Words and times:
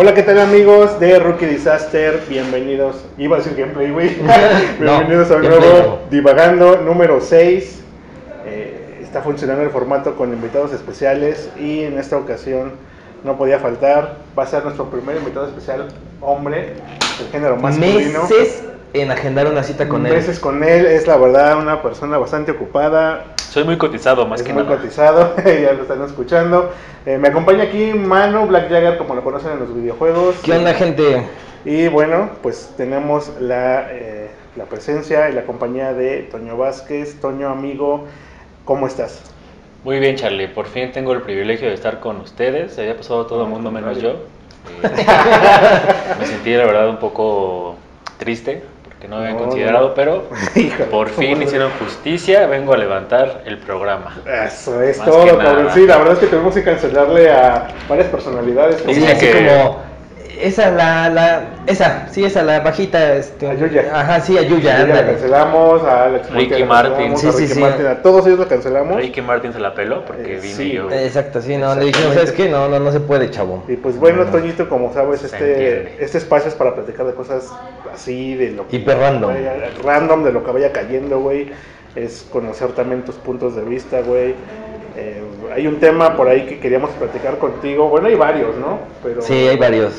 Hola, 0.00 0.14
¿qué 0.14 0.22
tal 0.22 0.38
amigos 0.38 1.00
de 1.00 1.18
Rookie 1.18 1.46
Disaster? 1.46 2.22
Bienvenidos, 2.28 3.04
iba 3.18 3.34
a 3.34 3.40
decir 3.40 3.56
gameplay, 3.56 3.90
güey. 3.90 4.10
Bienvenidos 4.78 5.28
No, 5.28 5.34
a 5.34 5.38
un 5.38 5.42
gameplay 5.42 5.70
nuevo 5.72 5.98
Divagando 6.08 6.76
número 6.76 7.20
6. 7.20 7.82
Eh, 8.46 9.00
está 9.02 9.22
funcionando 9.22 9.64
el 9.64 9.70
formato 9.70 10.14
con 10.14 10.32
invitados 10.32 10.72
especiales 10.72 11.50
y 11.58 11.82
en 11.82 11.98
esta 11.98 12.16
ocasión 12.16 12.74
no 13.24 13.36
podía 13.36 13.58
faltar. 13.58 14.18
Va 14.38 14.44
a 14.44 14.46
ser 14.46 14.62
nuestro 14.62 14.88
primer 14.88 15.16
invitado 15.16 15.48
especial, 15.48 15.88
hombre, 16.20 16.74
del 17.18 17.28
género 17.32 17.56
masculino. 17.56 18.22
Meses 18.22 18.62
en 18.92 19.10
agendar 19.10 19.48
una 19.48 19.64
cita 19.64 19.88
con 19.88 20.06
él. 20.06 20.12
Meses 20.12 20.38
con 20.38 20.62
él, 20.62 20.86
es 20.86 21.08
la 21.08 21.16
verdad 21.16 21.58
una 21.58 21.82
persona 21.82 22.18
bastante 22.18 22.52
ocupada, 22.52 23.34
Soy 23.50 23.64
muy 23.64 23.78
cotizado, 23.78 24.26
más 24.26 24.40
es 24.40 24.46
que 24.46 24.52
muy 24.52 24.62
nada. 24.62 24.76
cotizado, 24.76 25.34
ya 25.44 25.72
lo 25.72 25.82
están 25.82 26.02
escuchando. 26.02 26.70
Eh, 27.06 27.16
me 27.16 27.28
acompaña 27.28 27.64
aquí 27.64 27.94
Manu 27.94 28.46
Black 28.46 28.68
Jagger, 28.68 28.98
como 28.98 29.14
lo 29.14 29.24
conocen 29.24 29.52
en 29.52 29.60
los 29.60 29.74
videojuegos. 29.74 30.36
¿Qué 30.42 30.52
onda, 30.52 30.74
gente? 30.74 31.22
Y 31.64 31.88
bueno, 31.88 32.30
pues 32.42 32.74
tenemos 32.76 33.32
la, 33.40 33.88
eh, 33.90 34.28
la 34.54 34.64
presencia 34.64 35.30
y 35.30 35.32
la 35.32 35.44
compañía 35.44 35.94
de 35.94 36.24
Toño 36.30 36.58
Vázquez. 36.58 37.20
Toño, 37.20 37.48
amigo, 37.48 38.04
¿cómo 38.66 38.86
estás? 38.86 39.22
Muy 39.82 39.98
bien, 39.98 40.16
Charlie. 40.16 40.48
Por 40.48 40.66
fin 40.66 40.92
tengo 40.92 41.14
el 41.14 41.22
privilegio 41.22 41.68
de 41.68 41.74
estar 41.74 42.00
con 42.00 42.18
ustedes. 42.20 42.74
Se 42.74 42.82
había 42.82 42.98
pasado 42.98 43.24
todo 43.24 43.44
el 43.44 43.48
mundo 43.48 43.70
menos 43.70 44.00
yo. 44.00 44.16
Eh, 44.82 45.06
me 46.20 46.26
sentí, 46.26 46.52
la 46.52 46.66
verdad, 46.66 46.90
un 46.90 46.98
poco 46.98 47.76
triste 48.18 48.62
porque 48.98 49.08
no 49.08 49.18
habían 49.18 49.36
No, 49.36 49.44
considerado, 49.44 49.88
no. 49.88 49.94
pero 49.94 50.24
Híjole, 50.56 50.84
por 50.86 51.08
fin 51.10 51.30
¿cómo 51.34 51.42
hicieron 51.44 51.70
justicia. 51.78 52.46
Vengo 52.48 52.74
a 52.74 52.76
levantar 52.76 53.42
el 53.46 53.58
programa. 53.58 54.16
Eso 54.44 54.82
es 54.82 54.98
Más 54.98 55.06
todo, 55.06 55.24
que 55.24 55.36
cabrón. 55.36 55.68
Sí, 55.72 55.86
la 55.86 55.98
verdad 55.98 56.14
es 56.14 56.18
que 56.18 56.26
tuvimos 56.26 56.52
que 56.54 56.64
cancelarle 56.64 57.30
a 57.30 57.68
varias 57.88 58.08
personalidades. 58.08 58.84
Dice 58.84 59.12
así 59.12 59.26
que- 59.26 59.46
como. 59.46 59.88
Esa, 60.40 60.70
la, 60.70 61.08
la. 61.08 61.42
Esa, 61.66 62.08
sí, 62.10 62.24
esa, 62.24 62.42
la 62.42 62.60
bajita. 62.60 63.14
Este, 63.16 63.48
A 63.48 63.54
Yuya. 63.54 63.90
Ajá, 63.92 64.20
sí, 64.20 64.38
a 64.38 64.42
Yuya, 64.42 64.86
Ya 64.86 64.94
la 64.94 65.06
cancelamos, 65.06 65.82
a 65.82 66.04
Alex 66.04 66.30
Ricky 66.30 66.38
Monte 66.50 66.58
la 66.60 66.66
Martin. 66.66 67.16
Sí, 67.18 67.26
a 67.26 67.32
sí, 67.32 67.38
Ricky 67.40 67.54
sí. 67.54 67.60
Martin, 67.60 67.86
a 67.86 68.02
todos 68.02 68.26
ellos 68.26 68.38
lo 68.38 68.48
cancelamos. 68.48 68.96
Ricky 68.96 69.20
Martin 69.20 69.52
se 69.52 69.58
la 69.60 69.74
peló 69.74 70.04
porque 70.04 70.36
Eh, 70.36 70.40
vine 70.40 70.54
sí, 70.54 70.72
yo. 70.72 70.90
Exacto, 70.90 71.42
sí, 71.42 71.56
no, 71.56 71.74
le 71.74 71.86
dijimos, 71.86 72.14
¿sabes 72.14 72.32
qué? 72.32 72.48
No, 72.48 72.68
no, 72.68 72.78
no 72.78 72.92
se 72.92 73.00
puede, 73.00 73.30
chavo. 73.30 73.64
Y 73.68 73.76
pues 73.76 73.96
bueno, 73.98 74.24
No. 74.24 74.30
Toñito, 74.30 74.68
como 74.68 74.92
sabes, 74.92 75.24
este, 75.24 75.36
entiende. 75.36 75.96
este 76.00 76.18
espacio 76.18 76.48
es 76.48 76.54
para 76.54 76.74
platicar 76.74 77.06
de 77.06 77.14
cosas 77.14 77.52
así, 77.92 78.34
de 78.34 78.50
lo 78.52 78.68
que 78.68 78.76
Hiper 78.76 78.96
random. 78.98 79.32
vaya- 79.34 79.54
random, 79.84 80.24
de 80.24 80.32
lo 80.32 80.44
que 80.44 80.50
vaya 80.52 80.72
cayendo, 80.72 81.18
güey. 81.20 81.50
Es 81.96 82.24
conocer 82.30 82.68
también 82.72 83.02
tus 83.04 83.16
puntos 83.16 83.56
de 83.56 83.62
vista, 83.62 84.02
güey. 84.02 84.34
Eh, 84.98 85.22
hay 85.54 85.66
un 85.68 85.78
tema 85.78 86.16
por 86.16 86.26
ahí 86.26 86.44
que 86.44 86.58
queríamos 86.58 86.90
platicar 86.90 87.38
contigo. 87.38 87.88
Bueno, 87.88 88.08
hay 88.08 88.16
varios, 88.16 88.56
¿no? 88.56 88.80
Pero, 89.02 89.22
Sí, 89.22 89.32
hay 89.32 89.56
varios. 89.56 89.92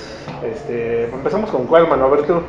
Este, 0.44 1.06
empezamos 1.06 1.50
con 1.50 1.66
cuál, 1.68 1.88
mano. 1.88 2.06
A 2.06 2.10
ver 2.10 2.24
tú. 2.24 2.42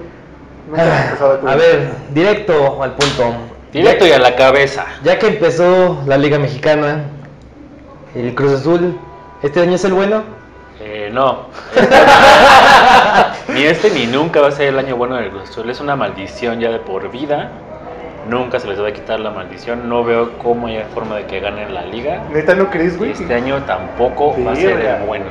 Empezado 0.68 1.38
tú. 1.38 1.48
A 1.48 1.54
ver, 1.54 1.90
directo 2.12 2.82
al 2.82 2.96
punto. 2.96 3.34
Directo 3.72 4.04
y 4.04 4.10
a 4.10 4.18
la 4.18 4.34
cabeza. 4.34 4.84
Ya 5.04 5.18
que 5.20 5.28
empezó 5.28 6.02
la 6.06 6.18
Liga 6.18 6.40
Mexicana, 6.40 7.04
el 8.16 8.34
Cruz 8.34 8.54
Azul, 8.54 8.98
¿este 9.44 9.60
año 9.60 9.76
es 9.76 9.84
el 9.84 9.92
bueno? 9.92 10.24
Eh, 10.80 11.10
no. 11.12 11.46
ni 13.54 13.62
este 13.62 13.90
ni 13.90 14.06
nunca 14.06 14.40
va 14.40 14.48
a 14.48 14.52
ser 14.52 14.68
el 14.68 14.78
año 14.78 14.96
bueno 14.96 15.14
del 15.14 15.30
Cruz 15.30 15.50
Azul. 15.50 15.70
Es 15.70 15.78
una 15.78 15.94
maldición 15.94 16.58
ya 16.58 16.70
de 16.70 16.80
por 16.80 17.12
vida. 17.12 17.52
Nunca 18.28 18.60
se 18.60 18.68
les 18.68 18.80
va 18.80 18.88
a 18.88 18.92
quitar 18.92 19.18
la 19.20 19.30
maldición. 19.30 19.88
No 19.88 20.04
veo 20.04 20.32
cómo 20.38 20.66
haya 20.66 20.84
forma 20.94 21.16
de 21.16 21.24
que 21.26 21.40
ganen 21.40 21.72
la 21.74 21.84
liga. 21.86 22.22
¿Neta 22.32 22.54
no 22.54 22.70
crees, 22.70 22.94
Y 22.94 22.98
güey? 22.98 23.10
este 23.12 23.32
año 23.34 23.56
tampoco 23.66 24.34
va 24.44 24.52
a 24.52 24.56
ser 24.56 24.78
el 24.80 25.06
bueno. 25.06 25.24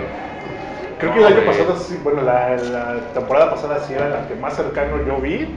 Creo 0.99 1.13
que 1.13 1.19
el 1.19 1.25
año 1.27 1.45
pasado, 1.45 1.75
sí, 1.77 1.97
bueno, 2.03 2.21
la, 2.23 2.57
la 2.57 2.95
temporada 3.13 3.51
pasada 3.51 3.79
sí 3.87 3.93
era 3.93 4.09
la 4.09 4.27
que 4.27 4.35
más 4.35 4.55
cercano 4.55 4.97
yo 5.07 5.17
vi. 5.21 5.47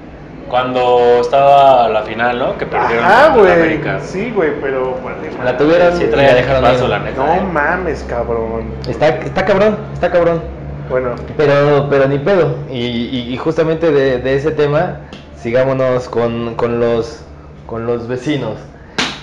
Cuando 0.48 0.98
estaba 1.20 1.88
la 1.88 2.02
final, 2.02 2.38
¿no? 2.38 2.58
Que 2.58 2.66
perdieron 2.66 3.04
Ajá, 3.04 3.34
güey. 3.34 3.50
América. 3.52 3.98
Sí, 4.00 4.30
güey, 4.34 4.50
pero. 4.60 4.96
vale, 5.02 5.16
La 5.44 5.56
tuvieron 5.56 5.96
Sí 5.96 6.04
traía 6.10 6.28
la 6.30 6.34
dejaron 6.34 6.74
ir. 6.74 6.80
la 6.88 6.98
neta. 6.98 7.24
No 7.24 7.34
eh. 7.34 7.40
mames, 7.40 8.04
cabrón. 8.08 8.64
Está, 8.86 9.08
está 9.08 9.44
cabrón, 9.44 9.78
está 9.94 10.10
cabrón. 10.10 10.42
Bueno, 10.90 11.14
Pero, 11.36 11.86
pero 11.88 12.06
ni 12.06 12.18
pedo. 12.18 12.56
Y, 12.70 12.78
y- 12.84 13.32
y 13.32 13.36
justamente 13.38 13.90
de, 13.90 14.18
de 14.18 14.34
ese 14.36 14.50
tema, 14.50 14.98
sigámonos 15.42 16.08
con, 16.08 16.54
con 16.54 16.80
los 16.80 17.24
con 17.66 17.86
los 17.86 18.06
vecinos. 18.06 18.58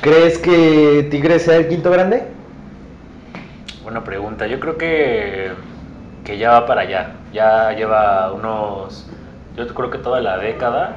¿Crees 0.02 0.38
que 0.38 1.08
Tigres 1.12 1.44
sea 1.44 1.58
el 1.58 1.68
quinto 1.68 1.92
grande? 1.92 2.24
Buena 3.84 4.04
pregunta. 4.04 4.48
Yo 4.48 4.60
creo 4.60 4.78
que, 4.78 5.52
que 6.24 6.38
ya 6.38 6.52
va 6.52 6.66
para 6.66 6.82
allá. 6.82 7.12
Ya 7.34 7.74
lleva 7.74 8.32
unos. 8.34 9.08
Yo 9.56 9.68
creo 9.68 9.90
que 9.92 9.98
toda 9.98 10.22
la 10.22 10.38
década 10.38 10.96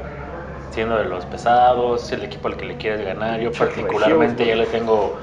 siendo 0.73 0.97
de 0.97 1.05
los 1.05 1.27
pesados, 1.27 2.05
es 2.05 2.13
el 2.13 2.25
equipo 2.25 2.49
al 2.49 2.57
que 2.57 2.65
le 2.65 2.77
quieres 2.77 3.05
ganar. 3.05 3.41
Yo 3.41 3.53
particularmente 3.53 4.47
ya 4.47 4.55
regios, 4.55 4.73
le 4.73 4.79
tengo. 4.79 5.19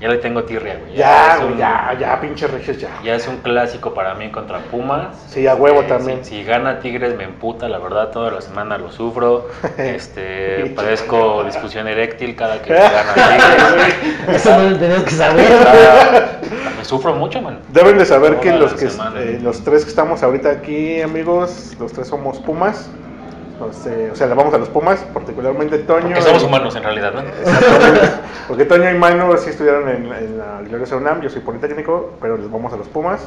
Ya 0.00 0.08
le 0.08 0.16
tengo 0.16 0.44
tirria, 0.44 0.78
güey. 0.78 0.94
ya, 0.96 1.36
güey, 1.36 1.52
un- 1.52 1.58
ya, 1.58 1.94
ya, 2.00 2.18
pinche 2.20 2.46
regios, 2.46 2.78
ya. 2.78 2.88
Ya 3.04 3.14
es 3.16 3.28
un 3.28 3.36
clásico 3.38 3.92
para 3.92 4.14
mí 4.14 4.30
contra 4.30 4.58
Pumas. 4.60 5.14
Sí, 5.28 5.46
a 5.46 5.54
huevo 5.54 5.82
Eh, 5.82 5.86
también. 5.88 6.24
Si, 6.24 6.36
si 6.38 6.44
gana 6.44 6.80
Tigres 6.80 7.14
me 7.16 7.24
emputa, 7.24 7.68
la 7.68 7.78
verdad, 7.78 8.08
toda 8.10 8.30
la 8.30 8.40
semana 8.40 8.78
lo 8.78 8.90
sufro. 8.90 9.48
Este, 9.76 10.72
padezco 10.74 11.44
discusión 11.44 11.86
eréctil 11.88 12.34
cada 12.34 12.62
que 12.62 12.72
gana 12.74 13.12
Tigres. 13.14 14.36
Eso 14.36 14.56
no 14.58 14.70
lo 14.70 14.78
tenías 14.78 15.02
que 15.02 15.10
saber. 15.10 15.44
Está- 15.52 16.40
me 16.78 16.84
sufro 16.84 17.14
mucho, 17.14 17.42
man. 17.42 17.58
Deben 17.68 17.98
de 17.98 18.06
saber 18.06 18.40
que 18.40 18.52
los 18.52 18.72
que 18.72 18.88
semana. 18.88 19.20
eh, 19.20 19.38
los 19.42 19.62
tres 19.62 19.84
que 19.84 19.90
estamos 19.90 20.22
ahorita 20.22 20.48
aquí, 20.50 21.02
amigos, 21.02 21.74
los 21.78 21.92
tres 21.92 22.08
somos 22.08 22.38
Pumas. 22.38 22.88
O 23.60 23.72
sea, 24.16 24.26
le 24.26 24.34
vamos 24.34 24.52
a 24.54 24.58
los 24.58 24.68
Pumas, 24.68 25.00
particularmente 25.12 25.78
Toño. 25.78 26.14
Que 26.14 26.22
somos 26.22 26.42
y- 26.42 26.46
humanos 26.46 26.74
en 26.76 26.82
realidad, 26.82 27.12
¿no? 27.12 27.20
Exactamente. 27.20 28.00
Porque 28.48 28.64
Toño 28.64 28.90
y 28.90 28.94
Manu 28.94 29.36
sí 29.38 29.50
estudiaron 29.50 29.88
en, 29.88 30.12
en 30.12 30.38
la 30.38 30.60
gloriosa 30.62 30.96
UNAM, 30.96 31.20
yo 31.20 31.30
soy 31.30 31.42
Politécnico, 31.42 32.14
pero 32.20 32.36
les 32.36 32.50
vamos 32.50 32.72
a 32.72 32.76
los 32.76 32.88
Pumas. 32.88 33.20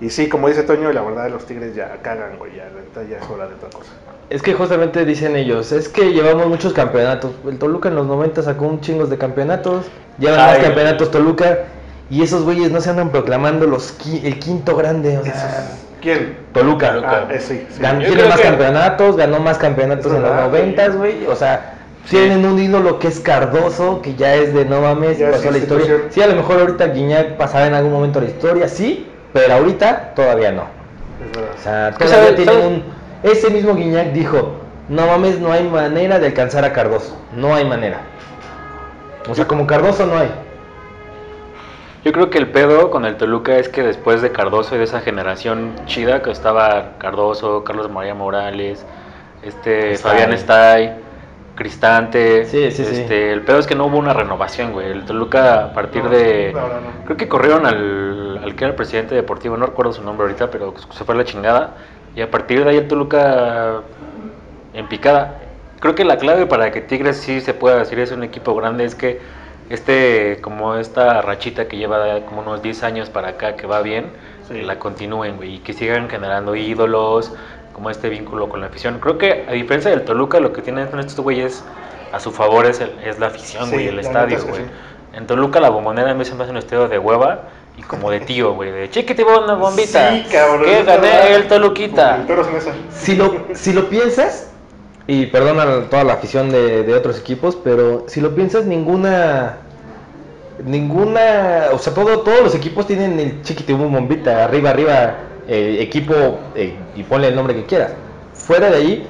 Y 0.00 0.10
sí, 0.10 0.28
como 0.28 0.48
dice 0.48 0.62
Toño, 0.62 0.92
la 0.92 1.00
verdad 1.02 1.30
los 1.30 1.46
Tigres 1.46 1.74
ya 1.74 1.96
cagan, 2.02 2.36
güey, 2.38 2.56
ya, 2.56 2.64
la 2.64 2.80
neta 2.82 3.02
ya 3.10 3.16
es 3.24 3.30
hora 3.30 3.46
de 3.48 3.54
otra 3.54 3.70
cosa. 3.70 3.90
Es 4.28 4.42
que 4.42 4.52
justamente 4.54 5.04
dicen 5.06 5.36
ellos, 5.36 5.72
es 5.72 5.88
que 5.88 6.12
llevamos 6.12 6.48
muchos 6.48 6.72
campeonatos. 6.74 7.32
El 7.46 7.58
Toluca 7.58 7.88
en 7.88 7.94
los 7.94 8.06
90 8.06 8.42
sacó 8.42 8.66
un 8.66 8.80
chingos 8.80 9.08
de 9.08 9.16
campeonatos, 9.16 9.86
llevan 10.18 10.38
más 10.40 10.58
campeonatos 10.58 11.10
Toluca, 11.10 11.58
y 12.10 12.22
esos 12.22 12.42
güeyes 12.44 12.70
no 12.70 12.80
se 12.80 12.90
andan 12.90 13.10
proclamando 13.10 13.66
los 13.66 13.98
qui- 13.98 14.22
el 14.24 14.38
quinto 14.38 14.76
grande. 14.76 15.16
O 15.16 15.24
sea, 15.24 15.68
¿Quién? 16.00 16.36
Toluca. 16.52 16.90
Toluca. 16.90 17.26
Ah, 17.28 17.32
eh, 17.32 17.40
sí, 17.40 17.66
sí. 17.70 17.80
Gan- 17.82 18.00
Yo 18.00 18.06
tiene 18.08 18.24
más 18.28 18.36
que- 18.36 18.42
campeonatos, 18.42 19.16
ganó 19.16 19.40
más 19.40 19.58
campeonatos 19.58 20.06
Es 20.06 20.12
en 20.14 20.22
los 20.22 20.34
noventas, 20.34 20.96
güey. 20.96 21.26
O 21.26 21.34
sea, 21.36 21.74
Sí. 22.04 22.16
tienen 22.16 22.44
un 22.46 22.58
ídolo 22.58 22.98
que 22.98 23.08
es 23.08 23.18
Cardoso, 23.20 24.00
que 24.02 24.14
ya 24.14 24.34
es 24.34 24.54
de 24.54 24.64
no 24.64 24.80
mames, 24.82 25.18
Ya 25.18 25.30
pasó 25.30 25.50
la 25.50 25.58
historia. 25.58 26.02
Sí, 26.10 26.22
a 26.22 26.26
lo 26.28 26.36
mejor 26.36 26.60
ahorita 26.60 26.86
Guiñac 26.88 27.36
pasará 27.36 27.66
en 27.66 27.74
algún 27.74 27.92
momento 27.92 28.20
la 28.20 28.26
historia, 28.26 28.68
sí, 28.68 29.10
pero 29.32 29.54
ahorita 29.54 30.12
todavía 30.14 30.52
no. 30.52 30.64
Es 31.24 31.32
verdad. 31.36 31.50
O 31.58 31.62
sea, 31.62 31.94
¿Qué 31.98 32.04
todavía 32.04 32.24
sabe- 32.26 32.36
tiene 32.36 32.52
sabe? 32.52 32.66
un... 32.66 32.84
Ese 33.22 33.50
mismo 33.50 33.74
Guiñac 33.74 34.12
dijo, 34.12 34.56
no 34.88 35.06
mames, 35.06 35.40
no 35.40 35.50
hay 35.50 35.64
manera 35.64 36.18
de 36.20 36.26
alcanzar 36.26 36.64
a 36.64 36.72
Cardoso. 36.72 37.16
No 37.34 37.54
hay 37.54 37.64
manera. 37.64 37.98
O 39.28 39.34
sea, 39.34 39.46
como 39.46 39.66
Cardoso 39.66 40.06
no 40.06 40.18
hay. 40.18 40.30
Yo 42.06 42.12
creo 42.12 42.30
que 42.30 42.38
el 42.38 42.46
pedo 42.46 42.88
con 42.92 43.04
el 43.04 43.16
Toluca 43.16 43.56
es 43.56 43.68
que 43.68 43.82
después 43.82 44.22
de 44.22 44.30
Cardoso 44.30 44.76
y 44.76 44.78
de 44.78 44.84
esa 44.84 45.00
generación 45.00 45.72
chida 45.86 46.22
que 46.22 46.30
estaba 46.30 46.92
Cardoso, 46.98 47.64
Carlos 47.64 47.90
María 47.90 48.14
Morales, 48.14 48.86
este. 49.42 49.96
Fabián 49.96 50.32
Estay, 50.32 50.92
Cristante, 51.56 52.44
Sí, 52.44 52.70
sí, 52.70 52.84
sí. 52.84 53.00
este, 53.00 53.32
el 53.32 53.42
pedo 53.42 53.58
es 53.58 53.66
que 53.66 53.74
no 53.74 53.86
hubo 53.86 53.98
una 53.98 54.12
renovación, 54.12 54.70
güey. 54.72 54.88
El 54.88 55.04
Toluca 55.04 55.64
a 55.64 55.72
partir 55.72 56.04
de 56.08 56.52
No, 56.52 56.60
no, 56.60 56.74
no. 56.74 57.04
creo 57.06 57.16
que 57.16 57.26
corrieron 57.26 57.66
al, 57.66 58.38
al 58.40 58.54
que 58.54 58.62
era 58.62 58.70
el 58.70 58.76
presidente 58.76 59.16
deportivo, 59.16 59.56
no 59.56 59.66
recuerdo 59.66 59.92
su 59.92 60.04
nombre 60.04 60.28
ahorita, 60.28 60.48
pero 60.48 60.74
se 60.78 61.02
fue 61.02 61.16
a 61.16 61.18
la 61.18 61.24
chingada 61.24 61.74
y 62.14 62.20
a 62.20 62.30
partir 62.30 62.62
de 62.62 62.70
ahí 62.70 62.76
el 62.76 62.86
Toluca 62.86 63.80
en 64.74 64.86
picada. 64.86 65.38
Creo 65.80 65.96
que 65.96 66.04
la 66.04 66.18
clave 66.18 66.46
para 66.46 66.70
que 66.70 66.82
Tigres 66.82 67.16
sí 67.16 67.40
se 67.40 67.52
pueda 67.52 67.78
decir 67.78 67.98
es 67.98 68.12
un 68.12 68.22
equipo 68.22 68.54
grande 68.54 68.84
es 68.84 68.94
que 68.94 69.18
este 69.70 70.38
como 70.42 70.76
esta 70.76 71.20
rachita 71.22 71.66
que 71.68 71.76
lleva 71.76 72.20
como 72.26 72.40
unos 72.42 72.62
10 72.62 72.82
años 72.82 73.10
para 73.10 73.28
acá 73.30 73.56
que 73.56 73.66
va 73.66 73.80
bien, 73.82 74.06
Sí. 74.48 74.62
la 74.62 74.78
continúen, 74.78 75.36
güey, 75.36 75.56
y 75.56 75.58
que 75.58 75.72
sigan 75.72 76.08
generando 76.08 76.54
ídolos, 76.54 77.32
como 77.72 77.90
este 77.90 78.08
vínculo 78.08 78.48
con 78.48 78.60
la 78.60 78.68
afición. 78.68 78.98
Creo 79.00 79.18
que 79.18 79.44
a 79.48 79.52
diferencia 79.52 79.90
del 79.90 80.02
Toluca, 80.04 80.38
lo 80.40 80.52
que 80.52 80.62
tienen 80.62 80.86
con 80.86 81.00
estos 81.00 81.18
güeyes 81.20 81.64
a 82.12 82.20
su 82.20 82.30
favor 82.30 82.64
es, 82.64 82.80
el- 82.80 82.96
es 83.04 83.18
la 83.18 83.26
afición, 83.26 83.64
Sí, 83.66 83.72
güey, 83.72 83.88
el 83.88 83.98
estadio, 83.98 84.36
neta 84.36 84.38
es 84.38 84.44
que 84.44 84.50
güey. 84.50 84.62
sí. 84.64 84.70
En 85.14 85.26
Toluca 85.26 85.60
la 85.60 85.68
bombonera 85.70 86.12
a 86.12 86.14
mí 86.14 86.24
se 86.24 86.34
me 86.34 86.42
hace 86.44 86.52
un 86.52 86.58
estadio 86.58 86.86
de 86.88 86.98
hueva 86.98 87.42
y 87.76 87.82
como 87.82 88.10
de 88.10 88.20
tío, 88.20 88.54
güey, 88.54 88.70
de 88.70 88.88
chiquiti 88.88 89.22
una 89.22 89.54
bombita. 89.54 90.10
Sí, 90.12 90.24
cabrón. 90.30 90.64
que 90.64 90.82
gané 90.84 91.34
el 91.34 91.48
Toluquita. 91.48 92.24
El 92.28 92.52
Nesa. 92.52 92.72
Si 92.90 93.16
lo, 93.16 93.46
si 93.52 93.72
lo 93.72 93.88
piensas, 93.88 94.45
y 95.06 95.26
perdona 95.26 95.88
toda 95.88 96.04
la 96.04 96.14
afición 96.14 96.50
de, 96.50 96.82
de 96.82 96.94
otros 96.94 97.18
equipos, 97.18 97.56
pero 97.62 98.04
si 98.08 98.20
lo 98.20 98.34
piensas, 98.34 98.64
ninguna. 98.66 99.58
Ninguna. 100.64 101.66
O 101.72 101.78
sea, 101.78 101.92
todo, 101.94 102.20
todos 102.20 102.42
los 102.42 102.54
equipos 102.54 102.86
tienen 102.86 103.18
el 103.20 103.42
chiquitibum 103.42 103.92
bombita, 103.92 104.44
arriba, 104.44 104.70
arriba, 104.70 105.14
eh, 105.48 105.78
equipo, 105.80 106.14
eh, 106.54 106.74
y 106.96 107.02
ponle 107.02 107.28
el 107.28 107.36
nombre 107.36 107.54
que 107.54 107.66
quieras. 107.66 107.92
Fuera 108.32 108.70
de 108.70 108.76
ahí, 108.76 109.06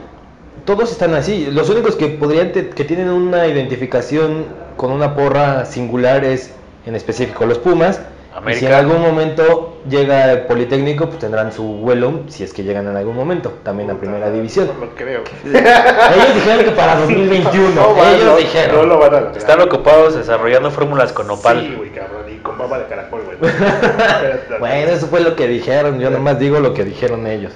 todos 0.65 0.91
están 0.91 1.15
así. 1.15 1.49
Los 1.51 1.71
únicos 1.71 1.95
que 1.97 2.09
podrían 2.09 2.53
te- 2.53 2.71
que 2.71 2.85
tienen 2.85 3.09
una 3.09 3.47
identificación 3.47 4.45
con 4.77 4.91
una 4.91 5.15
porra 5.15 5.65
singular 5.65 6.25
es 6.25 6.51
en 6.85 6.95
específico 6.97 7.47
los 7.47 7.59
Pumas. 7.59 8.01
América. 8.37 8.61
si 8.61 8.67
en 8.67 8.73
algún 8.73 9.01
momento 9.01 9.79
llega 9.89 10.33
el 10.33 10.41
Politécnico, 10.43 11.07
pues 11.07 11.19
tendrán 11.19 11.53
su 11.53 11.63
vuelo, 11.63 12.21
si 12.29 12.45
es 12.45 12.53
que 12.53 12.65
llegan 12.65 12.87
en 12.87 12.97
algún 12.97 13.17
momento, 13.17 13.55
también 13.63 13.91
a 13.91 13.95
primera 13.95 14.31
división. 14.31 14.69
No 14.79 14.87
lo 14.87 14.95
creo. 14.95 15.23
Ellos 15.45 16.35
dijeron 16.35 16.65
que 16.65 16.71
para 16.73 16.97
2021, 17.01 17.71
No, 17.75 17.97
va, 17.97 18.13
ellos 18.13 18.25
no, 18.25 18.37
dijeron. 18.37 18.77
No 18.77 18.87
lo 18.87 18.99
van 18.99 19.15
a 19.15 19.21
lograr. 19.21 19.39
Están 19.39 19.61
ocupados 19.61 20.15
desarrollando 20.15 20.71
fórmulas 20.71 21.13
con 21.13 21.31
opal. 21.31 21.61
Sí, 21.61 21.75
güey, 21.77 21.91
cabrón. 21.91 22.23
Y 22.33 22.39
con 22.39 22.59
baba 22.59 22.79
de 22.79 22.87
caracol, 22.87 23.23
güey. 23.25 23.53
Bueno, 24.61 24.93
eso 24.93 25.07
fue 25.07 25.21
lo 25.21 25.35
que 25.37 25.47
dijeron, 25.49 25.99
yo 25.99 26.11
nomás 26.11 26.39
digo 26.39 26.61
lo 26.61 26.75
que 26.75 26.85
dijeron 26.85 27.27
ellos. 27.27 27.53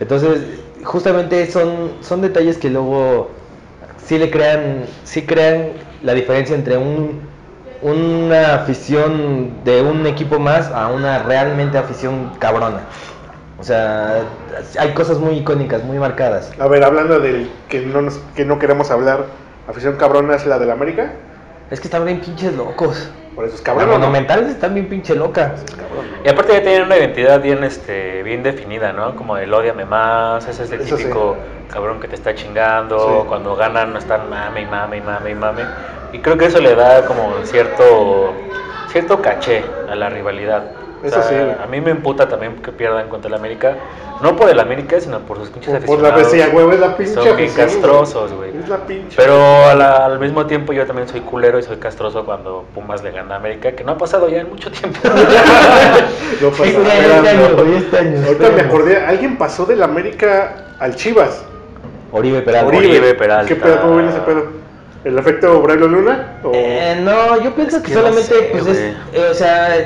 Entonces, 0.00 0.40
justamente 0.82 1.50
son, 1.50 1.92
son 2.00 2.20
detalles 2.20 2.58
que 2.58 2.70
luego 2.70 3.30
sí 4.04 4.18
le 4.18 4.30
crean, 4.30 4.84
sí 5.04 5.22
crean 5.22 5.72
la 6.02 6.14
diferencia 6.14 6.54
entre 6.54 6.76
un, 6.76 7.20
una 7.84 8.54
afición 8.54 9.62
de 9.62 9.82
un 9.82 10.06
equipo 10.06 10.38
más 10.38 10.70
a 10.70 10.88
una 10.88 11.18
realmente 11.18 11.76
afición 11.76 12.32
cabrona. 12.38 12.80
O 13.60 13.62
sea, 13.62 14.22
hay 14.78 14.94
cosas 14.94 15.18
muy 15.18 15.34
icónicas, 15.34 15.84
muy 15.84 15.98
marcadas. 15.98 16.50
A 16.58 16.66
ver, 16.66 16.82
hablando 16.82 17.20
del 17.20 17.50
que 17.68 17.82
no, 17.82 18.00
nos, 18.00 18.18
que 18.34 18.46
no 18.46 18.58
queremos 18.58 18.90
hablar, 18.90 19.26
afición 19.68 19.96
cabrona 19.96 20.34
es 20.34 20.46
la 20.46 20.58
del 20.58 20.70
América. 20.70 21.12
Es 21.74 21.80
que 21.80 21.88
están 21.88 22.04
bien 22.04 22.20
pinches 22.20 22.54
locos. 22.54 23.10
Por 23.34 23.46
eso 23.46 23.56
es 23.56 23.60
cabrón. 23.60 23.88
¿o 23.88 23.92
no? 23.94 23.98
monumental 23.98 24.48
están 24.48 24.74
bien 24.74 24.88
pinche 24.88 25.12
loca. 25.16 25.56
Cabrón. 25.76 26.06
Y 26.24 26.28
aparte 26.28 26.52
ya 26.52 26.62
tienen 26.62 26.82
una 26.84 26.96
identidad 26.96 27.42
bien, 27.42 27.64
este, 27.64 28.22
bien 28.22 28.44
definida, 28.44 28.92
¿no? 28.92 29.16
Como 29.16 29.36
el 29.38 29.52
odiame 29.52 29.84
más, 29.84 30.46
ese 30.46 30.62
es 30.62 30.70
el 30.70 30.82
Eso 30.82 30.96
sí. 30.96 31.02
típico 31.02 31.36
cabrón 31.72 31.98
que 31.98 32.06
te 32.06 32.14
está 32.14 32.32
chingando, 32.32 33.22
Sí. 33.22 33.28
cuando 33.28 33.56
ganan 33.56 33.96
están 33.96 34.30
mame 34.30 34.60
y 34.62 34.66
mame 34.66 34.98
y 34.98 35.00
mame 35.00 35.30
y 35.32 35.34
mame. 35.34 35.62
Y 36.12 36.20
creo 36.20 36.38
que 36.38 36.44
eso 36.44 36.60
le 36.60 36.76
da 36.76 37.06
como 37.06 37.32
cierto, 37.42 38.34
cierto 38.92 39.20
caché 39.20 39.64
a 39.90 39.96
la 39.96 40.08
rivalidad. 40.10 40.70
O 41.04 41.06
Eso 41.06 41.22
sea, 41.22 41.28
sí, 41.28 41.34
güey. 41.34 41.50
A 41.62 41.66
mí 41.66 41.80
me 41.82 41.90
emputa 41.90 42.26
también 42.28 42.56
que 42.56 42.72
pierdan 42.72 43.08
contra 43.10 43.28
el 43.28 43.34
América, 43.34 43.74
no 44.22 44.34
por 44.36 44.48
el 44.48 44.58
América, 44.58 44.98
sino 44.98 45.18
por 45.20 45.36
sus 45.36 45.50
pinches 45.50 45.70
Por, 45.74 45.84
por 45.84 46.00
la 46.00 46.08
aficionados. 46.14 46.32
vecina, 46.32 46.52
güey, 46.64 46.74
es 46.74 46.80
la 46.80 46.96
pinche 46.96 47.12
Son 47.14 47.36
bien 47.36 47.52
castrosos, 47.54 48.32
güey. 48.32 48.50
Es 48.56 48.68
la 48.70 48.78
pinche. 48.78 49.14
Pero 49.16 49.66
a 49.68 49.74
la- 49.74 50.06
al 50.06 50.18
mismo 50.18 50.46
tiempo 50.46 50.72
yo 50.72 50.86
también 50.86 51.06
soy 51.06 51.20
culero 51.20 51.58
y 51.58 51.62
soy 51.62 51.76
castroso 51.76 52.24
cuando 52.24 52.64
Pumas 52.74 53.02
le 53.04 53.10
gana 53.10 53.34
a 53.34 53.38
América, 53.38 53.72
que 53.72 53.84
no 53.84 53.92
ha 53.92 53.98
pasado 53.98 54.28
ya 54.30 54.40
en 54.40 54.48
mucho 54.48 54.70
tiempo. 54.72 54.98
No 56.40 56.48
pasa 56.50 56.64
Sí, 56.64 56.70
este 56.70 56.82
este 56.82 57.58
Ahorita 57.58 58.02
me 58.02 58.30
espérame. 58.30 58.66
acordé, 58.66 58.96
alguien 59.04 59.36
pasó 59.38 59.66
del 59.66 59.82
América 59.82 60.74
al 60.80 60.94
Chivas. 60.96 61.44
Oribe 62.12 62.42
Peralta. 62.42 62.68
Oribe. 62.68 62.86
Oribe 62.98 63.14
Peralta. 63.14 63.48
¿Qué 63.48 63.56
pedo? 63.56 63.80
¿Cómo 63.82 63.96
viene 63.96 64.10
ese 64.10 64.20
pedo? 64.20 64.46
¿El 65.04 65.18
efecto 65.18 65.60
Braulio 65.60 65.86
Luna? 65.88 66.38
¿O... 66.42 66.50
Eh, 66.54 66.98
no, 67.02 67.40
yo 67.42 67.54
pienso 67.54 67.82
que, 67.82 67.88
que 67.88 67.94
no 67.94 68.00
solamente, 68.00 68.26
sé, 68.34 68.48
pues 68.52 68.66
es, 68.66 68.78
eh, 68.78 69.28
o 69.30 69.34
sea, 69.34 69.76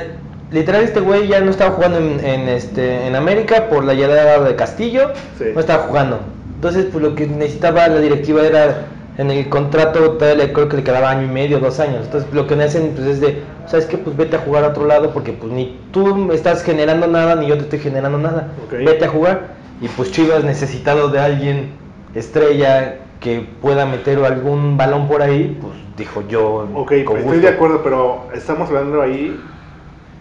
literal 0.51 0.81
este 0.83 0.99
güey 0.99 1.27
ya 1.27 1.41
no 1.41 1.51
estaba 1.51 1.71
jugando 1.71 1.97
en, 1.99 2.19
en, 2.23 2.49
este, 2.49 3.07
en 3.07 3.15
América 3.15 3.67
por 3.69 3.83
la 3.83 3.93
llegada 3.93 4.39
de 4.41 4.55
Castillo, 4.55 5.11
Sí. 5.37 5.45
no 5.53 5.59
estaba 5.59 5.83
jugando. 5.83 6.19
Entonces, 6.55 6.87
pues 6.91 7.03
lo 7.03 7.15
que 7.15 7.27
necesitaba 7.27 7.87
la 7.87 7.99
directiva 7.99 8.41
era, 8.45 8.87
en 9.17 9.31
el 9.31 9.47
contrato 9.49 10.11
todavía 10.11 10.51
creo 10.51 10.67
que 10.69 10.77
le 10.77 10.83
quedaba 10.83 11.09
año 11.11 11.23
y 11.23 11.29
medio, 11.29 11.59
dos 11.59 11.79
años. 11.79 12.05
Entonces, 12.05 12.29
lo 12.33 12.47
que 12.47 12.55
me 12.55 12.63
hacen, 12.65 12.91
pues 12.95 13.07
es 13.07 13.21
de, 13.21 13.41
¿sabes 13.67 13.85
qué? 13.85 13.97
Pues 13.97 14.17
vete 14.17 14.35
a 14.35 14.39
jugar 14.39 14.63
a 14.63 14.67
otro 14.69 14.85
lado 14.85 15.11
porque 15.11 15.31
pues 15.33 15.51
ni 15.51 15.79
tú 15.91 16.31
estás 16.33 16.63
generando 16.63 17.07
nada, 17.07 17.35
ni 17.35 17.47
yo 17.47 17.55
te 17.55 17.63
estoy 17.63 17.79
generando 17.79 18.17
nada. 18.17 18.49
Vete 18.71 19.05
a 19.05 19.09
jugar. 19.09 19.59
Y 19.81 19.87
pues 19.87 20.11
Chivas 20.11 20.43
necesitado 20.43 21.07
de 21.09 21.19
alguien 21.19 21.71
estrella 22.13 22.97
que 23.19 23.45
pueda 23.61 23.85
meter 23.85 24.23
algún 24.25 24.77
balón 24.77 25.07
por 25.07 25.21
ahí, 25.21 25.57
pues 25.61 25.73
dijo 25.97 26.23
yo. 26.27 26.67
Ok, 26.75 26.93
con 27.05 27.17
estoy 27.17 27.39
de 27.39 27.49
acuerdo, 27.49 27.81
pero 27.83 28.27
estamos 28.33 28.67
hablando 28.69 29.01
ahí 29.01 29.39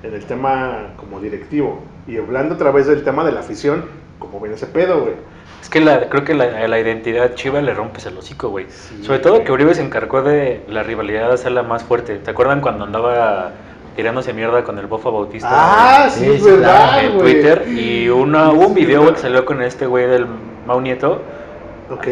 en 0.02 0.14
el 0.14 0.24
tema 0.24 0.92
como 0.96 1.20
directivo. 1.20 1.82
Y 2.06 2.16
hablando 2.16 2.54
a 2.54 2.58
través 2.58 2.86
del 2.86 3.04
tema 3.04 3.24
de 3.24 3.32
la 3.32 3.40
afición, 3.40 3.84
como 4.18 4.40
viene 4.40 4.56
ese 4.56 4.66
pedo, 4.66 5.02
güey. 5.02 5.14
Es 5.60 5.68
que 5.68 5.80
la, 5.80 6.08
creo 6.08 6.24
que 6.24 6.34
la, 6.34 6.68
la 6.68 6.78
identidad 6.78 7.34
chiva 7.34 7.60
le 7.60 7.74
rompes 7.74 8.06
el 8.06 8.16
hocico, 8.16 8.48
güey. 8.48 8.66
Sí, 8.70 9.02
Sobre 9.02 9.18
todo 9.18 9.42
que 9.42 9.52
Uribe 9.52 9.74
se 9.74 9.82
encargó 9.82 10.22
de 10.22 10.62
la 10.68 10.82
rivalidad 10.82 11.28
de 11.28 11.34
hacerla 11.34 11.62
más 11.62 11.82
fuerte. 11.82 12.16
¿Te 12.18 12.30
acuerdan 12.30 12.60
cuando 12.60 12.84
andaba 12.84 13.52
tirándose 13.96 14.32
mierda 14.32 14.62
con 14.62 14.78
el 14.78 14.86
Bofa 14.86 15.10
Bautista? 15.10 15.48
Ah, 15.50 16.08
sí, 16.10 16.24
es 16.24 16.44
verdad, 16.44 17.04
en. 17.04 17.18
Twitter 17.18 17.64
y 17.68 18.08
una, 18.08 18.52
hubo 18.52 18.68
un 18.68 18.74
video 18.74 19.12
que 19.12 19.18
salió 19.18 19.44
con 19.44 19.60
este 19.60 19.86
güey 19.86 20.06
del 20.06 20.26
Mau 20.66 20.80
Nieto. 20.80 21.22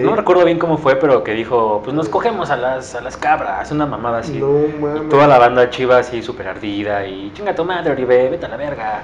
No 0.03 0.17
recuerdo 0.17 0.45
bien 0.45 0.59
cómo 0.59 0.79
fue, 0.79 0.97
pero 0.97 1.23
que 1.23 1.33
dijo, 1.33 1.81
pues 1.85 1.95
nos 1.95 2.09
cogemos 2.09 2.51
a 2.51 2.57
las, 2.57 2.95
a 2.95 3.01
las 3.01 3.17
cabras, 3.17 3.71
una 3.71 3.87
mamada 3.87 4.19
así. 4.19 4.39
No 4.39 4.65
Y 4.67 4.73
mames. 4.81 5.09
toda 5.09 5.27
la 5.27 5.39
banda 5.39 5.69
chiva 5.71 5.99
así 5.99 6.23
súper 6.23 6.49
ardida 6.49 7.07
y 7.07 7.31
chinga 7.35 7.55
tu 7.55 7.65
madre, 7.65 7.93
Oribe, 7.93 8.29
vete 8.31 8.47
a 8.47 8.49
la 8.49 8.57
verga. 8.57 9.03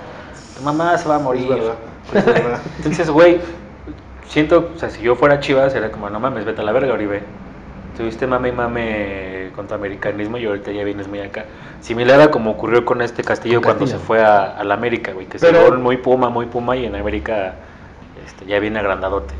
Tu 0.56 0.62
mamá 0.62 0.96
se 0.98 1.08
va 1.08 1.16
a 1.16 1.18
Es 1.18 1.24
morir. 1.24 1.48
verdad, 1.48 1.74
es 2.14 2.24
verdad. 2.24 2.60
Entonces, 2.78 3.10
güey, 3.10 3.40
siento, 4.26 4.70
o 4.74 4.78
sea, 4.78 4.90
si 4.90 5.02
yo 5.02 5.14
fuera 5.14 5.40
Chivas, 5.40 5.74
era 5.74 5.90
como, 5.90 6.08
no 6.10 6.20
mames, 6.20 6.44
vete 6.44 6.60
a 6.60 6.64
la 6.64 6.72
verga, 6.72 6.94
Oribe. 6.94 7.22
Tuviste 7.96 8.26
mame 8.26 8.48
y 8.48 8.52
mame 8.52 9.50
con 9.54 9.66
tu 9.68 9.74
americanismo 9.74 10.38
y 10.38 10.46
ahorita 10.46 10.72
ya 10.72 10.82
vienes 10.84 11.08
muy 11.08 11.20
acá. 11.20 11.44
Similar 11.82 12.20
a 12.22 12.30
como 12.30 12.52
ocurrió 12.52 12.86
con 12.86 13.02
este 13.02 13.22
Castillo 13.22 13.56
Con 13.56 13.64
cuando 13.64 13.80
Castillo. 13.80 14.00
se 14.00 14.06
fue 14.06 14.22
a, 14.24 14.56
a 14.56 14.64
la 14.64 14.74
América, 14.74 15.12
güey, 15.12 15.26
que 15.26 15.38
se 15.38 15.52
fue 15.52 15.76
muy 15.76 15.98
puma, 15.98 16.30
muy 16.30 16.46
puma 16.46 16.74
y 16.76 16.86
en 16.86 16.96
América 16.96 17.56
este, 18.24 18.46
ya 18.46 18.58
viene 18.60 18.78
agrandadote. 18.78 19.34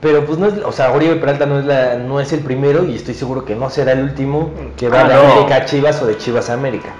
Pero 0.00 0.24
pues 0.26 0.38
no 0.38 0.46
es, 0.46 0.54
o 0.64 0.72
sea, 0.72 0.92
Oribe 0.92 1.16
Peralta 1.16 1.46
no 1.46 1.58
es 1.58 1.64
la, 1.64 1.94
no 1.96 2.20
es 2.20 2.32
el 2.32 2.40
primero 2.40 2.84
y 2.84 2.94
estoy 2.94 3.14
seguro 3.14 3.44
que 3.44 3.54
no 3.54 3.70
será 3.70 3.92
el 3.92 4.02
último 4.02 4.50
que 4.76 4.88
va 4.88 5.00
Ah, 5.00 5.08
de 5.08 5.14
no. 5.14 5.20
América 5.32 5.56
a 5.56 5.64
Chivas 5.64 6.02
o 6.02 6.06
de 6.06 6.18
Chivas 6.18 6.50
a 6.50 6.54
América. 6.54 6.90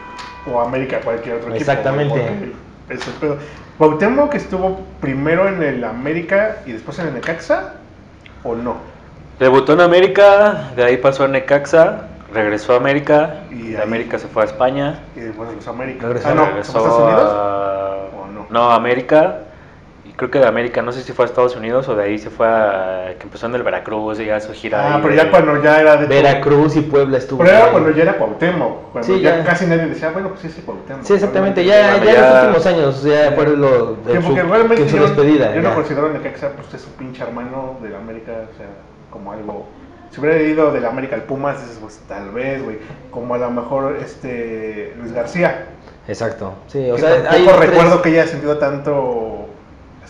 O 0.51 0.61
América, 0.61 1.01
cualquier 1.03 1.37
otro 1.37 1.49
equipo. 1.55 1.61
Exactamente. 1.61 2.53
porque 2.89 2.95
Es 2.95 3.07
el 3.07 3.15
pedo. 3.15 3.37
Cuauhtémoc 3.79 4.31
que 4.31 4.37
estuvo 4.39 4.81
primero 5.01 5.49
en 5.49 5.63
el 5.63 5.85
América 5.85 6.59
y 6.67 6.73
después 6.73 6.99
en 7.01 7.09
el 7.09 7.15
Necaxa, 7.15 7.75
¿o 8.45 8.55
no? 8.55 8.77
Debutó 9.39 9.73
en 9.73 9.81
América, 9.81 10.71
de 10.77 10.85
ahí 10.85 10.97
pasó 10.97 11.25
a 11.25 11.29
Necaxa, 11.29 12.03
regresó 12.33 12.75
a 12.75 12.77
América, 12.77 13.41
Y 13.51 13.71
de 13.73 13.77
ahí- 13.79 13.83
América 13.83 14.19
se 14.19 14.29
fue 14.29 14.43
a 14.43 14.47
España. 14.47 15.01
Y 15.17 15.21
después 15.21 15.49
de 15.51 15.57
los 15.57 15.67
América. 15.67 16.07
Regresó- 16.07 16.29
ah, 16.29 16.35
no, 16.35 16.43
¿se 16.45 16.49
regresó 16.51 16.79
a 16.79 16.81
Estados 16.83 17.03
Unidos? 17.03 17.33
a... 17.33 17.97
¿O 18.23 18.27
no? 18.33 18.47
No, 18.51 18.71
a 18.71 18.75
América. 18.77 19.39
Creo 20.17 20.31
que 20.31 20.39
de 20.39 20.47
América, 20.47 20.81
no 20.81 20.93
sé 20.93 21.03
si 21.03 21.13
fue 21.13 21.25
a 21.25 21.29
Estados 21.29 21.57
Unidos 21.57 21.89
o 21.89 21.97
de 21.97 22.05
ahí 22.05 22.19
se 22.19 22.31
fue 22.31 22.47
a... 22.47 23.15
que 23.19 23.25
empezó 23.25 23.47
en 23.47 23.55
el 23.57 23.65
Veracruz 23.65 24.21
y 24.21 24.27
ya 24.27 24.39
su 24.41 24.53
gira. 24.53 24.95
Ah, 24.95 25.01
pero 25.03 25.13
de- 25.13 25.17
ya 25.17 25.29
cuando 25.31 25.61
ya 25.61 25.81
era 25.81 25.97
de 25.97 26.07
Veracruz 26.07 26.77
y 26.77 26.83
Puebla 26.83 27.19
estuvo. 27.19 27.43
Pero 27.43 27.57
era 27.57 27.71
cuando 27.73 27.91
ya 27.91 28.03
era 28.05 28.17
Cuauhtémoc, 28.17 28.93
cuando 28.93 29.13
Sí, 29.13 29.21
ya, 29.21 29.39
ya. 29.39 29.45
casi 29.45 29.67
nadie 29.67 29.87
decía, 29.87 30.11
bueno, 30.11 30.29
pues 30.29 30.43
sí, 30.43 30.47
es 30.57 30.65
Cuauhtémoc. 30.65 31.03
Sí, 31.03 31.15
exactamente, 31.15 31.65
ya, 31.65 31.97
ya 32.05 32.13
en 32.15 32.21
los 32.33 32.43
últimos 32.45 32.67
años, 32.67 33.03
ya 33.03 33.33
fue 33.33 33.57
lo 33.57 33.97
en 34.07 34.23
su, 34.23 34.35
realmente 34.37 34.83
en 34.85 34.89
su 34.89 34.97
yo, 34.99 35.03
despedida. 35.03 35.53
yo 35.53 35.63
ya. 35.63 35.69
no 35.71 35.75
considero 35.75 36.07
a 36.07 36.11
Necaxa, 36.11 36.51
pues 36.51 36.73
es 36.75 36.83
su 36.83 36.91
pinche 36.91 37.23
hermano 37.25 37.79
de 37.83 37.89
la 37.91 37.99
América, 37.99 38.33
o 38.53 38.57
sea, 38.57 38.67
como 39.11 39.33
algo... 39.33 39.67
Si 40.13 40.21
hubiera 40.21 40.41
ido 40.41 40.71
de 40.71 40.81
la 40.81 40.91
América 40.91 41.17
al 41.17 41.23
Pumas, 41.23 41.61
dices, 41.61 41.79
pues 41.81 42.01
tal 42.07 42.31
vez, 42.31 42.63
güey, 42.63 42.79
como 43.11 43.35
a 43.35 43.39
lo 43.39 43.51
mejor 43.51 43.97
este 44.01 44.95
Luis 44.97 45.13
García. 45.13 45.67
Exacto, 46.07 46.55
sí, 46.69 46.89
o 46.89 46.95
que 46.95 47.01
sea, 47.01 47.15
hay 47.31 47.45
tres- 47.45 47.59
recuerdo 47.59 48.01
que 48.01 48.11
haya 48.11 48.27
sentido 48.29 48.59
tanto, 48.59 49.47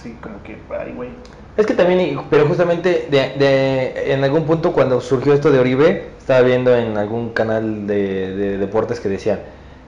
así 0.04 0.16
como 0.20 0.42
que, 0.42 0.58
ay, 0.78 0.92
güey. 0.94 1.08
Es 1.56 1.66
que 1.66 1.74
también, 1.74 2.20
pero 2.30 2.46
justamente 2.46 3.06
de, 3.10 3.34
de- 3.38 4.12
en 4.12 4.22
algún 4.24 4.44
punto 4.44 4.72
cuando 4.72 5.00
surgió 5.00 5.32
esto 5.32 5.50
de 5.50 5.58
Oribe, 5.60 6.08
estaba 6.18 6.40
viendo 6.42 6.74
en 6.76 6.96
algún 6.98 7.30
canal 7.30 7.86
de, 7.86 8.34
de 8.34 8.58
deportes 8.58 9.00
que 9.00 9.08
decían, 9.08 9.40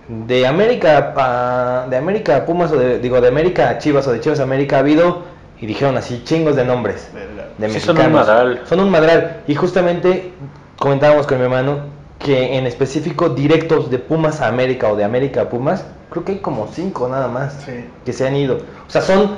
de 0.09 0.47
América 0.47 1.13
a, 1.17 1.87
de 1.89 1.97
América 1.97 2.37
a 2.37 2.47
Pumas, 2.47 2.71
o 2.73 2.77
de, 2.79 2.99
digo, 3.01 3.21
de 3.21 3.29
América 3.29 3.69
a 3.71 3.79
Chivas 3.79 4.07
o 4.07 4.13
de 4.13 4.21
Chivas 4.21 4.39
a 4.41 4.45
América 4.45 4.77
ha 4.77 4.81
habido, 4.81 5.23
y 5.61 5.67
dijeron 5.67 5.97
así, 5.97 6.23
chingos 6.25 6.55
de 6.57 6.65
nombres. 6.65 7.11
de 7.59 7.69
Sí, 7.71 7.81
son 7.81 7.97
mexicanos. 7.97 8.07
un 8.07 8.13
madral. 8.13 8.61
Son 8.67 8.81
un 8.81 8.91
madral. 8.91 9.41
Y 9.49 9.55
justamente 9.57 10.31
comentábamos 10.79 11.27
con 11.27 11.39
mi 11.39 11.45
hermano 11.45 11.79
que 12.21 12.57
en 12.57 12.67
específico 12.67 13.31
directos 13.31 13.91
de 13.91 13.99
Pumas 13.99 14.41
a 14.41 14.47
América 14.49 14.89
o 14.89 14.97
de 14.97 15.05
América 15.05 15.43
a 15.43 15.49
Pumas, 15.49 15.85
creo 16.11 16.25
que 16.25 16.33
hay 16.33 16.39
como 16.39 16.69
cinco 16.73 17.09
nada 17.09 17.27
más 17.29 17.55
Sí. 17.67 17.73
que 18.05 18.13
se 18.13 18.27
han 18.27 18.37
ido. 18.37 18.59
O 18.87 18.91
sea, 18.91 19.01
son 19.03 19.31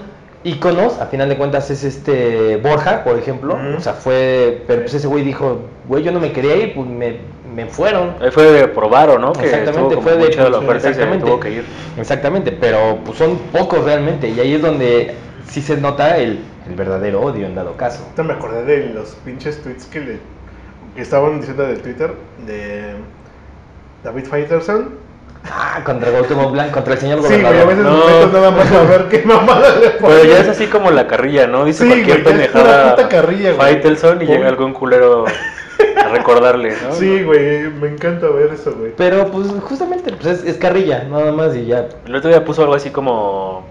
íconos, 0.45 0.99
a 1.01 1.07
final 1.07 1.29
de 1.29 1.37
cuentas 1.37 1.71
es 1.71 1.85
este 1.85 2.57
Borja, 2.59 3.05
por 3.05 3.19
ejemplo. 3.19 3.59
O 3.77 3.81
sea, 3.81 3.93
fue, 3.95 4.63
pero 4.67 4.83
pues 4.83 4.95
ese 4.95 5.07
güey 5.07 5.25
dijo, 5.25 5.61
güey, 5.89 6.03
yo 6.03 6.13
no 6.13 6.21
me 6.21 6.33
quería 6.33 6.57
ir, 6.57 6.75
pues 6.75 6.89
me, 6.89 7.17
me 7.55 7.67
fueron. 7.67 8.15
Ahí 8.21 8.31
fue 8.31 8.45
de 8.45 8.69
probar, 8.69 9.19
¿no? 9.19 9.33
Que 9.33 9.45
Exactamente, 9.47 9.97
fue 9.97 10.17
de- 10.17 10.37
la 10.51 10.59
oferta 10.59 10.77
y 10.77 10.81
se 10.81 10.89
exactamente. 10.91 11.27
tuvo 11.27 11.41
que 11.41 11.51
ir. 11.51 11.65
Exactamente, 11.99 12.53
pero 12.53 12.99
pues 13.05 13.19
son 13.19 13.37
pocos 13.53 13.85
realmente. 13.85 14.29
Y 14.29 14.39
ahí 14.41 14.55
es 14.55 14.63
donde 14.63 15.15
sí 15.49 15.61
se 15.61 15.77
nota 15.77 16.19
el, 16.19 16.41
el 16.69 16.75
verdadero 16.77 17.21
odio 17.23 17.47
en 17.47 17.55
dado 17.55 17.77
caso. 17.77 18.07
Me 18.23 18.33
acordé 18.33 18.65
de 18.65 18.89
los 18.95 19.11
pinches 19.25 19.63
tweets 19.63 19.87
que 19.87 20.01
le 20.01 20.19
que 20.95 21.03
estaban 21.03 21.39
diciendo 21.41 21.65
de 21.65 21.77
Twitter 21.77 22.13
de 22.47 22.95
David 24.03 24.25
Faitelson 24.25 24.91
Ah, 25.51 25.81
contra 25.85 26.11
Cuauhtémoc 26.11 26.53
Blanco, 26.53 26.73
contra 26.75 26.95
el 26.95 27.01
señor 27.01 27.23
Sí, 27.23 27.29
güey, 27.41 27.45
a 27.47 27.65
gobernador. 27.65 28.07
veces 28.07 28.33
No. 28.33 28.33
nada 28.39 28.51
más 28.51 28.73
a 28.73 28.83
ver 28.85 29.05
qué 29.09 29.23
mamada 29.25 29.75
le 29.77 29.89
Pero 29.91 29.99
ponen. 29.99 30.27
ya 30.29 30.39
es 30.41 30.49
así 30.49 30.67
como 30.67 30.91
la 30.91 31.07
carrilla, 31.07 31.47
¿no? 31.47 31.65
Dice 31.65 31.85
Sí, 31.85 31.89
cualquier 31.91 32.25
pendejada. 32.25 32.95
puta 32.97 33.09
carrilla, 33.09 33.53
güey. 33.53 33.57
Faitelson 33.75 34.23
y 34.23 34.27
llega 34.27 34.49
algún 34.49 34.73
culero 34.73 35.25
a 35.97 36.09
recordarle, 36.09 36.75
¿no? 36.87 36.95
Sí, 36.95 37.23
güey, 37.23 37.69
me 37.71 37.89
encanta 37.89 38.29
ver 38.29 38.51
eso, 38.53 38.73
güey. 38.79 38.93
Pero 38.97 39.27
pues 39.31 39.47
justamente 39.63 40.13
pues, 40.13 40.41
es, 40.41 40.45
es 40.45 40.57
carrilla, 40.57 41.05
nada 41.05 41.33
más 41.33 41.55
y 41.57 41.67
ya. 41.67 41.87
El 42.07 42.15
otro 42.15 42.31
día 42.31 42.45
puso 42.45 42.63
algo 42.63 42.75
así 42.75 42.91
como. 42.91 43.67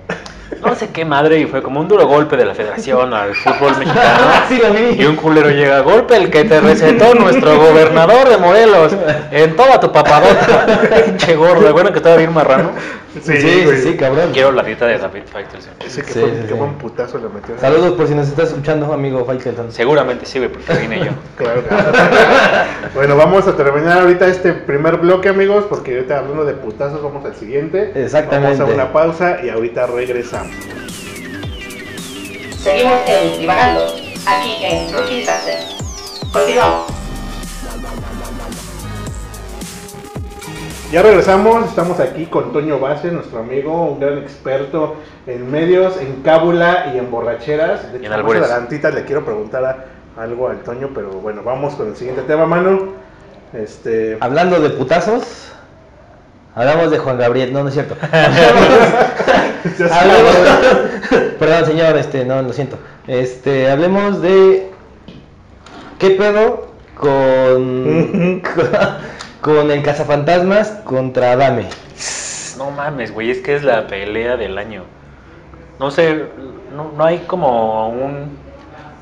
No 0.62 0.76
sé 0.76 0.90
qué 0.90 1.06
madre, 1.06 1.40
y 1.40 1.46
fue 1.46 1.62
como 1.62 1.80
un 1.80 1.88
duro 1.88 2.08
golpe 2.08 2.36
de 2.36 2.46
la 2.46 2.54
federación 2.54 3.14
al 3.14 3.36
fútbol 3.36 3.78
mexicano. 3.78 4.24
sí, 4.50 4.60
lo 4.62 4.74
vi. 4.74 5.02
Y 5.02 5.06
un 5.06 5.16
culero 5.16 5.50
llega, 5.50 5.82
golpe 5.82 6.18
el 6.18 6.30
que 6.30 6.46
te 6.46 6.60
recetó 6.60 7.14
nuestro 7.16 7.58
gobernador 7.58 8.30
de 8.30 8.38
Morelos 8.38 8.94
en 9.32 9.56
toda 9.56 9.80
tu 9.80 9.92
papadota. 9.92 10.66
Pinche 11.06 11.36
gordo, 11.36 11.72
bueno 11.74 11.92
que 11.92 11.98
estaba 11.98 12.16
bien 12.16 12.34
marrano. 12.34 12.72
Sí, 13.24 13.38
sí, 13.42 13.62
güey. 13.66 13.82
sí, 13.82 13.96
cabrón. 13.98 14.32
Quiero 14.34 14.52
la 14.52 14.64
dieta 14.64 14.86
de 14.86 14.98
David 14.98 15.24
Faitelson. 15.32 15.74
Ese 15.86 16.02
que 16.02 16.14
Sí, 16.14 16.20
fue, 16.20 16.30
sí, 16.30 16.38
qué 16.44 16.48
sí. 16.50 16.54
buen 16.54 16.74
putazo 16.76 17.18
le 17.18 17.30
metió. 17.30 17.58
Saludos 17.60 17.94
por 17.94 18.08
si 18.08 18.16
nos 18.16 18.28
estás 18.28 18.50
escuchando, 18.50 18.92
amigo 18.94 19.24
Faitelson. 19.26 19.72
Seguramente 19.72 20.26
sí, 20.26 20.40
güey, 20.40 20.52
porque 20.52 20.74
vine 20.74 21.00
yo. 21.06 21.12
Claro. 21.38 21.64
bueno, 22.96 23.16
vamos 23.16 23.48
a 23.48 23.56
terminar 23.56 24.00
ahorita 24.02 24.28
este 24.28 24.54
primer 24.54 24.98
bloque, 24.98 25.30
amigos, 25.30 25.66
porque 25.70 25.96
ahorita 25.96 26.20
hablando 26.20 26.46
de 26.46 26.54
putazos, 26.54 27.02
vamos 27.04 27.24
al 27.26 27.36
siguiente. 27.36 27.92
Exactamente. 27.96 28.58
Vamos 28.58 28.72
a 28.72 28.76
una 28.76 28.92
pausa 28.94 29.38
y 29.44 29.50
ahorita 29.50 29.86
regresamos. 29.88 30.56
Seguimos 32.60 33.00
en 33.08 33.40
Divagando, 33.40 33.86
aquí 34.26 34.58
en 34.66 34.94
Rookie 34.94 35.20
Disaster. 35.20 35.60
Continuamos. 36.34 36.97
Ya 40.92 41.02
regresamos, 41.02 41.66
estamos 41.66 42.00
aquí 42.00 42.28
con 42.28 42.54
Toño 42.54 42.80
Vázquez, 42.80 43.12
nuestro 43.12 43.40
amigo, 43.40 43.88
un 43.92 44.00
gran 44.00 44.18
experto 44.20 44.96
en 45.26 45.52
medios, 45.52 45.98
en 46.00 46.22
cábula 46.24 46.92
y 46.94 46.98
en 46.98 47.12
borracheras. 47.12 47.92
De 47.92 48.00
Y 48.00 48.06
en 48.06 48.06
hecho, 48.06 48.10
más 48.12 48.20
albures. 48.20 48.44
adelantita 48.44 48.90
le 48.92 49.04
quiero 49.04 49.26
preguntar 49.26 49.66
a- 49.66 49.86
algo 50.22 50.48
al 50.48 50.60
Toño, 50.60 50.92
pero 50.96 51.10
bueno, 51.10 51.42
vamos 51.44 51.76
con 51.76 51.90
el 51.90 51.96
siguiente 51.98 52.22
tema, 52.22 52.46
Manu. 52.46 52.94
Este, 53.54 54.18
Hablando 54.22 54.62
de 54.62 54.70
putazos, 54.72 55.52
hablamos 56.56 56.90
de 56.90 57.00
Juan 57.00 57.18
Gabriel, 57.18 57.52
no, 57.52 57.64
no 57.64 57.68
es 57.70 57.74
cierto. 57.74 57.96
Hablemos- 59.92 61.36
Perdón, 61.38 61.66
señor, 61.66 61.98
este, 61.98 62.24
no, 62.24 62.42
lo 62.42 62.54
siento. 62.54 62.78
Este, 63.08 63.70
hablemos 63.70 64.22
de 64.22 64.72
qué 66.00 66.12
pedo 66.12 66.68
con 66.96 68.42
con 69.48 69.72
el 69.72 69.82
cazafantasmas 69.82 70.72
contra 70.84 71.32
Adame. 71.32 71.68
No 72.58 72.70
mames, 72.70 73.14
güey, 73.14 73.32
es 73.32 73.38
que 73.40 73.56
es 73.56 73.64
la 73.64 73.88
pelea 73.88 74.36
del 74.36 74.58
año. 74.58 74.84
No 75.80 75.90
sé, 75.90 76.26
no, 76.76 76.92
no 76.98 77.06
hay 77.06 77.20
como 77.20 77.88
un, 77.88 78.38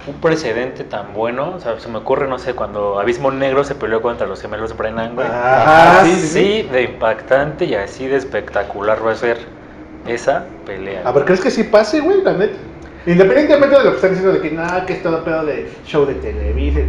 un 0.05 0.13
precedente 0.21 0.83
tan 0.83 1.15
bueno. 1.15 1.53
O 1.55 1.59
sea, 1.59 1.79
se 1.79 1.87
me 1.87 1.97
ocurre, 1.97 2.27
no 2.27 2.37
sé, 2.37 2.53
cuando 2.53 2.99
Abismo 2.99 3.31
Negro 3.31 3.63
se 3.63 3.73
peleó 3.73 4.03
contra 4.03 4.27
los 4.27 4.39
gemelos 4.39 4.77
Brennan, 4.77 5.15
güey. 5.15 5.27
Ajá, 5.27 6.03
sí, 6.03 6.11
sí, 6.11 6.27
sí, 6.27 6.27
Así 6.27 6.69
de 6.71 6.83
impactante 6.83 7.65
y 7.65 7.73
así 7.73 8.05
de 8.05 8.17
espectacular 8.17 9.03
va 9.03 9.13
a 9.13 9.15
ser 9.15 9.39
esa 10.05 10.45
pelea. 10.63 11.01
A 11.05 11.11
ver, 11.11 11.25
¿crees 11.25 11.41
que 11.41 11.49
sí 11.49 11.63
pase, 11.63 12.01
güey, 12.01 12.21
la 12.21 12.33
neta? 12.33 12.57
Independientemente 13.07 13.77
de 13.77 13.83
lo 13.83 13.89
que 13.91 13.95
están 13.97 14.09
diciendo 14.11 14.33
de 14.33 14.41
que 14.41 14.51
nada, 14.55 14.85
que 14.85 14.93
es 14.93 15.03
todo 15.03 15.23
pedo 15.23 15.45
de 15.45 15.69
show 15.85 16.05
de 16.05 16.15
Televisa, 16.15 16.79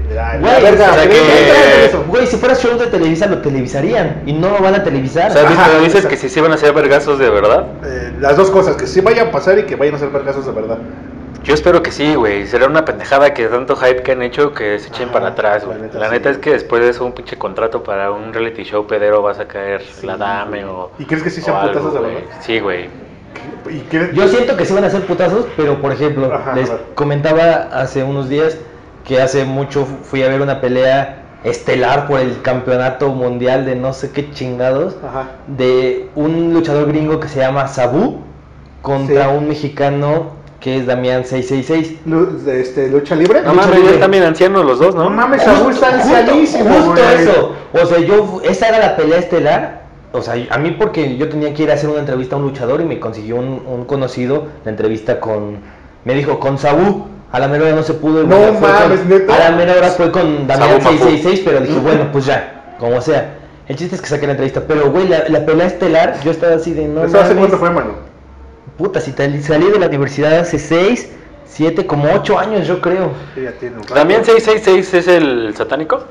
Güey, 0.40 0.62
verga, 0.62 0.90
o 0.90 0.94
sea 0.94 1.02
¿crees 1.04 1.20
que- 1.20 1.26
que 1.26 1.40
entra 1.42 1.74
en 1.74 1.80
eso? 1.88 2.04
Güey, 2.08 2.26
si 2.26 2.36
fuera 2.36 2.54
show 2.54 2.78
de 2.78 2.86
Televisa 2.86 3.26
lo 3.26 3.38
televisarían 3.42 4.22
y 4.24 4.32
no 4.32 4.48
lo 4.50 4.58
van 4.60 4.74
a 4.76 4.82
televisar. 4.84 5.30
O 5.30 5.34
sea, 5.34 5.42
¿viste? 5.42 5.60
Ajá, 5.62 5.70
dices 5.78 5.86
exacto. 5.96 6.08
que 6.08 6.16
sí 6.16 6.28
se 6.28 6.40
van 6.40 6.52
a 6.52 6.54
hacer 6.54 6.72
vergazos 6.72 7.18
de 7.18 7.28
verdad. 7.28 7.66
Eh, 7.84 8.12
las 8.18 8.36
dos 8.36 8.50
cosas, 8.50 8.76
que 8.76 8.86
sí 8.86 9.00
vayan 9.02 9.28
a 9.28 9.30
pasar 9.30 9.58
y 9.58 9.64
que 9.64 9.76
vayan 9.76 9.96
a 9.96 9.98
ser 9.98 10.08
vergazos 10.08 10.46
de 10.46 10.52
verdad. 10.52 10.78
Yo 11.44 11.54
espero 11.54 11.80
que 11.82 11.92
sí, 11.92 12.14
güey. 12.16 12.44
Será 12.46 12.66
una 12.66 12.84
pendejada 12.84 13.32
que 13.32 13.46
tanto 13.46 13.76
hype 13.76 14.02
que 14.02 14.12
han 14.12 14.22
hecho 14.22 14.52
que 14.52 14.78
se 14.80 14.88
echen 14.88 15.04
Ajá, 15.04 15.12
para 15.12 15.28
atrás, 15.28 15.64
güey. 15.64 15.78
la 15.78 15.84
neta 15.84 15.98
La 15.98 16.06
sí. 16.06 16.12
neta 16.12 16.30
es 16.30 16.38
que 16.38 16.50
después 16.52 16.82
de 16.82 16.88
eso, 16.90 17.04
un 17.04 17.12
pinche 17.12 17.36
contrato 17.38 17.84
para 17.84 18.10
un 18.10 18.32
reality 18.32 18.64
show 18.64 18.84
pedero 18.86 19.22
vas 19.22 19.38
a 19.38 19.46
caer 19.46 19.82
la 20.02 20.16
dame 20.16 20.64
o. 20.64 20.90
¿Y 20.98 21.04
crees 21.04 21.22
que 21.22 21.30
sí 21.30 21.40
sean 21.42 21.60
putazos 21.68 21.92
de 21.94 22.00
verdad? 22.00 22.20
Sí, 22.40 22.58
güey. 22.58 22.88
¿Y 23.70 23.80
crees- 23.80 24.12
Yo 24.14 24.28
siento 24.28 24.56
que 24.56 24.64
sí 24.64 24.72
van 24.72 24.84
a 24.84 24.90
ser 24.90 25.02
putazos, 25.06 25.46
pero 25.56 25.80
por 25.80 25.92
ejemplo, 25.92 26.32
Ajá, 26.32 26.54
les 26.54 26.70
comentaba 26.94 27.68
hace 27.72 28.02
unos 28.04 28.28
días 28.28 28.56
que 29.04 29.20
hace 29.20 29.44
mucho 29.44 29.84
fu- 29.86 29.96
fui 30.04 30.22
a 30.22 30.28
ver 30.28 30.40
una 30.40 30.60
pelea 30.60 31.22
estelar 31.44 32.06
por 32.08 32.18
el 32.20 32.40
campeonato 32.42 33.08
mundial 33.10 33.64
de 33.66 33.76
no 33.76 33.92
sé 33.92 34.10
qué 34.10 34.30
chingados 34.32 34.96
Ajá. 35.08 35.28
de 35.46 36.08
un 36.16 36.52
luchador 36.52 36.86
gringo 36.88 37.20
que 37.20 37.28
se 37.28 37.38
llama 37.40 37.68
Sabu 37.68 38.20
contra 38.82 39.24
Sí. 39.30 39.36
un 39.36 39.48
mexicano 39.48 40.36
que 40.60 40.78
es 40.78 40.86
Damián 40.86 41.24
666. 41.24 41.98
Lu- 42.06 42.38
de 42.44 42.60
este, 42.60 42.88
¿Lucha 42.88 43.14
libre? 43.14 43.42
No 43.42 43.54
mames, 43.54 43.84
ya 43.84 43.90
están 43.90 44.10
bien 44.10 44.24
ancianos 44.24 44.64
los 44.64 44.78
dos, 44.80 44.94
¿no? 44.96 45.04
No 45.04 45.10
mames, 45.10 45.42
Saúl 45.42 45.72
está 45.72 45.92
Justo- 45.92 46.16
ancianísimo, 46.16 46.70
justo 46.70 46.90
güey. 46.92 47.22
eso. 47.22 47.52
O 47.74 47.86
sea, 47.86 47.98
yo 47.98 48.40
esa 48.42 48.68
era 48.70 48.78
la 48.80 48.96
pelea 48.96 49.18
estelar. 49.18 49.85
O 50.12 50.22
sea, 50.22 50.34
a 50.50 50.58
mí 50.58 50.70
porque 50.72 51.16
yo 51.16 51.28
tenía 51.28 51.52
que 51.52 51.64
ir 51.64 51.70
a 51.70 51.74
hacer 51.74 51.90
una 51.90 52.00
entrevista 52.00 52.36
a 52.36 52.38
un 52.38 52.44
luchador 52.44 52.80
y 52.80 52.84
me 52.84 52.98
consiguió 53.00 53.36
un, 53.36 53.62
un 53.66 53.84
conocido 53.84 54.46
la 54.64 54.70
entrevista 54.70 55.20
con 55.20 55.58
me 56.04 56.14
dijo 56.14 56.38
con 56.40 56.58
Sabu. 56.58 57.06
A 57.32 57.40
la 57.40 57.48
mera 57.48 57.64
hora 57.64 57.74
no 57.74 57.82
se 57.82 57.94
pudo. 57.94 58.22
No 58.22 58.38
mames, 58.52 59.00
con- 59.00 59.08
¿neta? 59.08 59.34
A 59.34 59.50
la 59.50 59.56
mera 59.56 59.74
hora 59.74 59.88
fue 59.88 60.10
con 60.12 60.46
Damián 60.46 60.80
Sabu 60.80 60.94
Mapu. 60.94 61.04
666, 61.08 61.42
pero 61.44 61.60
dije, 61.60 61.78
bueno, 61.80 62.08
pues 62.12 62.24
ya, 62.26 62.74
como 62.78 63.00
sea. 63.00 63.34
El 63.68 63.74
chiste 63.76 63.96
es 63.96 64.00
que 64.00 64.06
saqué 64.06 64.26
la 64.26 64.32
entrevista, 64.32 64.62
pero 64.66 64.90
güey, 64.92 65.08
la, 65.08 65.28
la 65.28 65.44
pelea 65.44 65.66
estelar, 65.66 66.20
yo 66.22 66.30
estaba 66.30 66.54
así 66.54 66.72
de 66.72 66.86
no 66.86 67.02
¿Eso 67.04 67.18
hace 67.20 67.34
cuánto 67.34 67.58
fue, 67.58 67.70
mano? 67.70 67.94
Puta, 68.78 69.00
si 69.00 69.10
tal- 69.12 69.42
salí 69.42 69.68
de 69.70 69.78
la 69.80 69.88
universidad 69.88 70.38
hace 70.38 70.58
6, 70.60 71.10
7, 71.46 71.84
como 71.84 72.08
8 72.14 72.38
años 72.38 72.66
yo 72.68 72.80
creo. 72.80 73.10
Sí, 73.34 73.42
ya 73.42 73.50
tiene 73.52 73.78
un. 73.78 73.82
¿También 73.82 74.24
666 74.24 74.94
es 74.94 75.08
el 75.08 75.54
satánico? 75.56 76.04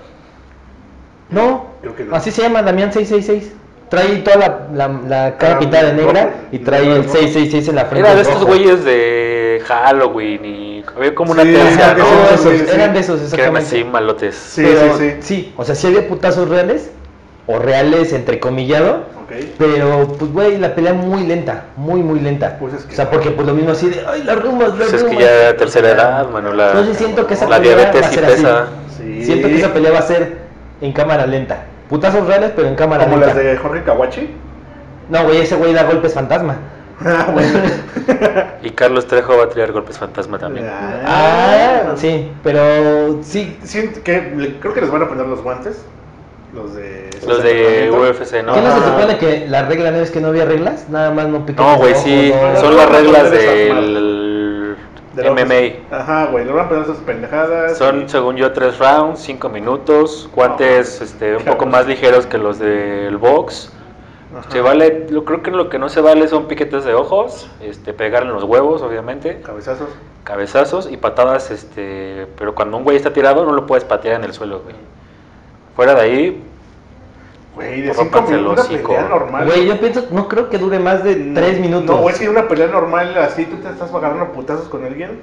No, 1.29 1.67
Creo 1.81 1.95
que 1.95 2.03
no. 2.03 2.15
así 2.15 2.29
se 2.31 2.41
llama 2.43 2.61
Damián 2.61 2.91
666. 2.93 3.53
Trae 3.89 4.17
toda 4.17 4.37
la, 4.37 4.87
la, 4.87 4.99
la 5.07 5.37
cara 5.37 5.55
Ah, 5.55 5.59
pintada 5.59 5.83
de 5.85 5.93
negra 5.93 6.23
rojo. 6.23 6.35
y 6.51 6.59
trae 6.59 6.81
el 6.87 7.03
rojo. 7.03 7.09
666 7.17 7.67
en 7.69 7.75
la 7.75 7.85
frente. 7.85 8.07
Era 8.09 8.15
de 8.15 8.21
estos 8.23 8.43
güeyes 8.43 8.83
de 8.83 9.61
Halloween 9.65 10.45
y 10.45 10.83
había 10.97 11.13
como 11.13 11.31
una 11.33 11.43
Sí, 11.43 11.53
tercia, 11.53 11.93
¿no? 11.93 12.05
güeyes, 12.05 12.67
sí. 12.69 12.73
eran 12.73 12.93
de 12.93 12.99
esos, 12.99 13.19
Que 13.19 13.41
eran 13.41 13.55
exactamente. 13.57 13.67
así 13.67 13.83
malotes. 13.83 14.35
Sí, 14.35 14.63
Pero, 14.65 14.97
sí, 14.97 15.13
sí. 15.21 15.53
o 15.55 15.63
sea, 15.63 15.75
sí 15.75 15.87
había 15.87 16.07
putazos 16.07 16.49
reales, 16.49 16.91
o 17.47 17.59
reales 17.59 18.11
entrecomillado, 18.11 19.03
Ok. 19.23 19.33
pero 19.59 20.07
pues 20.17 20.31
güey, 20.33 20.57
la 20.57 20.73
pelea 20.73 20.93
muy 20.93 21.27
lenta, 21.27 21.65
muy 21.77 22.01
muy 22.01 22.19
lenta. 22.19 22.57
Pues 22.59 22.73
es 22.73 22.83
que- 22.85 22.93
o 22.93 22.95
sea, 22.95 23.11
porque 23.11 23.29
pues 23.29 23.45
lo 23.47 23.53
mismo 23.53 23.71
así 23.71 23.87
de, 23.89 24.01
ay, 24.07 24.23
las 24.23 24.41
rumas, 24.41 24.69
las 24.69 24.89
Pues 24.89 24.93
es 24.93 25.03
que 25.03 25.09
rumas". 25.09 25.23
ya 25.23 25.55
tercera 25.57 25.91
edad, 25.91 26.29
mano, 26.29 26.53
la, 26.53 26.69
Entonces 26.71 26.97
siento 26.97 27.27
que 27.27 27.35
esa 27.35 27.47
la 27.47 27.57
pelea 27.59 27.75
diabetes 27.75 28.01
va 28.01 28.05
a 28.07 28.09
sí 28.09 28.15
ser 28.15 28.25
así. 28.25 28.35
pesa. 28.41 28.67
Sí. 28.97 29.25
Siento 29.25 29.47
que 29.47 29.57
esa 29.57 29.73
pelea 29.73 29.91
va 29.91 29.99
a 29.99 30.01
ser 30.01 30.37
en 30.81 30.91
cámara 30.91 31.27
lenta. 31.27 31.65
Putazos 31.89 32.25
reales, 32.27 32.51
pero 32.55 32.67
en 32.67 32.75
cámara 32.75 33.03
Como 33.05 33.17
lenta. 33.17 33.35
las 33.35 33.43
de 33.43 33.57
Jorge 33.57 33.83
Kawachi. 33.83 34.29
No, 35.09 35.23
güey, 35.23 35.37
ese 35.41 35.55
güey 35.55 35.73
da 35.73 35.83
golpes 35.83 36.13
fantasma. 36.13 36.57
Ah, 37.05 37.27
bueno. 37.33 37.59
Y 38.63 38.69
Carlos 38.71 39.05
Trejo 39.05 39.37
va 39.37 39.43
a 39.43 39.49
tirar 39.49 39.71
golpes 39.73 39.97
fantasma 39.97 40.39
también. 40.39 40.65
Ah, 41.05 41.93
sí, 41.95 42.31
pero 42.43 43.21
sí. 43.21 43.57
Siento 43.63 44.01
que 44.01 44.31
le- 44.35 44.59
creo 44.59 44.73
que 44.73 44.81
les 44.81 44.89
van 44.91 45.03
a 45.03 45.07
poner 45.09 45.27
los 45.27 45.41
guantes. 45.43 45.83
Los 46.53 46.73
de. 46.73 47.09
Los 47.27 47.43
de 47.43 47.91
UFC, 47.91 48.41
¿no? 48.43 48.53
¿Qué 48.53 48.61
no 48.61 48.79
se 48.79 48.85
supone 48.85 49.17
que 49.17 49.45
la 49.49 49.63
regla 49.63 49.91
no 49.91 49.97
es 49.97 50.09
que 50.09 50.21
no 50.21 50.29
había 50.29 50.45
reglas? 50.45 50.87
Nada 50.89 51.11
más 51.11 51.27
no 51.27 51.45
piques 51.45 51.59
No, 51.63 51.75
güey, 51.77 51.93
sí, 51.95 52.33
no- 52.33 52.59
son 52.61 52.71
no, 52.71 52.77
las 52.77 52.89
no, 52.89 52.97
reglas 52.97 53.23
no, 53.23 53.29
no, 53.29 53.35
del 53.35 54.04
de 55.15 55.29
MMA. 55.29 55.95
Ajá, 55.95 56.25
güey, 56.27 56.45
le 56.45 56.51
van 56.51 56.65
a 56.65 56.69
poner 56.69 56.83
esas 56.83 56.97
pendejadas. 56.97 57.77
Son, 57.77 58.07
según 58.09 58.35
yo, 58.35 58.51
tres 58.51 58.77
rounds, 58.79 59.19
cinco 59.19 59.49
minutos, 59.49 60.29
guantes 60.35 61.01
este, 61.01 61.37
un 61.37 61.43
poco 61.43 61.65
más 61.65 61.87
ligeros 61.87 62.25
que 62.25 62.37
los 62.37 62.59
del 62.59 63.17
box. 63.17 63.71
Ajá. 64.37 64.51
Se 64.51 64.59
vale, 64.61 65.07
yo 65.09 65.23
creo 65.23 65.41
que 65.41 65.51
lo 65.51 65.69
que 65.69 65.79
no 65.79 65.87
se 65.87 66.01
vale 66.01 66.27
son 66.27 66.47
piquetes 66.47 66.83
de 66.83 66.93
ojos, 66.93 67.49
este, 67.61 67.93
pegar 67.93 68.23
en 68.23 68.33
los 68.33 68.43
huevos, 68.43 68.81
obviamente, 68.81 69.39
Cabezazos. 69.41 69.89
cabezazos 70.25 70.91
y 70.91 70.97
patadas, 70.97 71.51
este, 71.51 72.27
pero 72.37 72.53
cuando 72.53 72.75
un 72.77 72.83
güey 72.83 72.97
está 72.97 73.13
tirado 73.13 73.45
no 73.45 73.53
lo 73.53 73.65
puedes 73.65 73.85
patear 73.85 74.15
en 74.15 74.25
el 74.25 74.33
suelo, 74.33 74.59
güey. 74.61 74.75
Fuera 75.75 75.95
de 75.95 76.01
ahí, 76.01 76.43
Güey, 77.55 77.81
de 77.81 77.93
Rómpanse 77.93 78.27
5 78.27 78.35
el 78.35 78.41
minutos 78.41 78.69
una 78.69 78.79
pelea 78.83 79.09
normal. 79.09 79.45
Güey, 79.45 79.65
yo 79.65 79.79
pienso, 79.79 80.07
no 80.11 80.27
creo 80.27 80.49
que 80.49 80.57
dure 80.57 80.79
más 80.79 81.03
de 81.03 81.15
tres 81.33 81.59
minutos. 81.59 81.95
No, 81.95 82.01
güey, 82.01 82.13
es 82.13 82.19
que 82.19 82.29
una 82.29 82.47
pelea 82.47 82.67
normal 82.67 83.17
así, 83.17 83.45
tú 83.45 83.57
te 83.57 83.69
estás 83.69 83.93
agarrando 83.93 84.33
putazos 84.33 84.67
con 84.67 84.83
alguien. 84.83 85.21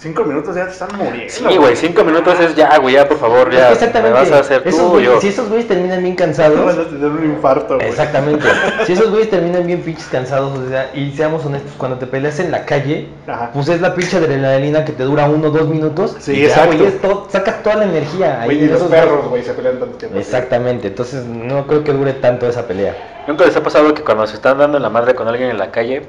Cinco 0.00 0.24
minutos 0.24 0.56
ya 0.56 0.64
te 0.64 0.70
están 0.72 0.88
muriendo. 0.96 1.24
Sí, 1.28 1.44
güey, 1.58 1.76
cinco 1.76 2.02
minutos 2.04 2.40
es 2.40 2.54
ya, 2.56 2.78
güey, 2.78 2.94
ya, 2.94 3.06
por 3.06 3.18
favor, 3.18 3.52
ya. 3.52 3.70
Exactamente. 3.70 4.14
¿Me 4.18 4.24
vas 4.24 4.32
a 4.32 4.38
hacer 4.38 4.62
Esos 4.64 4.80
tú 4.80 4.86
o 4.86 4.92
güeyes- 4.98 5.04
yo? 5.04 5.20
Si 5.20 5.28
esos 5.28 5.48
güeyes 5.50 5.68
terminan 5.68 6.02
bien 6.02 6.16
cansados. 6.16 6.64
vas 6.64 6.78
a 6.78 6.88
tener 6.88 7.04
un 7.10 7.24
infarto, 7.26 7.74
güey. 7.76 7.86
Exactamente. 7.86 8.48
Si 8.86 8.94
esos 8.94 9.10
güeyes 9.10 9.28
terminan 9.28 9.66
bien 9.66 9.82
pinches 9.82 10.06
cansados, 10.06 10.58
o 10.58 10.68
sea, 10.70 10.90
y 10.94 11.10
seamos 11.12 11.44
honestos, 11.44 11.72
cuando 11.76 11.98
te 11.98 12.06
peleas 12.06 12.40
en 12.40 12.50
la 12.50 12.64
calle, 12.64 13.08
Ajá. 13.26 13.50
pues 13.52 13.68
es 13.68 13.82
la 13.82 13.94
pinche 13.94 14.16
adrenalina 14.16 14.86
que 14.86 14.92
te 14.92 15.02
dura 15.04 15.26
uno 15.26 15.48
o 15.48 15.50
dos 15.50 15.68
minutos. 15.68 16.16
Sí, 16.18 16.32
y 16.32 16.40
ya, 16.40 16.46
exacto. 16.48 16.76
güey, 16.78 16.88
es 16.88 17.00
todo- 17.02 17.28
sacas 17.30 17.62
toda 17.62 17.76
la 17.76 17.84
energía 17.84 18.40
ahí. 18.40 18.46
Güey, 18.46 18.58
y 18.58 18.64
en 18.64 18.70
los 18.70 18.78
esos- 18.78 18.90
perros, 18.90 19.28
güey, 19.28 19.42
se 19.44 19.52
pelean 19.52 19.78
tanto 19.80 19.98
tiempo. 19.98 20.18
Exactamente, 20.18 20.88
entonces 20.88 21.26
no 21.26 21.66
creo 21.66 21.84
que 21.84 21.92
dure 21.92 22.14
tanto 22.14 22.48
esa 22.48 22.66
pelea. 22.66 22.96
¿Nunca 23.28 23.44
les 23.44 23.54
ha 23.54 23.62
pasado 23.62 23.92
que 23.92 24.02
cuando 24.02 24.26
se 24.26 24.36
están 24.36 24.56
dando 24.56 24.78
en 24.78 24.82
la 24.82 24.88
madre 24.88 25.14
con 25.14 25.28
alguien 25.28 25.50
en 25.50 25.58
la 25.58 25.70
calle, 25.70 26.04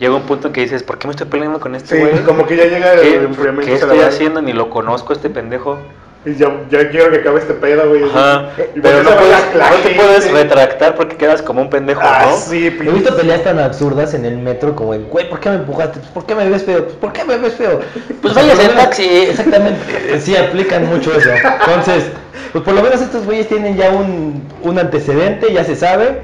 llega 0.00 0.14
un 0.14 0.22
punto 0.22 0.48
en 0.48 0.52
que 0.52 0.60
dices, 0.62 0.82
¿por 0.82 0.98
qué 0.98 1.06
me 1.08 1.12
estoy 1.12 1.26
peleando 1.26 1.60
con 1.60 1.74
este 1.74 1.96
Sí, 1.96 2.00
güey? 2.02 2.22
como 2.24 2.46
que 2.46 2.56
ya 2.56 2.64
llega 2.64 2.94
el 2.94 3.00
¿Qué, 3.00 3.14
enfriamiento 3.16 3.66
¿Qué 3.66 3.74
estoy 3.74 4.00
haciendo? 4.00 4.42
Ni 4.42 4.52
lo 4.52 4.70
conozco 4.70 5.12
este 5.12 5.30
pendejo. 5.30 5.78
Y 6.24 6.34
ya, 6.34 6.48
ya 6.70 6.90
quiero 6.90 7.08
que 7.12 7.18
acabe 7.18 7.38
este 7.38 7.54
pedo, 7.54 7.88
güey. 7.88 8.02
Ajá. 8.02 8.48
Y 8.74 8.80
Pero 8.80 9.04
no, 9.04 9.10
puedes, 9.10 9.38
no 9.54 9.76
te 9.84 9.90
puedes 9.94 10.32
retractar 10.32 10.96
porque 10.96 11.14
quedas 11.16 11.40
como 11.40 11.62
un 11.62 11.70
pendejo, 11.70 12.00
Ah, 12.02 12.26
¿no? 12.28 12.36
sí, 12.36 12.66
He 12.66 12.70
visto 12.70 13.16
peleas 13.16 13.44
tan 13.44 13.60
absurdas 13.60 14.12
en 14.12 14.24
el 14.24 14.36
metro 14.38 14.74
como, 14.74 14.92
de, 14.94 14.98
güey, 14.98 15.30
¿por 15.30 15.38
qué 15.38 15.50
me 15.50 15.54
empujaste? 15.54 16.00
¿Por 16.12 16.26
qué 16.26 16.34
me 16.34 16.48
ves 16.48 16.64
feo? 16.64 16.82
Pues, 16.82 16.96
¿Por 16.96 17.12
qué 17.12 17.24
me 17.24 17.36
ves 17.38 17.54
feo? 17.54 17.78
Pues 18.20 18.34
váyase 18.34 18.64
en 18.64 18.74
taxi. 18.74 19.04
Exactamente, 19.06 20.20
sí, 20.20 20.36
aplican 20.36 20.86
mucho 20.86 21.16
eso. 21.16 21.30
Entonces, 21.60 22.06
pues 22.50 22.64
por 22.64 22.74
lo 22.74 22.82
menos 22.82 23.00
estos 23.00 23.24
güeyes 23.24 23.46
tienen 23.46 23.76
ya 23.76 23.90
un, 23.90 24.42
un 24.62 24.78
antecedente, 24.80 25.52
ya 25.52 25.62
se 25.62 25.76
sabe. 25.76 26.22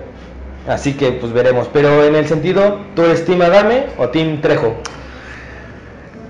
Así 0.66 0.95
que, 0.95 1.12
pues 1.12 1.33
veremos. 1.33 1.69
Pero 1.73 2.04
en 2.04 2.14
el 2.14 2.26
sentido, 2.26 2.81
¿tú 2.95 3.02
eres 3.02 3.25
Team 3.25 3.42
Adame 3.42 3.87
o 3.99 4.09
Team 4.09 4.40
Trejo? 4.40 4.76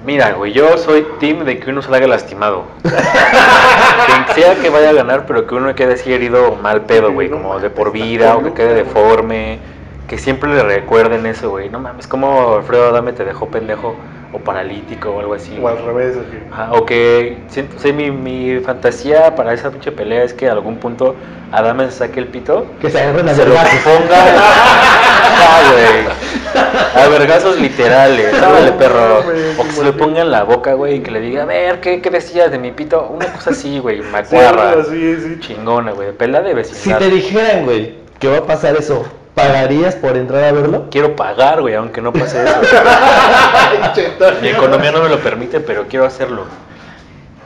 Mira, 0.04 0.32
güey, 0.32 0.52
yo 0.52 0.78
soy 0.78 1.06
team 1.20 1.44
de 1.44 1.60
que 1.60 1.70
uno 1.70 1.80
salga 1.80 2.08
lastimado. 2.08 2.64
Quien 2.82 4.34
sea 4.34 4.56
que 4.56 4.68
vaya 4.68 4.90
a 4.90 4.92
ganar, 4.92 5.26
pero 5.26 5.46
que 5.46 5.54
uno 5.54 5.72
quede 5.76 5.94
así 5.94 6.12
herido 6.12 6.56
mal 6.56 6.82
pedo, 6.86 7.12
güey, 7.12 7.30
como 7.30 7.60
de 7.60 7.70
por 7.70 7.92
vida, 7.92 8.34
o 8.36 8.42
que 8.42 8.52
quede 8.52 8.74
deforme. 8.74 9.60
Que 10.08 10.18
siempre 10.18 10.52
le 10.52 10.64
recuerden 10.64 11.24
eso, 11.26 11.50
güey. 11.50 11.68
No 11.68 11.78
mames, 11.78 12.08
como 12.08 12.56
Alfredo 12.56 12.88
Adame 12.88 13.12
te 13.12 13.24
dejó 13.24 13.46
pendejo 13.46 13.94
o 14.32 14.38
paralítico 14.38 15.10
o 15.10 15.20
algo 15.20 15.34
así. 15.34 15.58
O 15.60 15.68
al 15.68 15.84
revés, 15.84 16.16
así. 16.16 16.38
Ajá, 16.50 16.72
o 16.72 16.86
que 16.86 17.36
siento, 17.48 17.78
sí, 17.78 17.92
mi, 17.92 18.10
mi 18.10 18.60
fantasía 18.60 19.34
para 19.34 19.52
esa 19.52 19.70
pinche 19.70 19.92
pelea 19.92 20.22
es 20.24 20.32
que 20.34 20.48
a 20.48 20.52
algún 20.52 20.76
punto 20.76 21.14
Adame 21.52 21.84
se 21.90 21.98
saque 21.98 22.18
el 22.20 22.28
pito, 22.28 22.66
Que 22.80 22.88
se 22.90 22.98
agarren 23.00 23.28
a 23.28 23.34
se 23.34 23.44
lo 23.44 23.52
ponga. 23.54 24.24
Ah, 24.26 25.60
güey. 25.72 27.04
A 27.04 27.08
vergazos 27.08 27.58
literales. 27.58 28.40
Dale, 28.40 28.72
perro. 28.72 29.18
O 29.58 29.64
que 29.64 29.70
se 29.72 29.84
lo 29.84 29.96
ponga 29.96 30.22
en 30.22 30.30
la 30.30 30.44
boca, 30.44 30.72
güey, 30.74 30.96
y 30.96 31.00
que 31.00 31.10
le 31.10 31.20
diga, 31.20 31.42
a 31.42 31.46
ver, 31.46 31.80
¿qué, 31.80 32.00
qué 32.00 32.10
decías 32.10 32.50
de 32.50 32.58
mi 32.58 32.72
pito? 32.72 33.06
Una 33.10 33.26
cosa 33.32 33.50
así, 33.50 33.78
güey, 33.78 33.98
Sí, 34.02 34.08
macuarra. 34.10 34.80
así, 34.80 35.16
sí. 35.16 35.36
Chingona, 35.40 35.92
güey. 35.92 36.12
Pelea 36.12 36.40
de 36.42 36.50
Si 36.50 36.54
vecindad. 36.54 36.98
te 36.98 37.10
dijeran, 37.10 37.64
güey, 37.64 37.96
que 38.18 38.28
va 38.28 38.38
a 38.38 38.44
pasar 38.46 38.76
eso, 38.76 39.04
¿pagarías 39.34 39.96
por 39.96 40.16
entrar 40.16 40.44
a 40.44 40.52
verlo? 40.52 40.86
Quiero 40.90 41.16
pagar, 41.16 41.60
güey, 41.60 41.74
aunque 41.74 42.00
no 42.00 42.12
pase 42.12 42.42
eso. 42.44 42.60
Mi 44.42 44.48
economía 44.48 44.92
no 44.92 45.02
me 45.02 45.08
lo 45.08 45.18
permite, 45.18 45.60
pero 45.60 45.86
quiero 45.88 46.04
hacerlo. 46.06 46.44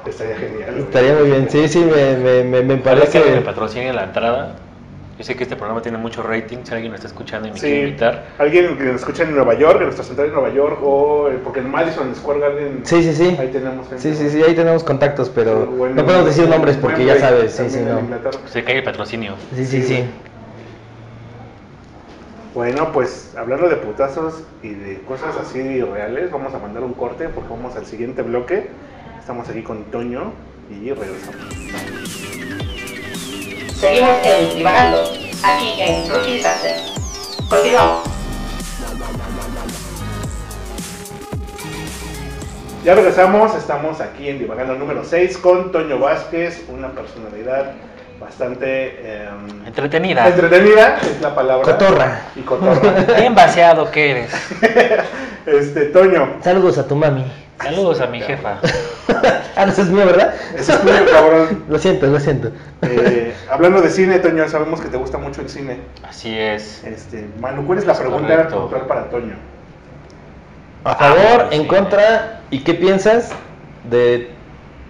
Estaría 0.06 0.36
genial. 0.36 0.78
Estaría 0.78 1.14
muy 1.14 1.30
bien, 1.30 1.48
sí, 1.50 1.68
sí, 1.68 1.80
me, 1.84 2.16
me, 2.16 2.44
me, 2.44 2.62
me 2.62 2.76
Parece 2.76 3.22
que 3.22 3.30
me 3.30 3.40
patrocine 3.40 3.92
la 3.92 4.04
entrada. 4.04 4.56
Yo 5.18 5.24
sé 5.24 5.34
que 5.34 5.44
este 5.44 5.56
programa 5.56 5.80
tiene 5.80 5.96
mucho 5.96 6.22
rating. 6.22 6.58
Si 6.62 6.74
alguien 6.74 6.92
lo 6.92 6.96
está 6.96 7.08
escuchando 7.08 7.48
y 7.48 7.52
me 7.52 7.58
quiere 7.58 7.74
Sí, 7.74 7.82
invitar, 7.84 8.24
alguien 8.38 8.76
que 8.76 8.84
nos 8.84 8.96
escuche 8.96 9.22
en 9.22 9.34
Nueva 9.34 9.54
York, 9.54 9.78
en 9.78 9.84
nuestra 9.84 10.04
central 10.04 10.28
en 10.28 10.34
Nueva 10.34 10.50
York, 10.50 10.78
o 10.82 11.28
eh, 11.30 11.38
porque 11.42 11.60
en 11.60 11.70
Madison 11.70 12.14
Square 12.14 12.40
Garden. 12.40 12.80
Sí, 12.84 13.02
sí, 13.02 13.14
sí. 13.14 13.34
Ahí 13.40 13.48
tenemos 13.48 13.88
gente. 13.88 14.02
Sí, 14.02 14.14
sí, 14.14 14.28
sí, 14.28 14.42
ahí 14.42 14.54
tenemos 14.54 14.84
contactos, 14.84 15.30
pero 15.30 15.66
Bueno, 15.66 15.94
no 15.94 16.04
podemos 16.04 16.26
decir 16.26 16.46
nombres 16.48 16.76
porque 16.76 17.06
ya 17.06 17.18
sabes, 17.18 17.52
sí, 17.52 17.64
sí, 17.70 17.80
no. 17.80 18.00
Se 18.46 18.62
cae 18.62 18.76
el 18.78 18.84
patrocinio. 18.84 19.34
Sí, 19.54 19.64
sí, 19.64 19.82
sí. 19.82 20.04
Bueno, 22.56 22.90
pues 22.90 23.34
hablando 23.36 23.68
de 23.68 23.76
putazos 23.76 24.42
y 24.62 24.70
de 24.70 25.02
cosas 25.02 25.36
así 25.36 25.82
reales, 25.82 26.30
vamos 26.30 26.54
a 26.54 26.58
mandar 26.58 26.84
un 26.84 26.94
corte 26.94 27.28
porque 27.28 27.50
vamos 27.50 27.76
al 27.76 27.84
siguiente 27.84 28.22
bloque. 28.22 28.70
Estamos 29.20 29.46
aquí 29.50 29.62
con 29.62 29.84
Toño 29.90 30.32
y 30.70 30.90
regresamos. 30.90 31.36
Seguimos 33.74 34.10
en 34.24 34.56
Divagando, 34.56 35.02
aquí 35.44 35.82
en 35.82 36.10
Rookie 36.10 36.42
Sunset. 36.42 36.80
Continuamos. 37.50 38.08
Ya 42.82 42.94
regresamos, 42.94 43.54
estamos 43.54 44.00
aquí 44.00 44.30
en 44.30 44.38
Divagando 44.38 44.76
número 44.76 45.04
6 45.04 45.36
con 45.36 45.72
Toño 45.72 45.98
Vázquez, 45.98 46.64
una 46.70 46.90
personalidad 46.92 47.74
bastante 48.20 49.24
em, 49.24 49.66
Entretenida. 49.66 50.28
entretenida, 50.28 50.98
es 50.98 51.20
la 51.20 51.34
palabra. 51.34 51.64
Cotorra. 51.64 52.20
Y 52.34 52.40
cotorra. 52.40 53.14
Bien 53.18 53.34
vaciado 53.34 53.90
que 53.90 54.10
eres. 54.10 54.32
este, 55.46 55.86
Toño, 55.86 56.36
Saludos 56.42 56.78
a 56.78 56.86
tu 56.86 56.96
mami. 56.96 57.24
Saludos 57.62 58.00
a 58.00 58.06
mi 58.06 58.20
jefa. 58.20 58.58
ah, 59.56 59.64
no, 59.64 59.72
eso 59.72 59.82
es 59.82 59.88
mío, 59.88 60.04
¿verdad? 60.04 60.34
ese 60.54 60.72
es 60.72 60.80
tuyo, 60.82 61.10
cabrón. 61.10 61.64
Lo 61.68 61.78
siento, 61.78 62.06
lo 62.06 62.20
siento. 62.20 62.52
Eh, 62.82 63.34
hablando 63.50 63.80
de 63.80 63.90
cine, 63.90 64.18
Toño, 64.18 64.46
sabemos 64.48 64.80
que 64.80 64.88
te 64.88 64.96
gusta 64.96 65.16
mucho 65.18 65.40
el 65.40 65.48
cine. 65.48 65.78
Así 66.06 66.38
es. 66.38 66.84
Este, 66.84 67.26
Manu, 67.40 67.66
¿cuál 67.66 67.78
es 67.78 67.86
la 67.86 67.94
Es 67.94 68.00
pregunta 68.00 68.48
puntual 68.48 68.82
para 68.82 69.08
Toño? 69.08 69.34
A 70.84 70.94
favor, 70.94 71.48
sí. 71.50 71.56
en 71.56 71.66
contra, 71.66 72.42
¿y 72.50 72.60
qué 72.60 72.74
piensas 72.74 73.30
de 73.90 74.30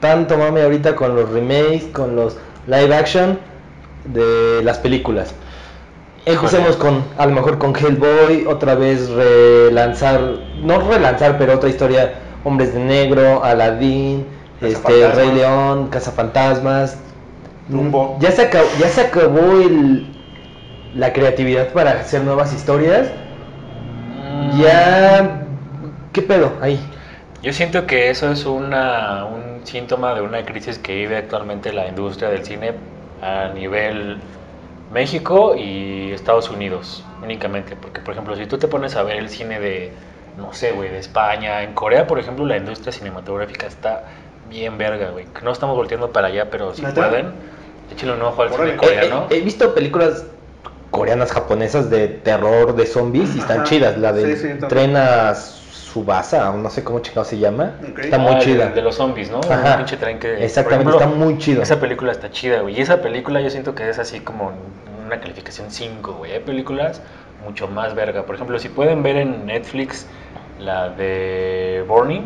tanto 0.00 0.36
mame 0.36 0.62
ahorita 0.62 0.94
con 0.96 1.14
los 1.14 1.30
remakes, 1.30 1.84
con 1.92 2.16
los 2.16 2.36
live 2.66 2.94
action 2.94 3.38
de 4.04 4.62
las 4.62 4.78
películas? 4.78 5.34
Empecemos 6.26 6.76
con, 6.76 7.04
a 7.18 7.26
lo 7.26 7.32
mejor 7.32 7.58
con 7.58 7.74
Hellboy, 7.74 8.46
otra 8.48 8.74
vez 8.74 9.08
relanzar, 9.10 10.20
no 10.60 10.80
relanzar, 10.80 11.38
pero 11.38 11.54
otra 11.54 11.68
historia, 11.68 12.14
Hombres 12.42 12.74
de 12.74 12.80
Negro, 12.80 13.44
Aladdin, 13.44 14.26
este. 14.60 15.08
Rey 15.12 15.32
León, 15.32 15.88
Cazafantasmas. 15.88 16.98
Dumbo. 17.68 18.16
Ya 18.20 18.32
se 18.32 18.42
acabó, 18.42 18.66
ya 18.80 18.88
se 18.88 19.02
acabó 19.02 19.60
el, 19.60 20.06
la 20.94 21.12
creatividad 21.12 21.68
para 21.68 21.92
hacer 21.92 22.22
nuevas 22.22 22.52
historias. 22.52 23.08
Ya, 24.58 25.46
¿qué 26.12 26.22
pedo 26.22 26.52
ahí? 26.60 26.80
Yo 27.42 27.52
siento 27.52 27.86
que 27.86 28.10
eso 28.10 28.30
es 28.32 28.44
una, 28.46 29.24
un 29.26 29.55
síntoma 29.66 30.14
de 30.14 30.20
una 30.22 30.44
crisis 30.44 30.78
que 30.78 30.94
vive 30.94 31.16
actualmente 31.16 31.72
la 31.72 31.86
industria 31.88 32.28
del 32.30 32.44
cine 32.44 32.74
a 33.20 33.48
nivel 33.54 34.20
México 34.90 35.54
y 35.56 36.12
Estados 36.12 36.50
Unidos 36.50 37.04
únicamente. 37.22 37.76
Porque, 37.76 38.00
por 38.00 38.12
ejemplo, 38.12 38.36
si 38.36 38.46
tú 38.46 38.58
te 38.58 38.68
pones 38.68 38.96
a 38.96 39.02
ver 39.02 39.16
el 39.16 39.28
cine 39.28 39.58
de, 39.60 39.92
no 40.36 40.52
sé, 40.52 40.72
güey, 40.72 40.90
de 40.90 40.98
España, 40.98 41.62
en 41.62 41.72
Corea, 41.74 42.06
por 42.06 42.18
ejemplo, 42.18 42.44
la 42.46 42.56
industria 42.56 42.92
cinematográfica 42.92 43.66
está 43.66 44.04
bien 44.48 44.78
verga, 44.78 45.10
güey. 45.10 45.26
No 45.42 45.50
estamos 45.50 45.74
volteando 45.76 46.12
para 46.12 46.28
allá, 46.28 46.50
pero 46.50 46.72
si 46.74 46.82
pueden, 46.82 47.32
échenle 47.90 48.14
un 48.14 48.22
ojo 48.22 48.42
al 48.42 48.52
cine 48.52 48.76
coreano. 48.76 49.26
He, 49.30 49.34
he- 49.34 49.38
he 49.38 49.40
visto 49.42 49.74
películas 49.74 50.24
coreanas, 50.90 51.32
japonesas 51.32 51.90
de 51.90 52.08
terror, 52.08 52.74
de 52.76 52.86
zombies 52.86 53.34
y 53.34 53.40
están 53.40 53.58
Ajá. 53.58 53.64
chidas. 53.64 53.98
La 53.98 54.12
de 54.12 54.36
Sí, 54.36 54.42
sí, 54.42 54.48
también. 54.60 54.68
Subasa, 55.96 56.52
no 56.52 56.68
sé 56.68 56.84
cómo 56.84 56.98
chingado 57.00 57.24
se 57.24 57.38
llama. 57.38 57.72
Ok. 57.90 58.00
Está 58.00 58.18
muy 58.18 58.32
Ah, 58.32 58.34
de- 58.34 58.40
chida. 58.44 58.68
De, 58.68 58.82
los 58.82 58.96
zombies, 58.96 59.30
¿no? 59.30 59.40
Ajá. 59.48 59.70
Un 59.72 59.76
pinche 59.78 59.96
tren 59.96 60.18
que. 60.18 60.44
Exactamente, 60.44 60.90
ejemplo, 60.90 61.00
está 61.00 61.06
muy 61.24 61.38
chido. 61.38 61.62
Esa 61.62 61.80
película 61.80 62.12
está 62.12 62.30
chida, 62.30 62.60
güey. 62.60 62.76
Y 62.78 62.82
esa 62.82 63.00
película 63.00 63.40
yo 63.40 63.48
siento 63.48 63.74
que 63.74 63.88
es 63.88 63.98
así 63.98 64.20
como 64.20 64.52
una 65.06 65.18
calificación 65.20 65.70
5, 65.70 66.12
güey. 66.18 66.32
Hay 66.32 66.40
películas 66.40 67.00
mucho 67.46 67.66
más 67.66 67.94
verga. 67.94 68.24
Por 68.26 68.34
ejemplo, 68.34 68.58
si 68.58 68.68
pueden 68.68 69.02
ver 69.02 69.16
en 69.16 69.46
Netflix 69.46 70.06
la 70.60 70.90
de 70.90 71.82
Burning, 71.88 72.24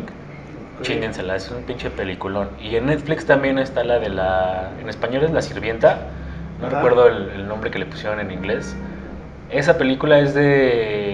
Ok. 0.79 0.81
chíngensela, 0.81 1.37
es 1.37 1.49
un 1.49 1.63
pinche 1.63 1.89
peliculón. 1.91 2.49
Y 2.61 2.75
en 2.75 2.87
Netflix 2.87 3.25
también 3.25 3.57
está 3.57 3.85
la 3.85 3.99
de 3.99 4.09
la. 4.09 4.71
En 4.81 4.89
español 4.89 5.23
es 5.23 5.31
La 5.31 5.41
Sirvienta. 5.41 5.97
No 6.59 6.67
Ajá. 6.67 6.75
recuerdo 6.75 7.07
el, 7.07 7.29
el 7.35 7.47
nombre 7.47 7.71
que 7.71 7.79
le 7.79 7.85
pusieron 7.85 8.19
en 8.19 8.31
inglés. 8.31 8.75
Esa 9.49 9.77
película 9.77 10.19
es 10.19 10.33
de. 10.33 11.10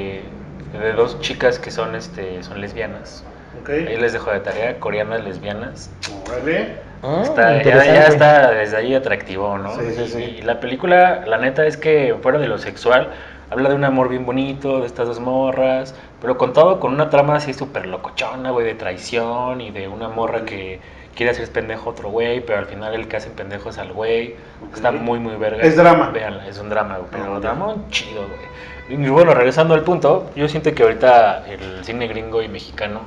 De 0.74 0.94
dos 0.94 1.20
chicas 1.22 1.60
que 1.60 1.72
son 1.72 1.96
este 1.96 2.44
son 2.44 2.62
lesbianas. 2.62 3.24
Ok. 3.62 3.70
Ahí 3.70 3.98
les 3.98 4.14
dejo 4.14 4.32
de 4.32 4.40
tarea, 4.40 4.80
coreanas 4.80 5.24
lesbianas. 5.24 5.90
Órale. 6.28 6.76
Ah, 7.04 7.22
Está, 7.24 7.62
ya, 7.62 8.08
está 8.08 8.52
desde 8.52 8.78
ahí 8.78 8.96
atractivo, 8.96 9.58
¿no? 9.58 9.70
Sí, 9.76 9.82
sí, 9.96 10.02
Y- 10.02 10.08
sí. 10.08 10.24
Y 10.40 10.42
la 10.42 10.60
película, 10.60 11.24
la 11.28 11.38
neta 11.38 11.66
es 11.66 11.78
que 11.78 12.16
fuera 12.22 12.40
de 12.40 12.48
lo 12.48 12.58
sexual, 12.58 13.10
habla 13.52 13.70
de 13.70 13.76
un 13.76 13.84
amor 13.84 14.10
bien 14.10 14.26
bonito, 14.26 14.80
de 14.82 14.88
estas 14.88 15.08
dos 15.08 15.20
morras, 15.20 15.94
pero 16.22 16.38
contado 16.38 16.80
con 16.80 16.94
una 16.94 17.10
trama 17.10 17.36
así 17.36 17.54
súper 17.54 17.86
locochona, 17.86 18.50
güey, 18.52 18.66
de 18.66 18.74
traición 18.74 19.62
y 19.62 19.70
de 19.72 19.88
una 19.88 20.10
morra 20.10 20.44
que 20.44 20.80
quiere 21.18 21.32
hacer 21.32 21.52
pendejo 21.52 21.90
otro 21.90 22.10
güey, 22.10 22.40
pero 22.40 22.60
al 22.60 22.68
final 22.68 22.94
el 22.94 23.08
que 23.10 23.18
hace 23.18 23.30
pendejo 23.30 23.70
es 23.70 23.78
al 23.80 23.92
güey. 23.92 24.36
Está 24.74 24.92
Ok. 24.92 25.02
muy, 25.02 25.20
muy 25.20 25.36
verga. 25.36 25.62
Es 25.64 25.76
drama. 25.76 26.12
Véanla, 26.12 26.48
es 26.48 26.60
un 26.60 26.70
drama, 26.70 26.98
güey, 26.98 27.10
pero 27.12 27.40
drama 27.42 27.76
chido, 27.90 28.22
güey. 28.28 29.00
Y 29.06 29.10
bueno, 29.10 29.34
regresando 29.34 29.74
al 29.74 29.82
punto, 29.84 30.30
yo 30.36 30.48
siento 30.48 30.74
que 30.74 30.84
ahorita 30.84 31.46
el 31.50 31.84
cine 31.84 32.08
gringo 32.08 32.42
y 32.42 32.48
mexicano 32.48 33.02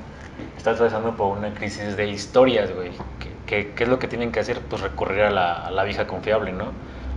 está 0.59 0.73
atravesando 0.73 1.17
por 1.17 1.39
una 1.39 1.55
crisis 1.55 1.97
de 1.97 2.07
historias, 2.09 2.75
güey. 2.75 2.91
¿Qué, 3.19 3.31
qué, 3.47 3.73
qué 3.75 3.85
es 3.85 3.89
lo 3.89 3.99
que 3.99 4.07
tienen 4.09 4.31
que 4.33 4.41
hacer? 4.41 4.61
Pues 4.61 4.83
recurrir 4.83 5.23
a 5.23 5.31
la, 5.31 5.55
a 5.55 5.71
la 5.71 5.85
vieja 5.85 6.07
confiable, 6.07 6.53
¿no? 6.53 6.67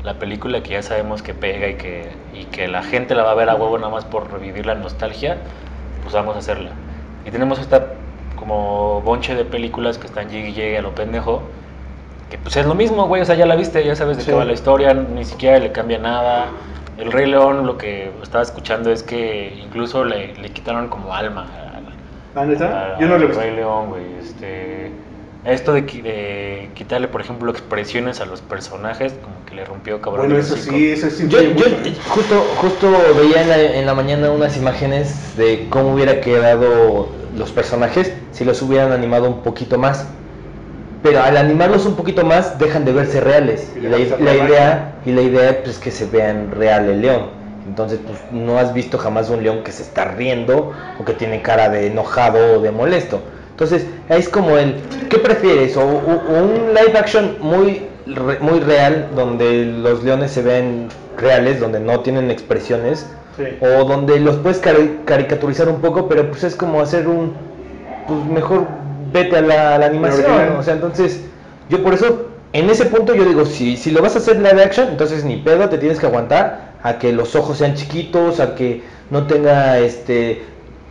La 0.04 0.14
película 0.20 0.62
que 0.64 0.70
ya 0.72 0.84
sabemos 0.84 1.22
que 1.24 1.34
pega 1.34 1.68
y 1.70 1.76
que, 1.76 2.10
y 2.34 2.46
que 2.46 2.68
la 2.68 2.84
gente 2.84 3.16
la 3.16 3.24
va 3.24 3.32
a 3.32 3.36
ver 3.36 3.50
a 3.50 3.56
huevo 3.56 3.78
nada 3.78 3.90
más 3.92 4.06
por 4.06 4.32
revivir 4.32 4.66
la 4.66 4.76
nostalgia, 4.76 5.38
pues 6.04 6.14
vamos 6.14 6.36
a 6.36 6.40
hacerla. 6.40 6.72
Y 7.26 7.32
tenemos 7.32 7.60
esta 7.60 7.86
como 8.44 9.00
bonche 9.06 9.36
de 9.36 9.46
películas 9.46 9.98
que 9.98 10.06
están 10.06 10.30
llegue 10.30 10.50
y 10.50 10.54
llegue 10.54 10.78
a 10.78 10.82
lo 10.82 10.94
pendejo, 10.94 11.44
que 12.30 12.38
pues 12.38 12.58
es 12.58 12.66
lo 12.66 12.76
mismo, 12.76 13.08
güey, 13.08 13.22
o 13.22 13.26
sea, 13.26 13.36
ya 13.36 13.46
la 13.46 13.56
viste, 13.56 13.86
ya 13.86 13.96
sabes 13.96 14.18
de 14.18 14.24
Sí. 14.24 14.32
qué 14.32 14.36
va 14.36 14.44
la 14.44 14.52
historia, 14.52 14.94
ni 14.94 15.24
siquiera 15.24 15.60
le 15.60 15.72
cambia 15.72 15.98
nada. 15.98 16.48
El 16.98 17.14
Rey 17.14 17.26
León, 17.26 17.66
lo 17.66 17.78
que 17.78 18.12
estaba 18.22 18.44
escuchando 18.44 18.92
es 18.92 19.02
que 19.02 19.58
incluso 19.64 20.04
le, 20.04 20.36
le 20.36 20.50
quitaron 20.50 20.90
como 20.90 21.14
alma 21.16 21.48
a- 21.54 21.80
¿La 22.38 22.46
neta? 22.46 22.96
a- 22.96 23.00
Yo 23.00 23.08
no 23.08 23.18
lo. 23.18 23.30
Rey 23.30 23.56
León, 23.56 23.90
güey. 23.92 24.04
Este, 24.20 24.92
esto 25.46 25.72
de, 25.72 25.84
de 25.84 26.70
quitarle, 26.74 27.08
por 27.08 27.22
ejemplo, 27.22 27.50
expresiones 27.50 28.20
a 28.20 28.26
los 28.26 28.42
personajes, 28.42 29.14
como 29.24 29.36
que 29.46 29.56
le 29.56 29.64
rompió 29.64 30.02
cabrón. 30.02 30.26
Bueno, 30.28 30.42
eso 30.42 30.58
sí, 30.58 30.90
eso 30.90 31.10
sí. 31.10 31.30
Yo, 31.30 31.42
yo 31.42 31.66
justo, 32.10 32.36
justo 32.58 32.92
veía 33.18 33.42
en 33.44 33.50
la, 33.50 33.62
en 33.62 33.86
la 33.86 33.94
mañana 33.94 34.32
unas 34.32 34.58
imágenes 34.58 35.38
de 35.38 35.68
cómo 35.70 35.94
hubiera 35.94 36.20
quedado 36.20 37.08
los 37.38 37.52
personajes 37.52 38.14
si 38.32 38.46
los 38.46 38.62
hubieran 38.62 38.92
animado 38.92 39.28
un 39.28 39.42
poquito 39.42 39.78
más. 39.78 40.06
Pero 41.02 41.22
al 41.22 41.36
animarlos 41.36 41.86
un 41.86 41.96
poquito 41.96 42.24
más 42.26 42.58
dejan 42.60 42.86
de 42.86 42.94
verse 42.94 43.20
reales. 43.20 43.72
Y 43.76 43.82
la, 44.24 44.34
idea, 44.46 44.96
y 45.06 45.12
la 45.12 45.22
idea 45.22 45.58
pues, 45.64 45.76
es 45.76 45.80
que 45.82 45.92
se 45.92 46.06
vean 46.06 46.52
real 46.52 46.88
el 46.90 47.02
león. 47.02 47.24
Entonces 47.68 48.00
pues, 48.06 48.20
no 48.32 48.58
has 48.58 48.74
visto 48.74 48.98
jamás 48.98 49.30
un 49.30 49.44
león 49.44 49.64
que 49.64 49.72
se 49.72 49.84
está 49.84 50.06
riendo 50.06 50.72
o 51.00 51.06
que 51.06 51.14
tiene 51.14 51.42
cara 51.42 51.70
de 51.70 51.88
enojado 51.88 52.58
o 52.58 52.62
de 52.62 52.72
molesto. 52.72 53.22
Entonces 53.52 53.86
es 54.10 54.30
como 54.30 54.58
el, 54.58 54.76
¿qué 55.10 55.18
prefieres? 55.20 55.76
¿O, 55.78 55.82
o- 55.82 56.24
o 56.30 56.44
un 56.44 56.74
live 56.74 56.98
action 56.98 57.38
muy, 57.42 57.84
re- 58.08 58.40
muy 58.40 58.60
real 58.62 59.10
donde 59.16 59.66
los 59.66 60.04
leones 60.04 60.32
se 60.32 60.42
ven 60.42 60.88
reales, 61.18 61.60
donde 61.60 61.80
no 61.80 62.00
tienen 62.00 62.32
expresiones? 62.32 63.08
Sí. 63.38 63.44
O 63.62 63.84
donde 63.86 64.20
los 64.20 64.36
puedes 64.38 64.62
cari- 64.62 65.04
caricaturizar 65.06 65.68
un 65.70 65.82
poco, 65.82 66.08
pero 66.08 66.30
pues 66.30 66.44
es 66.44 66.56
como 66.56 66.82
hacer 66.82 67.08
un, 67.08 67.34
pues 68.08 68.24
mejor 68.26 68.66
vete 69.12 69.38
a 69.38 69.42
la, 69.42 69.76
a 69.76 69.78
la 69.80 69.86
animación. 69.88 70.26
O 70.58 70.64
sea, 70.64 70.74
entonces 70.76 71.22
yo 71.70 71.82
por 71.82 71.94
eso, 71.96 72.28
en 72.54 72.70
ese 72.70 72.86
punto 72.86 73.16
yo 73.16 73.26
digo, 73.26 73.46
si, 73.46 73.76
si 73.78 73.90
lo 73.92 74.02
vas 74.02 74.16
a 74.16 74.20
hacer 74.20 74.38
live 74.38 74.64
action, 74.64 74.90
entonces 74.90 75.24
ni 75.26 75.38
pedo, 75.38 75.68
te 75.70 75.78
tienes 75.80 76.00
que 76.00 76.06
aguantar 76.06 76.74
a 76.84 77.00
que 77.00 77.12
los 77.14 77.36
ojos 77.36 77.58
sean 77.58 77.74
chiquitos, 77.76 78.40
a 78.40 78.54
que 78.56 78.84
no 79.10 79.26
tenga 79.26 79.80
este 79.80 80.44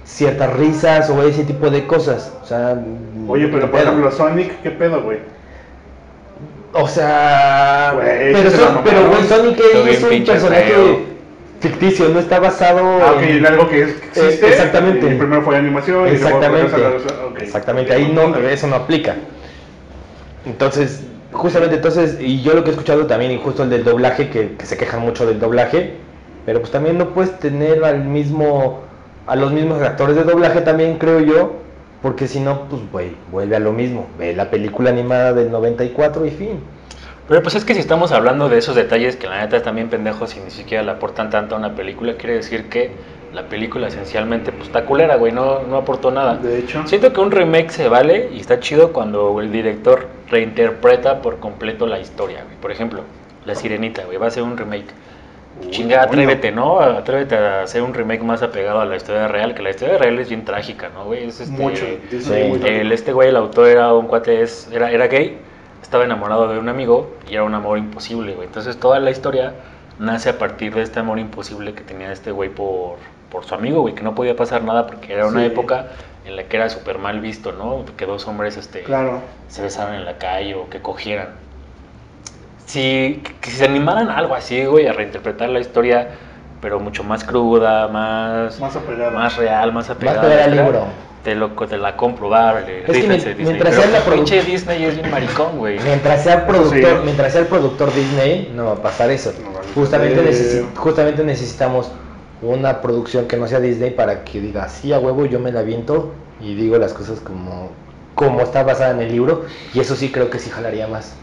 ciertas 0.05 0.53
risas 0.55 1.09
o 1.11 1.23
ese 1.23 1.45
tipo 1.45 1.71
de 1.71 1.87
cosas. 1.87 2.33
O 2.43 2.47
sea, 2.47 2.77
Oye, 3.29 3.47
pero 3.49 3.71
por 3.71 3.79
ejemplo, 3.81 4.11
Sonic, 4.11 4.61
¿qué 4.63 4.71
pedo, 4.73 5.01
güey? 5.03 5.19
O 6.73 6.89
sea, 6.89 7.93
pero, 8.33 8.51
se 8.51 8.57
son- 8.57 8.81
pero 8.83 9.09
güey, 9.09 9.25
Sonic 9.25 9.61
es 9.89 10.03
un 10.03 10.25
personaje 10.25 10.63
feo. 10.73 11.12
Ficticio, 11.63 12.09
no 12.09 12.19
está 12.19 12.41
basado 12.41 12.81
Ah, 13.03 13.13
ok, 13.17 13.23
en- 13.23 13.47
algo 13.47 13.69
que 13.69 13.83
existe. 13.85 14.21
Eh, 14.21 14.49
exactamente. 14.49 15.07
Y 15.07 15.15
primero 15.17 15.43
fue 15.43 15.57
animación. 15.57 16.09
y 16.09 16.19
luego 16.19 16.39
Exactamente. 16.39 16.77
Exactamente, 17.43 17.93
ahí 17.95 18.13
no, 18.13 18.37
eso 18.37 18.67
no 18.67 18.77
aplica. 18.77 19.15
Entonces, 20.45 21.05
justamente 21.33 21.77
entonces, 21.77 22.19
y 22.21 22.43
yo 22.43 22.55
lo 22.55 22.65
que 22.65 22.71
he 22.71 22.73
escuchado 22.73 23.07
también, 23.07 23.31
y 23.33 23.39
justo 23.39 23.63
el 23.63 23.71
del 23.71 23.85
doblaje, 23.85 24.29
que, 24.29 24.53
que 24.57 24.67
se 24.67 24.77
quejan 24.77 25.01
mucho 25.01 25.25
del 25.27 25.39
doblaje, 25.39 25.95
pero 26.45 26.61
pues 26.61 26.73
también 26.73 26.99
no 26.99 27.11
puedes 27.11 27.39
tener 27.39 27.85
al 27.85 28.05
mismo, 28.05 28.81
a 29.27 29.37
los 29.37 29.53
mismos 29.53 29.81
actores 29.83 30.17
de 30.17 30.25
doblaje 30.25 30.61
también, 30.63 30.99
creo 30.99 31.21
yo, 31.21 31.55
porque 32.03 32.27
si 32.27 32.41
no, 32.41 32.69
pues 32.69 32.83
güey, 32.91 33.13
vuelve 33.31 33.55
a 33.55 33.61
lo 33.61 33.73
mismo, 33.73 34.09
ve 34.19 34.35
la 34.35 34.51
película 34.51 34.91
animada 34.91 35.33
del 35.33 35.53
94 35.53 36.27
y 36.27 36.31
fin. 36.31 36.61
Pero 37.29 37.43
pues 37.43 37.55
es 37.55 37.65
que 37.65 37.75
si 37.75 37.81
estamos 37.81 38.13
hablando 38.13 38.49
de 38.49 38.59
esos 38.59 38.75
detalles 38.75 39.17
que 39.17 39.29
la 39.29 39.41
neta 39.41 39.57
están 39.57 39.77
bien 39.77 39.89
pendejos 39.89 40.37
y 40.37 40.41
ni 40.41 40.51
siquiera 40.51 40.83
le 40.83 40.91
aportan 40.91 41.31
tanto 41.31 41.55
a 41.55 41.59
una 41.59 41.75
película, 41.75 42.15
quiere 42.15 42.35
decir 42.35 42.69
que 42.69 42.91
la 43.33 43.45
película 43.45 43.89
esencialmente 43.89 44.53
pues 44.53 44.67
está 44.67 44.85
culera, 44.85 45.17
güey, 45.17 45.33
no, 45.33 45.61
no 45.63 45.77
aportó 45.77 46.11
nada. 46.11 46.37
De 46.37 46.59
hecho. 46.59 46.87
Siento 46.87 47.13
que 47.13 47.21
un 47.21 47.31
remake 47.31 47.71
se 47.71 47.89
vale 47.89 48.31
y 48.33 48.41
está 48.41 48.61
chido 48.61 48.93
cuando 48.93 49.41
el 49.41 49.51
director 49.51 50.09
reinterpreta 50.29 51.23
por 51.23 51.39
completo 51.39 51.87
la 51.87 51.99
historia, 51.99 52.45
güey. 52.45 52.57
Por 52.57 52.73
ejemplo, 52.73 53.03
La 53.47 53.55
Sirenita, 53.55 54.05
güey, 54.05 54.19
va 54.19 54.27
a 54.27 54.31
ser 54.31 54.43
un 54.43 54.57
remake. 54.57 54.89
Uy, 55.63 55.71
Chinga, 55.71 56.03
atrévete, 56.03 56.51
¿no? 56.51 56.81
Atrévete 56.81 57.37
a 57.37 57.63
hacer 57.63 57.83
un 57.83 57.95
remake 57.95 58.23
más 58.23 58.43
apegado 58.43 58.81
a 58.81 58.85
la 58.85 58.97
historia 58.97 59.29
real, 59.29 59.55
que 59.55 59.63
la 59.63 59.71
historia 59.71 59.97
real 59.97 60.19
es 60.19 60.29
bien 60.29 60.45
trágica, 60.45 60.91
¿no, 60.93 61.05
güey? 61.05 61.29
Es 61.29 61.41
este, 61.41 61.57
Mucho. 61.57 61.85
Sí. 62.11 62.35
El, 62.35 62.91
este 62.91 63.13
güey, 63.13 63.29
el 63.29 63.37
autor 63.37 63.69
era 63.69 63.93
un 63.95 64.07
cuate, 64.07 64.43
es, 64.43 64.69
era, 64.73 64.91
era 64.91 65.07
gay, 65.07 65.39
estaba 65.83 66.05
enamorado 66.05 66.49
de 66.49 66.59
un 66.59 66.69
amigo 66.69 67.11
y 67.29 67.35
era 67.35 67.45
un 67.45 67.55
amor 67.55 67.79
imposible, 67.79 68.35
güey. 68.35 68.47
Entonces 68.47 68.79
toda 68.79 68.99
la 69.01 69.11
historia 69.11 69.55
nace 69.99 70.31
a 70.31 70.39
partir 70.39 70.75
de 70.75 70.83
este 70.83 71.01
amor 71.01 71.19
imposible 71.19 71.75
que 71.75 71.83
tenía 71.83 72.11
este 72.13 72.31
güey 72.31 72.49
por, 72.51 72.97
por 73.31 73.45
su 73.45 73.55
amigo, 73.55 73.83
güey, 73.83 73.95
que 73.95 74.03
no 74.03 74.15
podía 74.15 74.35
pasar 74.37 74.63
nada 74.65 74.87
porque 74.87 75.13
era 75.13 75.27
una 75.27 75.41
Sí. 75.41 75.47
época 75.47 75.87
en 76.25 76.37
la 76.37 76.45
que 76.45 76.57
era 76.57 76.69
súper 76.69 76.99
mal 76.99 77.21
visto, 77.21 77.53
¿no? 77.53 77.85
Que 77.97 78.07
dos 78.07 78.27
hombres 78.29 78.57
este, 78.57 78.83
Claro. 78.85 79.21
se 79.49 79.61
besaran 79.63 79.95
en 79.97 80.05
la 80.05 80.19
calle 80.19 80.55
o 80.55 80.71
que 80.71 80.81
cogieran. 80.81 81.29
Si, 82.67 83.23
que 83.41 83.51
si 83.51 83.57
se 83.59 83.65
animaran 83.65 84.09
a 84.09 84.17
algo 84.17 84.35
así, 84.35 84.65
güey, 84.65 84.87
a 84.87 84.93
reinterpretar 84.93 85.49
la 85.51 85.61
historia, 85.61 86.09
pero 86.61 86.79
mucho 86.81 87.03
más 87.05 87.25
cruda, 87.25 87.89
más, 87.89 88.59
Más 88.61 88.77
apegada. 88.77 89.11
más 89.11 89.37
real, 89.37 89.73
más 89.73 89.91
apegada. 89.91 90.21
pegada 90.23 90.45
al 90.45 90.51
etcétera, 90.53 90.65
libro. 90.65 90.87
Te, 91.23 91.37
lo, 91.37 91.51
te 91.51 91.77
la 91.77 91.97
compro, 91.97 92.29
vale. 92.29 92.83
rífense, 92.87 93.35
mi- 93.37 93.45
mientras 93.45 93.75
Pero 93.77 93.83
sea 93.83 93.93
la 93.93 94.05
produ- 94.05 94.15
pinche 94.15 94.43
Disney 94.43 94.85
es 94.85 94.97
bien 94.97 95.09
maricón, 95.11 95.57
güey. 95.59 95.79
Mientras 95.81 96.25
sea 96.25 96.47
productor, 96.49 96.97
sí. 96.99 97.01
mientras 97.05 97.33
sea 97.33 97.43
el 97.43 97.47
productor 97.47 97.95
Disney, 97.95 98.51
no 98.57 98.65
va 98.67 98.73
a 98.73 98.83
pasar 98.83 99.09
eso. 99.11 99.33
No 99.41 99.51
justamente, 99.73 100.17
suceder. 100.17 100.65
necesi- 100.65 100.75
justamente 100.77 101.23
necesitamos 101.25 101.93
una 102.41 102.81
producción 102.81 103.29
que 103.29 103.37
no 103.37 103.47
sea 103.47 103.61
Disney 103.61 103.91
para 103.91 104.25
que 104.25 104.41
diga, 104.41 104.69
sí, 104.69 104.93
a 104.93 104.99
huevo, 104.99 105.25
yo 105.27 105.39
me 105.39 105.53
la 105.53 105.63
viento 105.63 106.13
y 106.41 106.57
digo 106.57 106.77
las 106.79 106.93
cosas 106.93 107.21
como, 107.21 107.71
como 108.17 108.41
está 108.41 108.65
basada 108.65 108.91
en 108.91 109.03
el 109.03 109.13
libro. 109.13 109.45
Y 109.75 109.79
eso 109.79 109.95
sí 109.95 110.11
creo 110.11 110.29
que 110.29 110.41
sí 110.41 110.51
jalaría 110.51 110.89
más. 110.89 111.15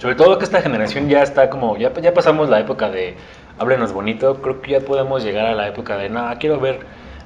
Sobre 0.00 0.16
todo 0.16 0.36
que 0.36 0.44
esta 0.44 0.60
generación 0.62 1.08
ya 1.08 1.22
está 1.22 1.48
como, 1.48 1.76
ya, 1.76 1.92
ya 2.00 2.12
pasamos 2.12 2.48
la 2.48 2.58
época 2.58 2.90
de 2.90 3.14
háblenos 3.56 3.92
bonito, 3.92 4.42
creo 4.42 4.60
que 4.60 4.72
ya 4.72 4.80
podemos 4.80 5.22
llegar 5.22 5.46
a 5.46 5.54
la 5.54 5.68
época 5.68 5.96
de, 5.96 6.08
no, 6.08 6.28
quiero 6.40 6.58
ver 6.58 6.80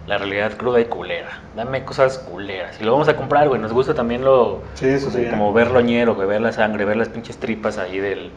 la 0.06 0.18
realidad 0.18 0.52
cruda 0.56 0.80
y 0.80 0.84
culera, 0.84 1.40
dame 1.56 1.84
cosas 1.84 2.18
culeras. 2.18 2.76
Y 2.80 2.84
lo 2.84 2.92
vamos 2.92 3.08
a 3.08 3.16
comprar, 3.16 3.48
güey, 3.48 3.60
nos 3.60 3.72
gusta 3.72 3.94
también 3.94 4.24
lo, 4.24 4.62
Sí, 4.74 4.86
eso 4.86 5.10
sí. 5.10 5.26
como 5.30 5.52
ver 5.52 5.70
lo 5.70 5.80
ñero, 5.80 6.14
güey, 6.14 6.28
ver 6.28 6.40
la 6.40 6.52
sangre, 6.52 6.84
ver 6.84 6.96
las 6.96 7.08
pinches 7.08 7.38
tripas 7.38 7.76
ahí 7.78 7.98
del, 7.98 8.30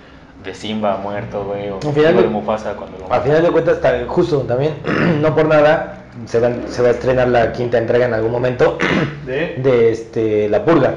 de 0.44 0.54
Simba 0.56 0.98
muerto, 0.98 1.44
güey, 1.46 1.70
o 1.70 1.76
Al 1.76 1.94
final 1.94 2.16
de 2.16 2.22
de- 2.24 2.28
Mufasa 2.30 2.74
cuando 2.74 2.98
lo 2.98 3.14
Al 3.14 3.22
final 3.22 3.44
de 3.44 3.52
cuentas, 3.52 3.82
ta- 3.82 4.06
justo 4.08 4.40
también, 4.42 4.74
no 5.22 5.36
por 5.36 5.46
nada, 5.48 6.06
se, 6.26 6.40
van- 6.40 6.64
se 6.70 6.82
va 6.82 6.88
a 6.88 6.92
estrenar 6.92 7.28
la 7.28 7.52
quinta 7.52 7.78
entrega 7.78 8.06
en 8.06 8.14
algún 8.14 8.32
momento 8.32 8.78
¿De? 9.28 9.56
de 9.58 9.92
este 9.92 10.50
La 10.50 10.66
Purga. 10.66 10.96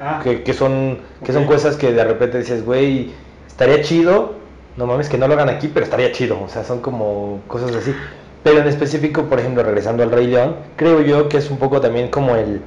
Ah, 0.00 0.20
que, 0.22 0.42
que 0.42 0.52
son 0.52 0.98
que 1.24 1.32
son 1.32 1.44
cosas 1.46 1.76
que 1.76 1.92
de 1.92 2.04
repente 2.04 2.36
dices, 2.38 2.64
güey, 2.64 3.12
estaría 3.46 3.80
chido, 3.80 4.34
no 4.76 4.86
mames 4.86 5.08
que 5.08 5.16
no 5.16 5.28
lo 5.28 5.34
hagan 5.34 5.48
aquí, 5.48 5.68
pero 5.72 5.84
estaría 5.84 6.12
chido, 6.12 6.42
o 6.42 6.48
sea, 6.48 6.62
son 6.64 6.80
como 6.80 7.40
cosas 7.46 7.74
así. 7.74 7.94
Pero 8.44 8.60
en 8.60 8.68
específico, 8.68 9.22
por 9.24 9.40
ejemplo, 9.40 9.62
regresando 9.64 10.02
al 10.04 10.12
Rey 10.12 10.26
León, 10.28 10.54
creo 10.76 11.00
yo 11.00 11.28
que 11.28 11.38
es 11.38 11.50
un 11.50 11.58
poco 11.58 11.80
también 11.80 12.08
como 12.08 12.36
el 12.36 12.60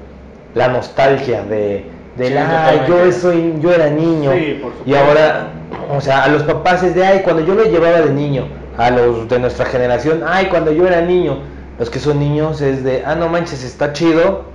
la 0.55 0.67
nostalgia 0.67 1.43
de 1.43 1.85
de 2.17 2.27
Sí, 2.29 2.33
la, 2.33 2.67
"Ay, 2.67 2.81
yo 2.87 3.11
soy 3.11 3.53
yo 3.61 3.71
era 3.71 3.89
niño 3.91 4.31
Sí, 4.33 4.59
por 4.59 4.71
y 4.87 4.95
ahora, 4.95 5.49
o 5.95 6.01
sea, 6.01 6.23
a 6.23 6.27
los 6.29 6.41
papás 6.43 6.81
es 6.81 6.95
de, 6.95 7.05
ay, 7.05 7.21
cuando 7.23 7.45
yo 7.45 7.53
lo 7.53 7.63
llevaba 7.65 8.01
de 8.01 8.09
niño, 8.11 8.47
a 8.75 8.89
los 8.89 9.29
de 9.29 9.37
nuestra 9.37 9.65
generación, 9.65 10.23
ay, 10.25 10.47
cuando 10.47 10.71
yo 10.71 10.87
era 10.87 11.01
niño, 11.01 11.37
los 11.77 11.91
que 11.91 11.99
son 11.99 12.19
niños 12.19 12.59
es 12.61 12.83
de, 12.83 13.03
ah, 13.05 13.13
no 13.13 13.29
manches, 13.29 13.63
está 13.63 13.93
chido, 13.93 14.45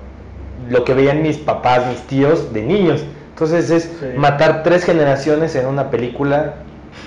lo 0.71 0.85
que 0.85 0.93
veían 0.95 1.23
mis 1.23 1.39
papás, 1.39 1.87
mis 1.87 2.01
tíos 2.09 2.53
de 2.53 2.63
niños. 2.63 3.05
Entonces 3.35 3.71
es 3.71 3.85
Sí. 3.85 4.07
matar 4.17 4.65
tres 4.65 4.85
generaciones 4.85 5.55
en 5.55 5.67
una 5.67 5.89
película 5.91 6.55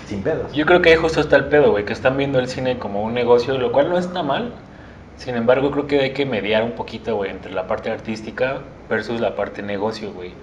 sin 0.08 0.22
pedos. 0.22 0.52
Yo 0.54 0.66
creo 0.66 0.82
que 0.82 0.90
ahí 0.90 0.96
justo 0.96 1.22
está 1.22 1.36
el 1.36 1.46
pedo, 1.46 1.72
güey, 1.72 1.86
que 1.86 1.94
están 1.94 2.18
viendo 2.18 2.40
el 2.40 2.48
cine 2.48 2.78
como 2.78 3.04
un 3.04 3.14
negocio, 3.14 3.58
lo 3.58 3.72
cual 3.72 3.90
no 3.90 3.98
está 3.98 4.24
mal. 4.24 4.54
Sin 5.18 5.36
embargo, 5.36 5.72
creo 5.72 5.88
que 5.88 6.02
hay 6.02 6.12
que 6.14 6.26
mediar 6.26 6.64
un 6.64 6.74
poquito, 6.74 7.16
güey, 7.16 7.32
entre 7.32 7.52
la 7.54 7.68
parte 7.68 7.90
artística 7.90 8.60
versus 8.90 9.22
la 9.22 9.36
parte 9.36 9.62
negocio, 9.62 10.12
güey. 10.12 10.34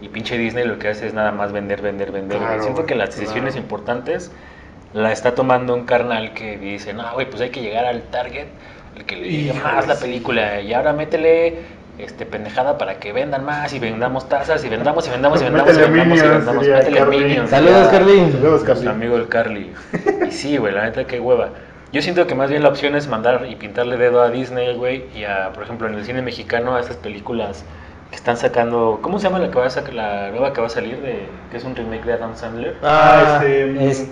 Y 0.00 0.08
pinche 0.08 0.36
Disney 0.38 0.64
lo 0.66 0.78
que 0.78 0.88
hace 0.88 1.06
es 1.06 1.14
nada 1.14 1.30
más 1.32 1.52
vender, 1.52 1.82
vender, 1.82 2.10
vender. 2.10 2.38
güey. 2.38 2.48
Claro, 2.48 2.62
Siento 2.62 2.86
que 2.86 2.94
las 2.94 3.10
claro. 3.10 3.20
decisiones 3.20 3.56
importantes 3.56 4.32
la 4.94 5.12
está 5.12 5.34
tomando 5.34 5.74
un 5.74 5.84
carnal 5.84 6.32
que 6.34 6.56
dice, 6.58 6.92
no, 6.92 7.04
güey, 7.14 7.28
pues 7.28 7.40
hay 7.42 7.50
que 7.50 7.62
llegar 7.62 7.84
al 7.84 8.02
target, 8.04 8.46
el 8.96 9.04
que 9.04 9.16
le 9.16 9.28
diga 9.28 9.54
más 9.54 9.86
la 9.86 9.96
película. 9.96 10.60
Y 10.60 10.72
ahora 10.72 10.92
métele 10.92 11.58
este 11.98 12.24
pendejada 12.26 12.78
para 12.78 12.94
que 12.98 13.12
vendan 13.12 13.44
más 13.44 13.72
y 13.72 13.78
vendamos 13.78 14.28
tazas 14.28 14.64
y 14.64 14.68
vendamos 14.68 15.06
y 15.06 15.10
vendamos 15.10 15.40
y 15.40 15.44
vendamos 15.44 15.76
y 15.76 15.80
vendamos 15.80 16.18
y 16.18 16.22
vendamos. 16.22 16.66
Métele. 16.66 17.04
Minions. 17.06 17.50
Saludos. 17.50 17.88
Carly. 17.88 18.32
Saludos, 18.32 18.62
Carly. 18.64 18.86
amigo 18.88 19.16
el 19.16 19.28
Carly. 19.28 19.72
Y 20.26 20.30
sí, 20.32 20.56
güey, 20.56 20.72
la 20.74 20.84
neta, 20.84 21.04
qué 21.04 21.20
hueva. 21.20 21.50
Yo 21.92 22.00
siento 22.00 22.26
que 22.26 22.34
más 22.34 22.48
bien 22.48 22.62
la 22.62 22.70
opción 22.70 22.94
es 22.96 23.06
mandar 23.08 23.44
y 23.48 23.56
pintarle 23.56 23.98
dedo 23.98 24.22
a 24.22 24.30
Disney, 24.30 24.74
güey, 24.74 25.04
y 25.14 25.24
a, 25.24 25.50
por 25.52 25.62
ejemplo, 25.64 25.86
en 25.88 25.94
el 25.94 26.04
cine 26.06 26.22
mexicano, 26.22 26.74
a 26.74 26.80
esas 26.80 26.96
películas 26.96 27.64
que 28.08 28.16
están 28.16 28.38
sacando. 28.38 29.00
¿Cómo 29.02 29.18
se 29.18 29.24
llama 29.28 29.38
la 29.38 29.50
que 29.50 29.58
va 29.58 29.66
a 29.66 29.70
sacar, 29.70 29.92
la 29.92 30.30
nueva 30.30 30.54
que 30.54 30.62
va 30.62 30.68
a 30.68 30.70
salir 30.70 31.02
de 31.02 31.28
que 31.50 31.56
es 31.58 31.64
un 31.64 31.76
remake 31.76 32.04
de 32.06 32.12
Adam 32.14 32.34
Sandler? 32.34 32.76
Ah, 32.82 33.34
este, 33.42 33.88
es- 33.90 34.10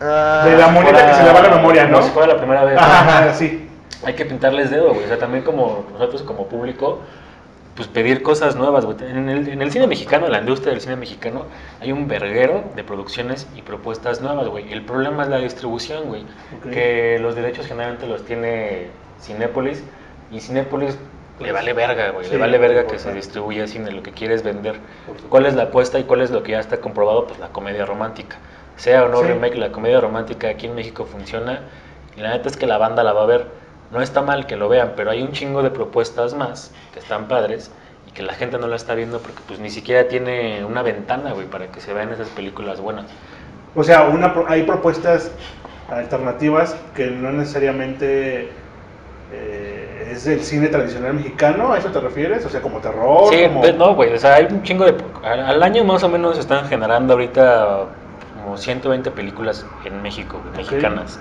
ah, 0.00 0.44
de 0.46 0.56
la 0.56 0.68
moneda 0.68 1.06
que 1.08 1.14
se 1.14 1.22
le 1.24 1.32
va 1.32 1.42
la 1.42 1.54
memoria, 1.56 1.84
¿no? 1.84 1.96
Como 1.98 2.06
si 2.06 2.12
fuera 2.12 2.32
la 2.32 2.38
primera 2.38 2.64
vez. 2.64 2.78
Ajá, 2.78 3.34
sí. 3.34 3.63
Hay 4.06 4.14
que 4.14 4.24
pintarles 4.24 4.70
dedo, 4.70 4.92
güey. 4.92 5.04
O 5.04 5.08
sea, 5.08 5.18
también 5.18 5.44
como 5.44 5.84
nosotros 5.92 6.22
como 6.22 6.46
público, 6.46 7.00
pues 7.74 7.88
pedir 7.88 8.22
cosas 8.22 8.54
nuevas, 8.56 8.84
güey. 8.84 8.96
En 9.00 9.28
el, 9.28 9.48
en 9.48 9.60
el 9.62 9.70
cine 9.72 9.86
mexicano, 9.86 10.26
en 10.26 10.32
la 10.32 10.38
industria 10.40 10.72
del 10.72 10.80
cine 10.80 10.96
mexicano, 10.96 11.46
hay 11.80 11.90
un 11.92 12.06
verguero 12.06 12.64
de 12.76 12.84
producciones 12.84 13.48
y 13.56 13.62
propuestas 13.62 14.20
nuevas, 14.20 14.48
güey. 14.48 14.72
El 14.72 14.82
problema 14.82 15.24
es 15.24 15.28
la 15.28 15.38
distribución, 15.38 16.04
güey. 16.04 16.22
Ok. 16.58 16.70
Que 16.72 17.18
los 17.20 17.34
derechos 17.34 17.66
generalmente 17.66 18.06
los 18.06 18.24
tiene 18.24 18.88
Cinépolis 19.20 19.82
y 20.30 20.40
Cinépolis 20.40 20.98
le 21.40 21.50
vale 21.50 21.72
verga, 21.72 22.10
güey. 22.10 22.26
Sí, 22.26 22.32
le 22.32 22.38
vale 22.38 22.58
verga 22.58 22.86
que 22.86 22.96
se 22.98 23.12
distribuya 23.12 23.66
cine, 23.66 23.90
lo 23.90 24.04
que 24.04 24.12
quieres 24.12 24.44
vender. 24.44 24.76
¿Cuál 25.28 25.46
es 25.46 25.54
la 25.54 25.64
apuesta 25.64 25.98
y 25.98 26.04
cuál 26.04 26.20
es 26.20 26.30
lo 26.30 26.44
que 26.44 26.52
ya 26.52 26.60
está 26.60 26.76
comprobado? 26.80 27.26
Pues 27.26 27.40
la 27.40 27.48
comedia 27.48 27.84
romántica. 27.84 28.36
Sea 28.76 29.04
o 29.04 29.08
no 29.08 29.20
Sí. 29.20 29.26
remake, 29.26 29.56
la 29.56 29.72
comedia 29.72 30.00
romántica 30.00 30.48
aquí 30.48 30.66
en 30.66 30.76
México 30.76 31.04
funciona. 31.06 31.62
Y 32.16 32.20
la 32.20 32.30
neta 32.30 32.48
es 32.48 32.56
que 32.56 32.68
la 32.68 32.78
banda 32.78 33.02
la 33.02 33.12
va 33.12 33.24
a 33.24 33.26
ver. 33.26 33.46
No 33.92 34.00
está 34.00 34.22
mal 34.22 34.46
que 34.46 34.56
lo 34.56 34.68
vean, 34.68 34.92
pero 34.96 35.10
hay 35.10 35.22
un 35.22 35.32
chingo 35.32 35.62
de 35.62 35.70
propuestas 35.70 36.34
más 36.34 36.72
que 36.92 36.98
están 36.98 37.28
padres 37.28 37.70
y 38.08 38.12
que 38.12 38.22
la 38.22 38.34
gente 38.34 38.58
no 38.58 38.66
la 38.66 38.76
está 38.76 38.94
viendo 38.94 39.18
porque 39.18 39.40
pues 39.46 39.60
ni 39.60 39.70
siquiera 39.70 40.08
tiene 40.08 40.64
una 40.64 40.82
ventana, 40.82 41.32
güey, 41.32 41.46
para 41.46 41.68
que 41.68 41.80
se 41.80 41.92
vean 41.92 42.12
esas 42.12 42.28
películas 42.28 42.80
buenas. 42.80 43.06
O 43.74 43.84
sea, 43.84 44.04
una, 44.04 44.34
hay 44.48 44.62
propuestas 44.62 45.30
alternativas 45.90 46.76
que 46.94 47.06
no 47.06 47.30
necesariamente 47.32 48.48
eh, 49.32 50.10
es 50.12 50.24
del 50.24 50.40
cine 50.40 50.68
tradicional 50.68 51.14
mexicano, 51.14 51.72
¿a 51.72 51.78
eso 51.78 51.88
te 51.88 52.00
refieres? 52.00 52.44
O 52.44 52.48
sea, 52.48 52.60
como 52.60 52.78
terror, 52.78 53.32
Sí, 53.32 53.44
como... 53.44 53.60
pues, 53.60 53.74
no, 53.76 53.94
güey, 53.94 54.12
o 54.12 54.18
sea, 54.18 54.34
hay 54.34 54.46
un 54.46 54.62
chingo 54.62 54.84
de... 54.84 54.94
Al, 55.22 55.40
al 55.40 55.62
año 55.62 55.84
más 55.84 56.02
o 56.02 56.08
menos 56.08 56.38
están 56.38 56.66
generando 56.68 57.14
ahorita 57.14 57.86
como 58.44 58.56
120 58.56 59.10
películas 59.10 59.66
en 59.84 60.02
México, 60.02 60.40
mexicanas. 60.56 61.18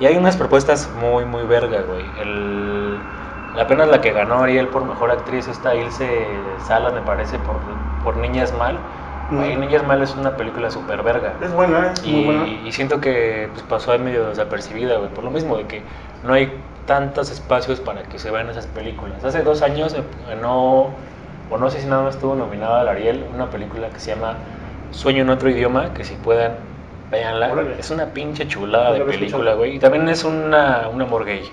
Y 0.00 0.06
hay 0.06 0.16
unas 0.16 0.36
propuestas 0.36 0.90
muy, 0.94 1.26
muy 1.26 1.44
verga, 1.44 1.82
güey. 1.82 2.12
El, 2.16 3.08
apenas 3.54 3.88
la 3.88 4.00
que 4.00 4.12
ganó 4.12 4.42
Ariel 4.42 4.68
por 4.70 4.84
Mejor 4.84 5.12
Actriz, 5.12 5.46
esta 5.48 5.76
Ilse 5.76 6.56
Salas, 6.58 6.92
me 6.94 7.02
parece, 7.02 7.38
por, 7.38 7.60
por 8.02 8.16
Niñas 8.16 8.52
Mal. 8.54 8.88
Güey, 9.28 9.56
Mm. 9.56 9.60
Niñas 9.60 9.84
Mal 9.84 10.02
es 10.02 10.16
una 10.16 10.36
película 10.36 10.70
súper 10.70 11.02
verga. 11.04 11.38
Es 11.40 11.52
buena, 11.52 12.00
muy 12.04 12.22
Y, 12.22 12.24
buena. 12.24 12.46
y 12.48 12.72
siento 12.72 13.00
que 13.00 13.50
pues, 13.52 13.62
pasó 13.64 13.92
ahí 13.92 14.00
medio 14.00 14.28
desapercibida, 14.28 14.96
güey, 14.98 15.10
por 15.14 15.24
lo 15.24 15.30
mismo 15.30 15.56
de 15.56 15.66
que 15.68 15.84
no 16.22 16.32
hay 16.34 16.64
tantos 16.86 17.30
espacios 17.30 17.80
para 17.80 18.08
que 18.08 18.18
se 18.18 18.30
vean 18.30 18.50
esas 18.50 18.66
películas. 18.66 19.24
Hace 19.24 19.42
dos 19.42 19.62
años 19.62 19.94
eh, 19.94 20.02
ganó, 20.28 20.98
o 21.50 21.58
no 21.58 21.70
sé 21.70 21.80
si 21.80 21.86
nada 21.86 22.02
más 22.02 22.14
estuvo 22.16 22.34
nominada 22.34 22.80
al 22.80 22.88
Ariel, 22.88 23.28
una 23.32 23.50
película 23.50 23.90
que 23.90 24.00
se 24.00 24.14
llama 24.14 24.38
Sueño 24.90 25.22
en 25.22 25.30
otro 25.30 25.50
idioma, 25.50 25.94
que 25.94 26.04
si 26.04 26.16
puedan, 26.16 26.56
Órale. 27.52 27.76
Es 27.78 27.90
una 27.90 28.06
pinche 28.06 28.46
chulada 28.48 28.92
de 28.92 28.98
película, 29.18 29.54
güey. 29.54 29.76
Y 29.76 29.78
también 29.78 30.08
es 30.08 30.24
una, 30.24 30.88
un 30.88 31.00
amor 31.02 31.24
gay. 31.24 31.48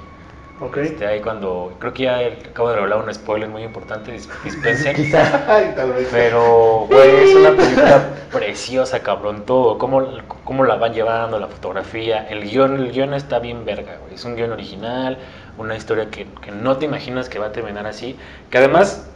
Ok. 0.60 0.78
Este, 0.78 1.06
ahí 1.06 1.20
cuando, 1.22 1.74
creo 1.80 1.94
que 1.94 2.04
ya 2.04 2.18
acabo 2.50 2.70
de 2.70 2.78
revelar 2.78 2.98
un 3.04 3.14
spoiler 3.14 3.48
muy 3.48 3.62
importante, 3.64 4.12
dis- 4.16 4.28
dispensen. 4.44 4.96
Quizá. 4.96 5.46
Tal 5.76 5.92
vez. 5.94 6.08
Pero, 6.12 6.88
güey, 6.90 7.16
es 7.30 7.36
una 7.36 7.52
película 7.52 8.04
preciosa, 8.32 9.02
cabrón, 9.04 9.46
todo. 9.46 9.78
Cómo, 9.78 10.08
cómo 10.44 10.64
la 10.64 10.76
van 10.76 10.94
llevando, 10.94 11.40
la 11.40 11.48
fotografía. 11.48 12.28
El 12.28 12.44
guion, 12.50 12.76
el 12.76 12.92
guion 12.92 13.14
está 13.14 13.38
bien 13.40 13.66
verga, 13.66 13.98
güey. 14.02 14.16
Es 14.16 14.26
un 14.26 14.36
guion 14.36 14.52
original, 14.52 15.18
una 15.60 15.76
historia 15.76 16.10
que, 16.10 16.26
que 16.42 16.52
no 16.52 16.78
te 16.78 16.86
imaginas 16.86 17.30
que 17.30 17.38
va 17.40 17.48
a 17.48 17.52
terminar 17.52 17.86
así. 17.86 18.16
Que 18.50 18.58
además, 18.58 19.08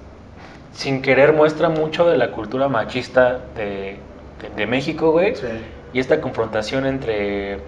sin 0.73 1.01
querer, 1.01 1.33
muestra 1.33 1.69
mucho 1.69 2.07
de 2.07 2.17
la 2.17 2.29
cultura 2.31 2.67
machista 2.67 3.39
de, 3.55 3.97
de, 4.41 4.49
de 4.55 4.67
México, 4.67 5.09
güey. 5.11 5.35
Sí. 5.35 5.47
Y 5.93 5.99
esta 5.99 6.21
confrontación 6.21 6.85
entre 6.85 7.59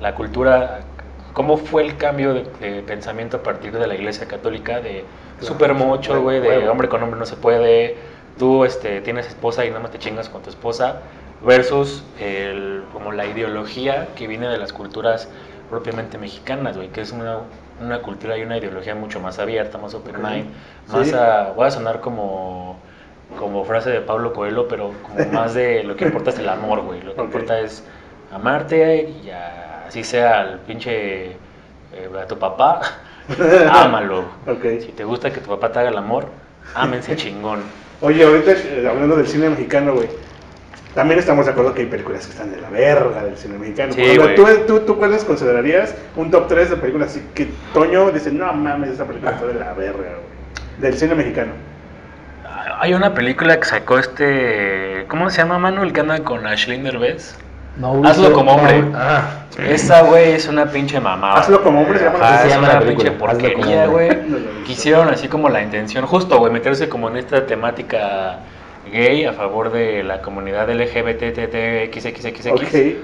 la 0.00 0.14
cultura, 0.14 0.80
cómo 1.32 1.56
fue 1.56 1.82
el 1.82 1.96
cambio 1.96 2.34
de, 2.34 2.44
de 2.60 2.82
pensamiento 2.82 3.38
a 3.38 3.42
partir 3.42 3.72
de 3.72 3.86
la 3.86 3.94
iglesia 3.94 4.26
católica, 4.26 4.80
de 4.80 5.04
Claro. 5.38 5.54
super 5.54 5.74
mocho, 5.74 6.20
güey, 6.22 6.40
de 6.40 6.48
huevo. 6.48 6.72
hombre 6.72 6.88
con 6.88 7.02
hombre 7.02 7.18
no 7.18 7.26
se 7.26 7.36
puede, 7.36 7.96
tú 8.38 8.64
este, 8.64 9.00
tienes 9.02 9.28
esposa 9.28 9.64
y 9.64 9.68
nada 9.68 9.80
más 9.80 9.90
te 9.92 9.98
chingas 9.98 10.28
con 10.28 10.42
tu 10.42 10.50
esposa, 10.50 11.02
versus 11.44 12.02
el, 12.18 12.82
como 12.92 13.12
la 13.12 13.26
ideología 13.26 14.08
que 14.16 14.26
viene 14.26 14.48
de 14.48 14.58
las 14.58 14.72
culturas 14.72 15.28
propiamente 15.70 16.18
mexicanas, 16.18 16.76
güey, 16.76 16.88
que 16.88 17.02
es 17.02 17.12
una, 17.12 17.38
una 17.80 18.00
cultura 18.00 18.36
y 18.36 18.42
una 18.42 18.58
ideología 18.58 18.96
mucho 18.96 19.20
más 19.20 19.38
abierta, 19.38 19.78
más 19.78 19.94
open 19.94 20.16
mind, 20.20 20.46
más 20.88 21.06
Sí. 21.06 21.14
a, 21.14 21.52
voy 21.54 21.66
a 21.66 21.70
sonar 21.70 22.00
como 22.00 22.76
como 23.38 23.64
frase 23.64 23.90
de 23.90 24.00
Pablo 24.00 24.32
Coelho, 24.32 24.68
pero 24.68 24.92
como 25.02 25.24
más 25.32 25.54
de 25.54 25.82
lo 25.84 25.96
que 25.96 26.04
importa 26.06 26.30
es 26.30 26.38
el 26.38 26.48
amor, 26.48 26.80
güey. 26.82 27.02
Lo 27.02 27.14
que 27.14 27.20
Ok. 27.20 27.26
importa 27.26 27.60
es 27.60 27.82
amarte 28.32 29.08
y 29.24 29.30
a- 29.30 29.84
así 29.88 30.04
sea 30.04 30.40
al 30.40 30.58
pinche 30.60 31.26
eh, 31.32 31.36
a 32.20 32.26
tu 32.26 32.38
papá, 32.38 32.80
ámalo. 33.70 34.20
Ok. 34.46 34.64
Si 34.80 34.92
te 34.94 35.04
gusta 35.04 35.30
que 35.32 35.40
tu 35.40 35.48
papá 35.50 35.72
te 35.72 35.78
haga 35.80 35.88
el 35.90 35.98
amor, 35.98 36.26
ámense 36.74 37.16
chingón. 37.16 37.60
Oye, 38.00 38.24
ahorita 38.24 38.52
eh, 38.52 38.86
hablando 38.88 39.16
del 39.16 39.26
cine 39.26 39.48
mexicano, 39.50 39.94
güey. 39.94 40.08
También 40.94 41.20
estamos 41.20 41.46
de 41.46 41.52
acuerdo 41.52 41.74
que 41.74 41.82
hay 41.82 41.86
películas 41.86 42.26
que 42.26 42.32
están 42.32 42.50
de 42.50 42.60
la 42.60 42.70
verga 42.70 43.22
del 43.22 43.36
cine 43.36 43.58
mexicano. 43.58 43.92
Sí, 43.92 44.00
Por 44.00 44.30
ejemplo, 44.30 44.42
güey. 44.44 44.66
¿tú, 44.66 44.78
tú, 44.78 44.80
tú 44.80 44.98
cuáles 44.98 45.22
considerarías 45.24 45.94
un 46.16 46.30
top 46.30 46.48
3 46.48 46.70
de 46.70 46.76
películas 46.76 47.10
así 47.10 47.22
que 47.34 47.48
Toño 47.72 48.10
dice, 48.10 48.32
no 48.32 48.52
mames, 48.52 48.90
esa 48.90 49.04
película 49.04 49.32
está 49.32 49.46
de 49.46 49.54
la 49.54 49.74
verga, 49.74 49.92
güey? 49.98 50.80
Del 50.80 50.94
cine 50.98 51.14
mexicano. 51.14 51.52
Hay 52.80 52.94
una 52.94 53.14
película 53.14 53.58
que 53.58 53.64
sacó 53.66 53.98
este, 53.98 55.06
¿cómo 55.08 55.30
se 55.30 55.38
llama 55.38 55.58
Manuel 55.58 55.92
que 55.92 56.00
anda 56.00 56.18
con 56.20 56.46
Ashley 56.46 56.80
Derbez? 56.80 57.38
Mauricio- 57.80 58.10
Hazlo 58.10 58.32
como 58.32 58.52
hombre. 58.56 58.84
Ah, 58.94 59.44
Esa, 59.58 60.02
güey, 60.02 60.32
es 60.32 60.48
una 60.48 60.66
pinche 60.66 60.98
mamada. 61.00 61.40
Hazlo 61.40 61.62
como 61.62 61.82
hombre, 61.82 61.98
se 61.98 62.04
llama 62.06 62.18
así 62.20 62.38
se 62.42 62.48
es 62.48 62.54
llama 62.54 62.70
una 62.70 62.78
película, 62.80 63.10
pinche 63.10 63.18
porquería, 63.18 63.86
güey. 63.86 64.08
No. 64.26 64.36
Quisieron 64.66 65.08
así 65.08 65.28
como 65.28 65.48
la 65.48 65.62
intención, 65.62 66.04
justo, 66.06 66.38
güey, 66.38 66.52
meterse 66.52 66.88
como 66.88 67.08
en 67.08 67.16
esta 67.18 67.46
temática 67.46 68.40
gay 68.92 69.24
a 69.26 69.32
favor 69.32 69.70
de 69.70 70.02
la 70.02 70.20
comunidad 70.22 70.68
LGBTTXXXX. 70.70 72.46
Ok. 72.48 72.96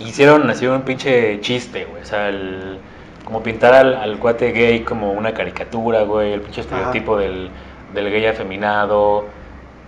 Hicieron 0.00 0.48
así 0.48 0.66
un 0.66 0.82
pinche 0.82 1.40
chiste, 1.40 1.84
güey. 1.84 2.02
O 2.02 2.06
sea, 2.06 2.28
el- 2.28 2.78
como 3.24 3.42
pintar 3.42 3.74
al, 3.74 3.94
al 3.94 4.18
cuate 4.18 4.50
gay 4.52 4.80
como 4.80 5.12
una 5.12 5.32
caricatura, 5.34 6.02
güey. 6.02 6.32
El 6.32 6.40
pinche 6.40 6.62
estereotipo 6.62 7.16
del, 7.18 7.50
del 7.94 8.10
gay 8.10 8.26
afeminado. 8.26 9.26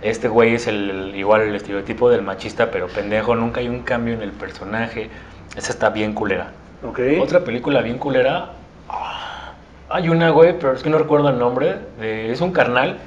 Este 0.01 0.27
güey 0.27 0.55
es 0.55 0.67
el, 0.67 1.13
igual 1.15 1.41
el 1.41 1.55
estereotipo 1.55 2.09
del 2.09 2.21
machista, 2.23 2.71
pero 2.71 2.87
pendejo. 2.87 3.35
Nunca 3.35 3.61
hay 3.61 3.69
un 3.69 3.81
cambio 3.83 4.13
en 4.13 4.21
el 4.21 4.31
personaje. 4.31 5.09
Esa 5.55 5.71
está 5.71 5.89
bien 5.89 6.13
culera. 6.13 6.51
Ok. 6.85 6.99
Otra 7.21 7.41
película 7.41 7.81
bien 7.81 7.97
culera. 7.97 8.49
ah, 8.89 9.53
Hay 9.89 10.09
una, 10.09 10.29
güey, 10.31 10.57
pero 10.59 10.73
es 10.73 10.83
que 10.83 10.89
no 10.89 10.97
recuerdo 10.97 11.29
el 11.29 11.39
nombre. 11.39 11.75
de- 11.99 12.31
es 12.31 12.41
un 12.41 12.51
carnal 12.51 12.97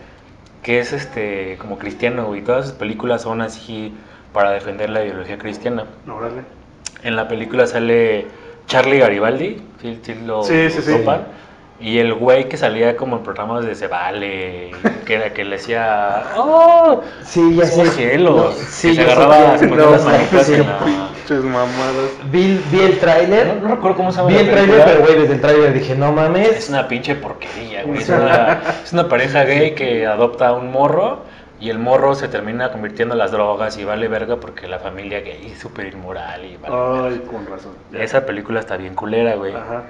que 0.63 0.79
es 0.79 0.93
este 0.93 1.57
como 1.61 1.79
cristiano, 1.79 2.25
güey. 2.27 2.43
Todas 2.43 2.67
sus 2.67 2.75
películas 2.75 3.23
son 3.23 3.41
así 3.43 3.93
para 4.33 4.51
defender 4.51 4.91
la 4.91 5.05
ideología 5.05 5.37
cristiana. 5.39 5.85
No. 6.07 6.19
En 7.03 7.15
la 7.17 7.29
película 7.29 7.67
sale 7.67 8.27
Charlie 8.67 8.99
Garibaldi, 8.99 9.63
¿sí, 9.83 10.01
sí 10.03 10.15
lo 10.25 10.43
Sí, 10.43 10.71
sí, 10.71 10.77
lo 10.79 10.83
sí. 10.99 11.05
Y 11.79 11.99
el 11.99 12.15
güey 12.15 12.49
que 12.49 12.57
salía 12.57 12.97
como 12.97 13.17
en 13.17 13.23
programas 13.23 13.67
de 13.67 13.75
Se 13.75 13.87
Vale, 13.87 14.71
que 15.05 15.15
era 15.15 15.35
que 15.35 15.45
le 15.45 15.57
decía, 15.57 16.23
¡Oh! 16.37 17.03
sí, 17.23 17.55
ya 17.55 17.67
sé. 17.67 17.83
¡Oh, 17.83 17.85
cielos! 17.87 18.37
No, 18.37 18.49
que 18.49 18.65
sí, 18.65 18.89
se 18.89 18.95
ya 18.95 19.05
sé 19.05 19.11
agarraba, 19.13 19.53
que- 19.53 19.59
se 19.59 19.69
ponía 19.69 19.85
no, 19.85 19.91
las 19.91 20.05
manitas 20.05 20.47
sí. 20.47 20.55
en 20.55 20.61
la... 20.67 20.79
Mamadas. 21.29 22.11
Vi, 22.31 22.61
vi 22.71 22.81
el 22.81 22.99
tráiler. 23.01 23.47
No, 23.61 23.69
no 23.69 23.75
recuerdo 23.75 23.97
cómo 23.97 24.13
se 24.13 24.19
llama 24.19 24.29
Vi 24.31 24.37
el 24.37 24.51
tráiler, 24.51 24.85
pero 24.87 25.01
güey, 25.03 25.19
desde 25.19 25.35
el 25.35 25.41
tráiler 25.41 25.73
dije, 25.75 25.95
no 25.97 26.09
Es 26.11 26.15
mames. 26.15 26.69
una 26.71 26.87
pinche 26.89 27.15
porquería, 27.17 27.83
güey. 27.83 27.99
Es 27.99 28.09
una, 28.09 28.61
es 28.85 28.93
una 28.93 29.09
pareja 29.09 29.43
gay 29.45 29.75
que 29.75 30.07
adopta 30.07 30.49
a 30.49 30.53
un 30.55 30.71
morro 30.71 31.25
y 31.61 31.69
el 31.71 31.79
morro 31.81 32.15
se 32.15 32.29
termina 32.29 32.71
convirtiendo 32.71 33.15
en 33.15 33.19
las 33.19 33.33
drogas 33.33 33.77
y 33.77 33.85
vale 33.85 34.07
verga 34.09 34.37
porque 34.37 34.69
la 34.69 34.79
familia 34.79 35.21
gay 35.21 35.51
es 35.53 35.59
súper 35.59 35.87
inmoral 35.93 36.45
y 36.45 36.57
vale 36.59 36.75
Ay, 36.75 37.19
verga. 37.19 37.33
con 37.33 37.47
razón. 37.47 37.73
Esa 37.93 38.25
película 38.25 38.61
está 38.61 38.77
bien 38.77 38.95
culera, 38.95 39.35
güey. 39.35 39.53
Ajá. 39.55 39.83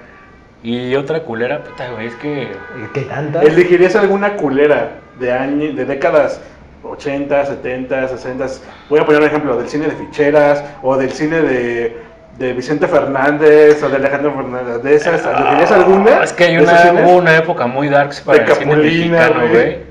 Y 0.63 0.95
otra 0.95 1.21
culera, 1.21 1.63
puta, 1.63 1.89
güey, 1.91 2.07
es 2.07 2.15
que... 2.15 2.51
¿Qué 2.93 3.01
tanta? 3.01 3.41
¿Elegirías 3.43 3.95
alguna 3.95 4.35
culera 4.35 4.91
de 5.19 5.31
años, 5.31 5.75
de 5.75 5.85
décadas 5.85 6.41
80, 6.83 7.45
70, 7.45 8.07
60? 8.07 8.45
Voy 8.89 8.99
a 8.99 9.05
poner 9.05 9.21
un 9.21 9.27
ejemplo 9.27 9.57
del 9.57 9.69
cine 9.69 9.85
de 9.85 9.91
ficheras 9.95 10.63
o 10.81 10.97
del 10.97 11.11
cine 11.11 11.41
de, 11.41 11.97
de 12.39 12.53
Vicente 12.53 12.87
Fernández 12.87 13.81
o 13.83 13.89
de 13.89 13.95
Alejandro 13.97 14.33
Fernández. 14.35 14.81
¿De 14.83 14.95
esas? 14.95 15.23
¿Elegirías 15.25 15.71
alguna? 15.71 16.11
Ah, 16.19 16.23
Es 16.23 16.33
que 16.33 16.43
hay 16.45 16.57
una, 16.57 16.91
hubo 17.03 17.17
una 17.17 17.37
época 17.37 17.67
muy 17.67 17.87
darks 17.89 18.21
para 18.21 18.39
De 18.39 18.43
el 18.45 18.57
cine 18.57 18.71
Capulina, 18.71 19.17
mexicano, 19.19 19.39
güey. 19.41 19.51
güey. 19.53 19.87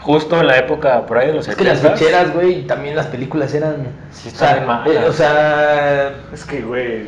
Justo 0.00 0.40
en 0.40 0.46
la 0.46 0.56
época 0.58 1.04
por 1.06 1.18
ahí 1.18 1.26
de 1.28 1.34
los 1.34 1.48
Es 1.48 1.56
que 1.56 1.64
las 1.64 1.82
70s. 1.82 1.92
ficheras, 1.98 2.34
güey, 2.34 2.60
y 2.60 2.62
también 2.62 2.96
las 2.96 3.06
películas 3.06 3.52
eran. 3.54 3.86
Sí, 4.12 4.30
o 4.32 4.36
sea, 4.38 4.84
eh, 4.86 5.04
o 5.08 5.12
sea, 5.12 6.12
Es 6.32 6.44
que, 6.44 6.60
güey. 6.62 7.04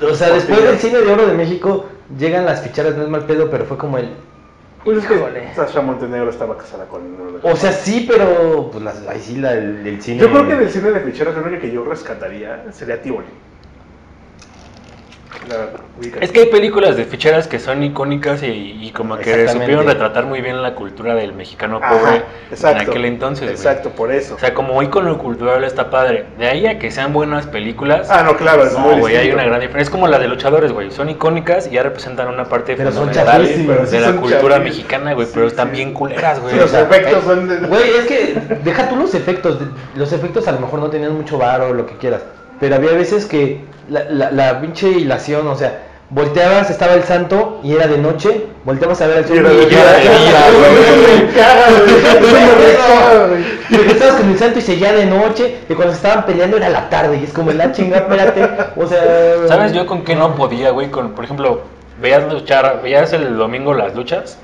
O 0.00 0.14
sea, 0.14 0.30
después 0.30 0.62
del 0.62 0.78
cine 0.78 0.98
de 1.00 1.12
oro 1.12 1.26
de 1.26 1.34
México 1.34 1.86
llegan 2.18 2.44
las 2.44 2.62
ficheras, 2.62 2.96
no 2.96 3.02
es 3.02 3.08
mal 3.08 3.24
pedo, 3.24 3.50
pero 3.50 3.64
fue 3.64 3.76
como 3.76 3.98
el. 3.98 4.10
Pues 4.84 4.98
es 4.98 5.06
que 5.06 5.14
Híjole. 5.16 5.54
Sasha 5.54 5.80
Montenegro 5.82 6.30
estaba 6.30 6.56
casada 6.56 6.86
con 6.86 7.02
uno 7.02 7.38
de- 7.38 7.50
O 7.52 7.56
sea, 7.56 7.72
sí, 7.72 8.06
pero 8.08 8.70
pues 8.70 8.82
las, 8.84 9.06
ahí 9.08 9.20
sí 9.20 9.36
la 9.36 9.52
del, 9.54 9.82
del 9.84 10.00
cine. 10.00 10.18
Yo 10.18 10.30
creo 10.30 10.46
que 10.48 10.54
del 10.56 10.70
cine 10.70 10.92
de 10.92 11.00
ficheros 11.00 11.34
la 11.34 11.42
única 11.42 11.60
que 11.60 11.72
yo 11.72 11.84
rescataría 11.84 12.64
sería 12.72 13.02
Tivoli. 13.02 13.26
La. 15.48 15.68
Es 16.20 16.30
que 16.30 16.40
hay 16.40 16.46
películas 16.46 16.96
de 16.96 17.04
ficheras 17.04 17.48
que 17.48 17.58
son 17.58 17.82
icónicas 17.82 18.42
y, 18.42 18.78
y 18.80 18.92
como 18.92 19.16
que 19.16 19.48
supieron 19.48 19.86
retratar 19.86 20.26
muy 20.26 20.40
bien 20.40 20.62
la 20.62 20.74
cultura 20.74 21.14
del 21.14 21.32
mexicano 21.32 21.80
Ajá, 21.82 21.98
pobre 21.98 22.22
exacto. 22.50 22.82
en 22.82 22.88
aquel 22.90 23.04
entonces. 23.06 23.44
güey. 23.44 23.54
Exacto, 23.54 23.90
por 23.90 24.12
eso. 24.12 24.36
O 24.36 24.38
sea, 24.38 24.54
como 24.54 24.80
icono 24.82 25.18
cultural 25.18 25.64
está 25.64 25.90
padre. 25.90 26.26
De 26.38 26.46
ahí 26.46 26.66
a 26.66 26.78
que 26.78 26.90
sean 26.90 27.12
buenas 27.12 27.46
películas. 27.46 28.08
Ah, 28.10 28.22
no, 28.22 28.36
claro, 28.36 28.64
es 28.64 28.72
no, 28.74 28.80
muy 28.80 29.00
güey, 29.00 29.16
hay 29.16 29.30
una 29.32 29.44
gran 29.44 29.60
diferencia. 29.60 29.88
Es 29.88 29.90
como 29.90 30.06
la 30.06 30.18
de 30.18 30.28
luchadores, 30.28 30.72
güey. 30.72 30.90
Son 30.90 31.08
icónicas 31.08 31.66
y 31.66 31.70
ya 31.70 31.82
representan 31.82 32.28
una 32.28 32.44
parte 32.44 32.76
Pero 32.76 32.92
son 32.92 33.08
fundamental 33.08 33.46
sí 33.46 33.66
de 33.66 34.00
la 34.00 34.08
son 34.08 34.18
cultura 34.18 34.58
mexicana, 34.60 35.14
güey. 35.14 35.26
Sí, 35.26 35.32
pero 35.34 35.46
sí. 35.46 35.52
están 35.52 35.72
bien 35.72 35.94
culeras, 35.94 36.40
güey. 36.40 36.54
Los 36.54 36.66
O 36.66 36.68
sea, 36.68 36.82
efectos 36.82 37.24
son 37.24 37.48
de... 37.48 37.56
Güey, 37.66 37.90
es 37.98 38.06
que 38.06 38.40
deja 38.62 38.88
tú 38.88 38.96
los 38.96 39.14
efectos. 39.14 39.58
Los 39.96 40.12
efectos 40.12 40.46
a 40.46 40.52
lo 40.52 40.60
mejor 40.60 40.78
no 40.80 40.90
tenían 40.90 41.14
mucho 41.14 41.38
varo 41.38 41.68
o 41.70 41.72
lo 41.74 41.86
que 41.86 41.96
quieras. 41.96 42.22
Pero 42.60 42.76
había 42.76 42.92
veces 42.92 43.26
que 43.26 43.64
la, 43.88 44.04
la, 44.04 44.30
la 44.30 44.60
pinche 44.60 44.90
hilación, 44.90 45.46
o 45.46 45.56
sea, 45.56 45.82
volteabas, 46.10 46.70
estaba 46.70 46.94
el 46.94 47.02
santo 47.04 47.60
y 47.62 47.74
era 47.74 47.86
de 47.86 47.98
noche, 47.98 48.46
volteabas 48.64 49.00
a 49.02 49.06
ver 49.06 49.18
al 49.18 49.24
era 49.24 49.52
y. 49.52 49.66
Y 53.70 53.76
regresabas 53.76 54.14
con 54.16 54.30
el 54.30 54.38
santo 54.38 54.58
y 54.58 54.62
seguía 54.62 54.92
de 54.92 55.06
noche, 55.06 55.58
y 55.68 55.74
cuando 55.74 55.92
se 55.92 55.98
estaban 55.98 56.24
peleando 56.24 56.56
era 56.56 56.70
la 56.70 56.88
tarde, 56.88 57.18
y 57.20 57.24
es 57.24 57.32
como 57.32 57.52
la 57.52 57.72
chinga, 57.72 57.98
espérate. 57.98 58.48
O 58.76 58.86
sea. 58.86 59.46
¿Sabes 59.46 59.72
yo 59.72 59.86
con 59.86 60.04
qué 60.04 60.16
no 60.16 60.34
podía, 60.34 60.70
güey? 60.70 60.90
Con, 60.90 61.12
por 61.12 61.24
ejemplo, 61.24 61.62
veías 62.00 62.32
luchar, 62.32 62.80
veías 62.82 63.12
el 63.12 63.36
domingo 63.36 63.74
las 63.74 63.94
luchas 63.94 64.38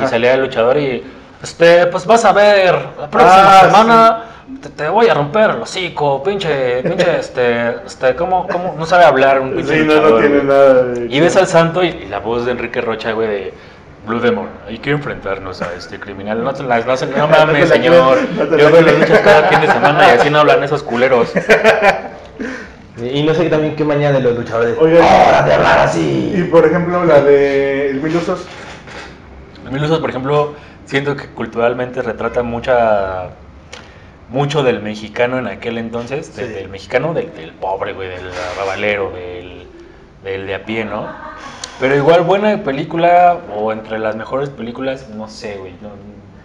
y 0.00 0.06
salía 0.06 0.34
el 0.34 0.42
luchador 0.42 0.78
y, 0.78 1.02
este, 1.42 1.86
pues 1.86 2.06
vas 2.06 2.24
a 2.24 2.32
ver, 2.32 2.74
la 3.00 3.08
próxima 3.10 3.58
Ah, 3.58 3.60
semana 3.64 4.22
te, 4.62 4.68
te 4.70 4.88
voy 4.88 5.08
a 5.08 5.14
romper 5.14 5.50
el 5.50 5.62
hocico, 5.62 6.22
pinche, 6.22 6.82
pinche, 6.82 7.16
este, 7.20 7.76
este, 7.86 8.14
¿cómo, 8.14 8.46
cómo? 8.48 8.74
No 8.78 8.86
sabe 8.86 9.04
hablar 9.04 9.40
un 9.40 9.54
pinche 9.54 9.78
Sí, 9.80 9.84
no, 9.86 9.94
luchador, 9.94 10.12
no 10.12 10.18
tiene 10.20 10.34
güey. 10.36 10.46
nada 10.46 10.82
de... 10.84 11.06
Y 11.14 11.20
ves 11.20 11.36
al 11.36 11.46
santo 11.46 11.82
y, 11.82 11.88
y 11.88 12.06
la 12.08 12.18
voz 12.20 12.44
de 12.46 12.52
Enrique 12.52 12.80
Rocha, 12.80 13.12
güey, 13.12 13.28
de 13.28 13.54
Blue 14.06 14.20
Demon. 14.20 14.48
Hay 14.68 14.78
que 14.78 14.90
enfrentarnos 14.90 15.62
a 15.62 15.72
este 15.74 15.98
criminal. 16.00 16.42
No, 16.42 16.52
te 16.52 16.62
las- 16.64 16.84
no, 16.86 16.96
se- 16.96 17.06
no 17.16 17.26
No 17.26 17.34
te 17.34 17.46
mames, 17.46 17.68
señor. 17.68 18.18
no 18.36 18.44
te 18.46 18.58
Yo 18.58 18.70
veo 18.72 18.80
las 18.82 18.98
luchas 18.98 19.20
cada 19.20 19.48
fin 19.48 19.60
de 19.60 19.66
semana 19.68 20.06
y 20.08 20.18
así 20.18 20.30
no 20.30 20.40
hablan 20.40 20.62
esos 20.64 20.82
culeros. 20.82 21.32
Y 23.02 23.22
no 23.22 23.34
sé 23.34 23.48
también 23.48 23.74
qué 23.74 23.84
mañana 23.84 24.18
de 24.18 24.22
los 24.24 24.36
luchadores. 24.36 24.76
¡Ahora 24.78 25.42
de 25.42 25.54
hablar 25.54 25.90
Y 25.96 26.42
por 26.50 26.64
ejemplo, 26.66 27.04
la 27.04 27.20
de 27.22 27.90
El 27.90 28.00
Mil 28.02 28.14
Usos. 28.14 28.44
Mil 29.70 29.82
Usos, 29.82 29.98
por 29.98 30.10
ejemplo, 30.10 30.54
siento 30.86 31.16
que 31.16 31.26
culturalmente 31.28 32.02
retrata 32.02 32.42
mucha 32.42 33.30
mucho 34.28 34.62
del 34.62 34.80
mexicano 34.80 35.38
en 35.38 35.46
aquel 35.46 35.76
entonces, 35.76 36.34
del, 36.34 36.46
Sí. 36.48 36.52
del 36.54 36.68
mexicano, 36.70 37.12
del, 37.12 37.34
del 37.34 37.52
pobre, 37.52 37.92
güey, 37.92 38.08
del 38.08 38.30
arrabalero, 38.54 39.10
del, 39.12 39.66
del 40.24 40.46
de 40.46 40.54
a 40.54 40.64
pie, 40.64 40.86
¿no? 40.86 41.06
Pero 41.78 41.96
igual 41.96 42.22
buena 42.22 42.62
película, 42.62 43.38
o 43.54 43.72
entre 43.72 43.98
las 43.98 44.16
mejores 44.16 44.48
películas, 44.48 45.08
no 45.10 45.28
sé, 45.28 45.58
güey. 45.58 45.72
no- 45.82 45.88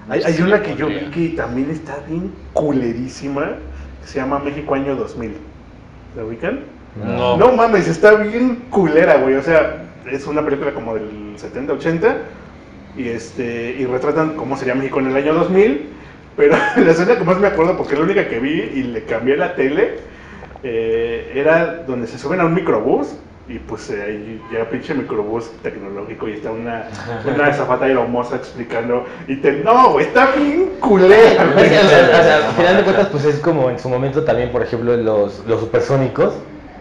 no 0.07 0.13
Hay, 0.13 0.21
hay 0.23 0.41
una 0.41 0.61
que 0.61 0.75
yo 0.75 0.87
vi 0.87 0.99
que 1.11 1.29
también 1.37 1.69
está 1.69 1.97
bien 2.07 2.33
culerísima, 2.53 3.53
que 4.01 4.07
se 4.07 4.19
llama 4.19 4.39
México 4.39 4.73
Año 4.75 4.95
2000. 4.95 5.37
¿La 6.17 6.23
ubican? 6.25 6.61
No. 7.05 7.37
No 7.37 7.51
mames, 7.53 7.87
está 7.87 8.15
bien 8.15 8.65
culera, 8.69 9.15
güey. 9.17 9.35
O 9.35 9.43
sea, 9.43 9.83
es 10.11 10.25
una 10.27 10.43
película 10.43 10.73
como 10.73 10.93
del 10.95 11.37
70-80 11.37 12.15
y 12.97 13.09
este 13.09 13.75
y 13.77 13.85
retratan 13.85 14.35
cómo 14.35 14.57
sería 14.57 14.75
México 14.75 14.99
en 14.99 15.07
el 15.07 15.15
año 15.15 15.33
2000. 15.33 15.89
Pero 16.35 16.55
la 16.77 16.91
escena 16.91 17.17
que 17.17 17.23
más 17.23 17.39
me 17.39 17.47
acuerdo, 17.47 17.77
porque 17.77 17.93
es 17.93 17.99
la 17.99 18.05
única 18.05 18.27
que 18.27 18.39
vi 18.39 18.71
y 18.75 18.83
le 18.83 19.03
cambié 19.03 19.37
la 19.37 19.55
tele, 19.55 19.95
eh, 20.63 21.31
era 21.35 21.83
donde 21.87 22.07
se 22.07 22.17
suben 22.17 22.39
a 22.39 22.45
un 22.45 22.53
microbús 22.53 23.15
y 23.49 23.59
pues 23.59 23.89
eh, 23.89 24.01
ahí 24.01 24.41
ya 24.51 24.69
pinche 24.69 24.93
microbús 24.93 25.49
tecnológico 25.63 26.27
y 26.27 26.33
está 26.33 26.51
una, 26.51 26.89
una 27.25 27.53
zafata 27.53 27.87
hermosa 27.87 28.35
explicando 28.35 29.05
y 29.27 29.37
te 29.37 29.53
no, 29.53 29.91
güey, 29.91 30.07
está 30.07 30.31
bien 30.31 30.71
culera. 30.79 31.15
Al 31.41 32.53
final 32.53 32.77
de 32.77 32.83
cuentas, 32.83 33.07
pues 33.07 33.25
es 33.25 33.39
como 33.39 33.69
en 33.69 33.79
su 33.79 33.87
momento 33.89 34.23
también, 34.23 34.51
por 34.51 34.63
ejemplo, 34.63 34.97
los, 34.97 35.45
los 35.47 35.61
supersónicos, 35.61 36.33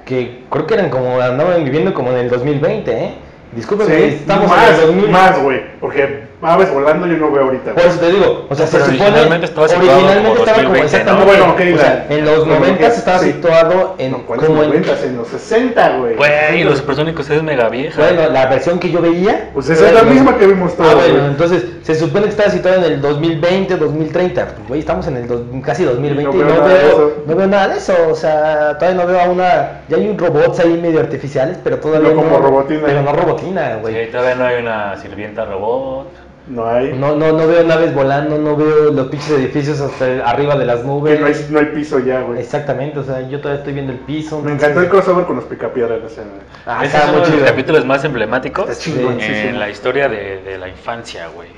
que 0.05 0.42
creo 0.50 0.66
que 0.66 0.74
eran 0.74 0.90
como, 0.90 1.20
andaban 1.20 1.64
viviendo 1.64 1.94
como 1.94 2.11
en 2.11 2.18
el 2.18 2.31
2020, 2.31 2.92
¿eh? 2.92 3.14
Discúlpeme, 3.54 3.94
Sí, 3.96 4.02
estamos 4.20 4.50
en 4.50 4.56
más, 4.56 4.78
el 4.80 4.87
2000. 4.88 5.11
más, 5.11 5.42
güey, 5.42 5.61
porque 5.80 6.24
aves 6.52 6.72
volando 6.72 7.06
yo 7.06 7.16
no 7.16 7.30
veo 7.30 7.44
ahorita. 7.44 7.72
Por 7.74 7.85
eso 7.85 7.98
te 7.98 8.11
digo, 8.12 8.46
o 8.48 8.54
sea, 8.54 8.66
se 8.66 8.78
supone. 8.78 8.98
originalmente 9.02 9.46
estaba 9.46 9.68
situado 9.68 9.90
originalmente 9.98 10.28
como 10.30 10.44
estaba 10.44 10.56
como 10.62 10.68
2020, 10.76 10.78
¿no? 10.78 10.85
exactamente. 10.85 11.26
Bueno, 11.26 11.52
ok, 11.52 11.61
o 11.74 11.78
sea, 11.78 12.06
en 12.09 12.24
los 12.24 12.38
bueno, 12.46 12.54
90 12.61 12.87
ok, 12.87 12.92
estaba 12.92 13.18
sí. 13.18 13.26
situado 13.32 13.94
en. 13.98 14.11
No, 14.12 14.18
¿cuáles 14.26 14.46
como 14.46 14.62
en- 14.62 14.68
90? 14.70 14.92
En 15.04 15.16
los 15.16 15.28
60, 15.28 15.96
güey. 15.98 16.14
Güey, 16.16 16.64
los 16.64 16.78
supersónicos 16.78 17.30
es 17.30 17.42
mega 17.42 17.68
vieja. 17.68 18.00
Bueno, 18.02 18.28
la 18.30 18.46
versión 18.46 18.78
que 18.78 18.90
yo 18.90 19.00
veía. 19.00 19.50
Pues 19.52 19.68
esa 19.70 19.88
es 19.88 19.92
la 19.94 20.02
misma 20.04 20.37
que 20.38 20.46
vimos 20.46 20.74
todos. 20.76 20.90
Ah, 20.92 20.94
bueno, 20.96 21.26
entonces 21.26 21.64
se 21.82 21.94
supone 21.94 22.24
que 22.24 22.30
estaba 22.30 22.50
situado 22.50 22.85
en 22.85 22.92
el 22.92 23.00
2020, 23.00 23.76
2030. 23.76 24.46
Pues, 24.46 24.68
güey, 24.68 24.80
estamos 24.80 25.06
en 25.09 25.16
el 25.16 25.26
dos- 25.28 25.42
casi 25.64 25.85
2020 25.85 26.37
y 26.37 26.40
no, 26.40 26.46
veo 26.46 26.54
nada 26.56 26.68
de 26.68 26.74
veo, 26.74 26.88
eso. 26.88 27.12
no 27.26 27.35
veo 27.37 27.46
nada 27.46 27.68
de 27.68 27.76
eso. 27.78 27.94
O 28.11 28.14
sea, 28.14 28.76
todavía 28.78 29.02
no 29.02 29.06
veo 29.09 29.20
a 29.20 29.24
una. 29.28 29.80
Ya 29.88 29.96
hay 29.96 30.09
un 30.09 30.18
robots 30.18 30.61
ahí 30.61 30.78
medio 30.80 31.00
artificiales, 31.00 31.59
pero 31.62 31.78
todavía 31.78 32.11
No 32.11 32.16
como 32.16 32.38
robotina. 32.38 32.82
Pero 32.87 33.02
no 33.02 33.12
robotina, 33.12 33.76
güey. 33.80 33.94
Sí, 34.06 34.11
todavía 34.12 34.35
no 34.37 34.44
hay 34.44 34.62
una 34.62 34.96
sirvienta 34.96 35.44
robot. 35.44 36.06
No 36.48 36.64
hay. 36.68 36.92
No, 36.92 37.16
no, 37.16 37.32
no 37.32 37.46
veo 37.48 37.64
naves 37.64 37.92
volando, 37.92 38.38
no 38.38 38.54
veo 38.56 38.92
los 38.92 39.09
pinches 39.09 39.30
edificios 39.32 39.80
hasta 39.80 40.04
arriba 40.28 40.56
de 40.56 40.64
las 40.64 40.78
que 40.80 40.87
nubes. 40.87 41.18
no, 41.20 41.26
hay, 41.26 41.35
no 41.50 41.59
hay 41.59 41.66
piso 41.66 41.98
ya, 41.98 42.20
güey. 42.20 42.38
Exactamente, 42.38 43.00
o 43.00 43.02
sea, 43.02 43.20
yo 43.28 43.40
todavía 43.40 43.59
estoy 43.59 43.72
viendo 43.74 43.92
el 43.92 43.98
piso. 43.98 44.40
Me 44.42 44.52
encantó 44.52 44.80
el 44.80 44.88
crossover 44.88 45.24
con 45.26 45.35
los 45.37 45.44
picapiedras. 45.46 45.98
O 46.04 46.09
sea, 46.09 46.22
Ah, 46.64 46.85
Ese 46.85 46.96
está 46.96 47.09
es 47.11 47.16
uno 47.16 47.26
de 47.26 47.37
los 47.40 47.50
capítulos 47.50 47.85
más 47.85 48.04
emblemáticos 48.04 48.68
Está 48.70 48.82
chingoncísimo. 48.85 49.37
en 49.48 49.59
la 49.59 49.70
historia 49.70 50.09
de, 50.09 50.42
de 50.42 50.59
la 50.59 50.68
infancia, 50.68 51.28
güey. 51.35 51.48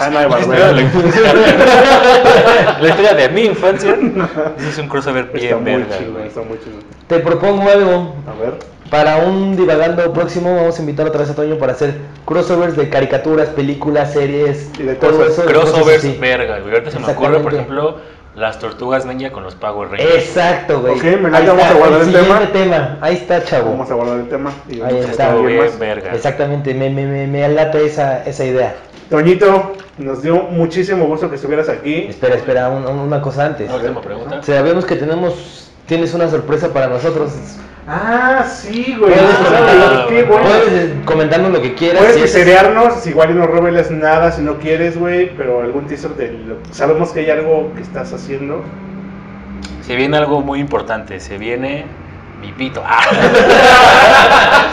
Ana 0.00 0.20
de 0.20 0.28
La 0.28 0.38
historia 0.38 0.66
de 0.66 0.74
la 0.74 0.82
Barbera. 0.82 0.82
infancia. 0.82 2.76
La 2.80 2.88
historia 2.88 3.14
de 3.14 3.28
mi 3.30 3.40
infancia. 3.42 3.96
Ese 4.58 4.68
es 4.70 4.78
un 4.78 4.88
crossover 4.88 5.26
bien 5.32 5.64
chido. 5.98 6.18
Te 7.08 7.18
propongo 7.20 7.68
algo. 7.70 8.14
A 8.28 8.40
ver. 8.40 8.54
Para 8.90 9.16
un 9.18 9.56
divagando 9.56 10.12
próximo 10.12 10.54
vamos 10.54 10.78
a 10.78 10.80
invitar 10.80 11.06
otra 11.06 11.20
vez 11.22 11.30
a 11.30 11.34
Toño 11.34 11.56
para 11.58 11.72
hacer 11.72 11.94
crossovers 12.24 12.76
de 12.76 12.88
caricaturas, 12.88 13.48
películas, 13.48 14.12
series 14.12 14.70
Y 14.78 14.84
de 14.84 14.94
todo 14.94 15.16
cosas. 15.18 15.32
eso, 15.32 15.42
de 15.42 15.52
cosas 15.54 15.70
Crossovers 15.70 15.98
así. 16.04 16.16
verga, 16.20 16.60
güey. 16.60 16.72
Ahorita 16.74 16.90
se 16.92 16.98
me 17.00 17.06
ocurre, 17.12 17.40
por 17.40 17.52
ejemplo, 17.54 17.96
las 18.36 18.58
tortugas 18.58 19.04
ninja 19.06 19.32
con 19.32 19.42
los 19.42 19.54
Power 19.56 19.88
Rangers. 19.90 20.14
Exacto, 20.14 20.80
güey. 20.80 20.94
Ok, 20.94 21.02
me 21.20 21.36
Ahí 21.36 21.46
vamos 21.46 21.62
está, 21.62 21.70
a 21.70 21.74
guardar 21.78 22.00
el 22.00 22.06
siguiente 22.06 22.28
tema. 22.28 22.52
tema. 22.52 22.98
Ahí 23.00 23.14
está, 23.16 23.44
chavo. 23.44 23.70
Vamos 23.70 23.90
a 23.90 23.94
guardar 23.94 24.18
el 24.20 24.28
tema. 24.28 24.52
Y 24.68 24.74
Ahí 24.74 24.80
vamos 24.80 25.06
a 25.06 25.10
está. 25.10 25.34
bien 25.36 25.58
más. 25.64 25.78
verga. 25.78 26.12
Exactamente, 26.14 26.74
me, 26.74 26.90
me, 26.90 27.06
me, 27.06 27.26
me 27.26 27.44
alata 27.44 27.78
esa, 27.78 28.22
esa 28.24 28.44
idea. 28.44 28.76
Toñito, 29.10 29.72
nos 29.98 30.22
dio 30.22 30.42
muchísimo 30.44 31.06
gusto 31.06 31.28
que 31.30 31.36
estuvieras 31.36 31.68
aquí. 31.68 32.06
Espera, 32.08 32.34
espera, 32.36 32.68
un- 32.68 32.86
un- 32.86 32.98
una 32.98 33.20
cosa 33.22 33.46
antes. 33.46 33.70
Última 33.72 34.00
pregunta. 34.00 34.42
Sabemos 34.42 34.84
que 34.84 34.96
tenemos, 34.96 35.65
tienes 35.86 36.12
una 36.14 36.28
sorpresa 36.28 36.72
para 36.72 36.88
nosotros. 36.88 37.32
Ah, 37.88 38.44
sí, 38.48 38.96
güey. 38.98 39.12
Puedes, 39.12 39.30
Ah, 39.30 40.06
Qué 40.08 40.24
bueno. 40.24 40.44
puedes 40.44 40.92
comentarnos 41.04 41.52
lo 41.52 41.62
que 41.62 41.74
quieras. 41.74 41.98
Puedes 42.00 42.16
si 42.16 42.22
es- 42.24 42.32
cerearnos, 42.32 43.06
igual 43.06 43.30
y 43.30 43.34
no 43.34 43.46
reveles 43.46 43.90
nada 43.92 44.32
si 44.32 44.42
no 44.42 44.58
quieres, 44.58 44.98
güey, 44.98 45.30
pero 45.36 45.60
algún 45.62 45.86
teaser 45.86 46.10
de 46.16 46.32
lo 46.32 46.56
Sabemos 46.72 47.10
que 47.12 47.20
hay 47.20 47.30
algo 47.30 47.72
que 47.76 47.82
estás 47.82 48.12
haciendo. 48.12 48.64
Se 49.82 49.94
viene 49.94 50.16
algo 50.16 50.40
muy 50.40 50.58
importante. 50.58 51.20
Se 51.20 51.38
viene 51.38 51.86
mi 52.40 52.52
pito. 52.52 52.82
Ah. 52.84 53.02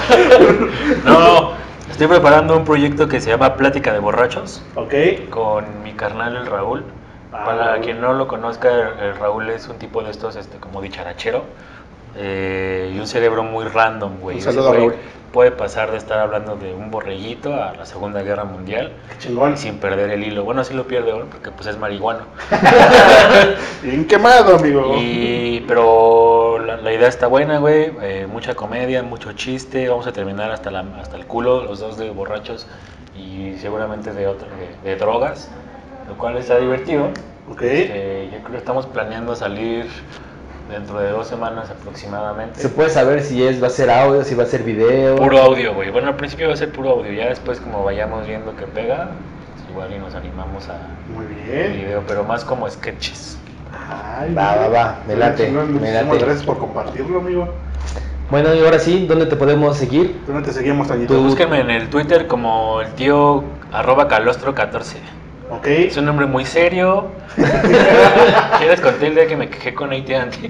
No, 1.05 1.51
estoy 1.89 2.07
preparando 2.07 2.57
un 2.57 2.65
proyecto 2.65 3.07
que 3.07 3.21
se 3.21 3.29
llama 3.29 3.55
Plática 3.55 3.93
de 3.93 3.99
Borrachos. 3.99 4.63
¿Ok? 4.75 4.93
con 5.29 5.65
mi 5.83 5.93
carnal 5.93 6.35
el 6.35 6.45
Raúl. 6.47 6.83
Para 7.41 7.77
Raúl. 7.77 7.79
quien 7.79 7.99
no 8.01 8.13
lo 8.13 8.27
conozca, 8.27 8.69
el, 8.71 8.99
el 8.99 9.15
Raúl 9.17 9.49
es 9.49 9.67
un 9.67 9.77
tipo 9.79 10.03
de 10.03 10.11
estos, 10.11 10.35
este, 10.35 10.57
como 10.59 10.81
dicharachero. 10.81 11.45
eh, 12.15 12.91
y 12.95 12.99
un 12.99 13.07
cerebro 13.07 13.43
muy 13.43 13.65
random, 13.65 14.19
güey. 14.19 14.37
Un 14.37 14.41
saludo 14.41 14.69
a 14.69 14.73
güey 14.73 14.73
Raúl. 14.73 14.95
Puede 15.31 15.51
pasar 15.51 15.89
de 15.91 15.97
estar 15.97 16.19
hablando 16.19 16.57
de 16.57 16.73
un 16.75 16.91
borreguito 16.91 17.55
a 17.55 17.73
la 17.73 17.85
Segunda 17.87 18.21
Guerra 18.21 18.43
Mundial 18.43 18.93
Chingón. 19.17 19.57
sin 19.57 19.79
perder 19.79 20.11
el 20.11 20.23
hilo. 20.23 20.43
Bueno, 20.43 20.61
así 20.61 20.75
lo 20.75 20.85
pierde 20.87 21.11
hoy 21.11 21.25
porque 21.31 21.49
pues 21.51 21.65
es 21.67 21.77
marihuano. 21.79 22.25
Bien 23.81 24.05
quemado, 24.07 24.57
amigo. 24.57 24.95
Y, 24.99 25.63
pero 25.67 26.59
la, 26.59 26.77
la 26.77 26.93
idea 26.93 27.07
está 27.07 27.27
buena, 27.27 27.57
güey. 27.59 27.91
eh, 28.01 28.27
mucha 28.31 28.55
comedia, 28.55 29.01
mucho 29.03 29.33
chiste. 29.33 29.89
Vamos 29.89 30.05
a 30.07 30.13
terminar 30.13 30.51
hasta, 30.51 30.69
la, 30.71 30.85
hasta 31.01 31.15
el 31.17 31.25
culo, 31.25 31.63
los 31.63 31.79
dos 31.79 31.97
de 31.97 32.09
borrachos 32.11 32.67
y 33.15 33.55
seguramente 33.57 34.13
de, 34.13 34.25
de, 34.25 34.35
de 34.83 34.95
drogas, 34.97 35.49
lo 36.07 36.17
cual 36.17 36.37
está 36.37 36.57
divertido. 36.57 37.09
Ok. 37.51 37.61
Este, 37.61 38.29
yo 38.31 38.37
creo 38.39 38.51
que 38.51 38.57
estamos 38.57 38.85
planeando 38.87 39.35
salir 39.35 39.87
dentro 40.69 40.99
de 40.99 41.09
dos 41.09 41.27
semanas 41.27 41.69
aproximadamente. 41.69 42.59
Se 42.59 42.69
puede 42.69 42.89
saber 42.89 43.21
si 43.21 43.43
es, 43.43 43.61
va 43.61 43.67
a 43.67 43.69
ser 43.69 43.89
audio, 43.89 44.23
si 44.23 44.33
va 44.35 44.43
a 44.43 44.47
ser 44.47 44.63
video. 44.63 45.15
Puro 45.17 45.37
audio, 45.39 45.73
güey. 45.73 45.89
Bueno, 45.91 46.07
al 46.09 46.15
principio 46.15 46.47
va 46.47 46.53
a 46.53 46.57
ser 46.57 46.71
puro 46.71 46.91
audio, 46.91 47.11
ya 47.11 47.27
después 47.27 47.59
como 47.59 47.83
vayamos 47.83 48.25
viendo 48.27 48.55
que 48.55 48.65
pega, 48.65 49.09
igual 49.69 49.93
y 49.93 49.99
nos 49.99 50.15
animamos 50.15 50.69
a 50.69 50.77
Muy 51.13 51.25
bien. 51.25 51.73
video, 51.73 52.03
pero 52.07 52.23
más 52.23 52.45
como 52.45 52.69
sketches. 52.69 53.37
Ay, 53.89 54.33
Va, 54.33 54.55
va, 54.55 54.67
va, 54.69 54.97
me 55.07 55.15
late, 55.15 55.47
chingón, 55.47 55.73
me 55.73 55.79
Muchísimas 55.79 56.05
late. 56.05 56.17
gracias 56.25 56.45
por 56.45 56.57
compartirlo, 56.59 57.19
amigo. 57.19 57.53
Bueno, 58.31 58.53
y 58.55 58.61
ahora 58.63 58.79
sí, 58.79 59.05
¿dónde 59.07 59.25
te 59.25 59.35
podemos 59.35 59.75
seguir? 59.77 60.21
¿Dónde 60.25 60.43
te 60.43 60.53
seguimos, 60.53 60.87
Toñito? 60.87 61.13
Tú- 61.13 61.23
Búsquenme 61.23 61.59
en 61.59 61.69
el 61.69 61.89
Twitter 61.89 62.25
como 62.27 62.81
el 62.81 62.93
tío 62.93 63.43
arroba 63.71 64.07
calostro14. 64.07 64.95
Ok. 65.57 65.67
Es 65.67 65.97
un 65.97 66.05
nombre 66.05 66.25
muy 66.25 66.45
serio. 66.45 67.07
¿Qué 67.35 68.65
les 68.67 68.81
conté 68.81 69.07
el 69.07 69.15
día 69.15 69.27
que 69.27 69.35
me 69.35 69.49
quejé 69.49 69.73
con 69.73 69.91
AT&T? 69.91 70.13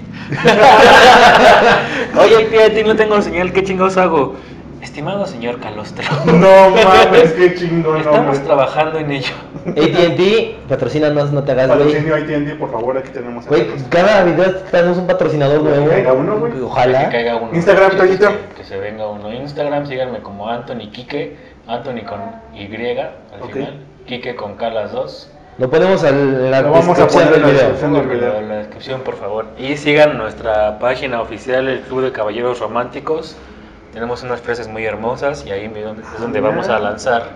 Oye, 2.20 2.66
AT&T, 2.66 2.84
no 2.86 2.96
tengo 2.96 3.22
señal, 3.22 3.52
¿qué 3.54 3.64
chingados 3.64 3.98
hago? 3.98 4.36
Estimado 4.82 5.26
señor 5.26 5.60
Calostro, 5.62 6.04
No 6.26 6.70
mames, 6.72 7.32
qué 7.38 7.56
chingón, 7.56 8.00
estamos 8.00 8.20
hombre. 8.20 8.40
trabajando 8.40 9.00
en 9.00 9.12
ello. 9.12 9.34
AT&T, 9.66 10.58
patrocínanos, 10.68 11.32
no 11.32 11.42
te 11.44 11.54
hagas, 11.54 11.68
güey. 11.68 11.80
Patrocinio 11.80 12.16
AT&T, 12.16 12.56
por 12.56 12.72
favor, 12.72 12.98
aquí 12.98 13.10
tenemos. 13.12 13.46
a 13.46 13.50
Güey, 13.50 13.68
cada 13.90 14.24
video 14.26 14.56
tenemos 14.72 14.98
un 14.98 15.08
patrocinador 15.08 15.64
Que 15.64 15.70
nuevo. 15.70 15.88
caiga 15.90 16.14
uno, 16.14 16.38
güey. 16.38 16.52
Ojalá. 16.62 17.06
Que 17.06 17.12
caiga 17.12 17.38
uno. 17.38 17.56
Instagram, 17.56 17.92
Que- 17.92 17.98
Toñito. 17.98 18.28
Que, 18.28 18.56
que 18.58 18.64
se 18.66 18.78
venga 18.78 19.08
uno. 19.08 19.32
Instagram, 19.34 19.88
síganme 19.88 20.20
como 20.20 20.50
Anthony 20.50 20.90
Quique. 20.92 21.53
Anthony 21.68 22.04
con 22.06 22.20
Y 22.56 22.66
al 22.66 23.42
Ok. 23.42 23.52
final. 23.54 23.80
Quique 24.06 24.36
con 24.36 24.56
K 24.56 24.70
las 24.70 24.92
dos. 24.92 25.30
Lo 25.60 25.70
ponemos 25.70 26.04
en 26.04 26.50
la 26.52 26.62
Lo 26.62 26.72
vamos 26.72 26.98
a 27.00 27.06
descripción 27.06 27.24
poner 27.24 27.28
en 27.28 27.34
del 27.34 27.42
la 27.42 27.48
video. 27.48 27.70
descripción. 27.70 27.94
del 27.94 28.08
video. 28.08 28.36
En 28.40 28.50
la 28.50 28.56
descripción, 28.56 29.02
por 29.02 29.16
favor. 29.16 29.46
Y 29.58 29.78
sigan 29.78 30.18
nuestra 30.18 30.80
página 30.80 31.22
oficial, 31.22 31.68
el 31.68 31.82
Club 31.82 32.02
de 32.02 32.12
Caballeros 32.12 32.60
Románticos. 32.60 33.38
Tenemos 33.94 34.24
unas 34.24 34.42
frases 34.42 34.68
muy 34.68 34.84
hermosas 34.86 35.46
y 35.46 35.52
ahí 35.52 35.66
es 35.66 36.20
donde- 36.20 36.40
Ah, 36.40 36.42
vamos 36.42 36.68
a 36.70 36.80
lanzar 36.80 37.30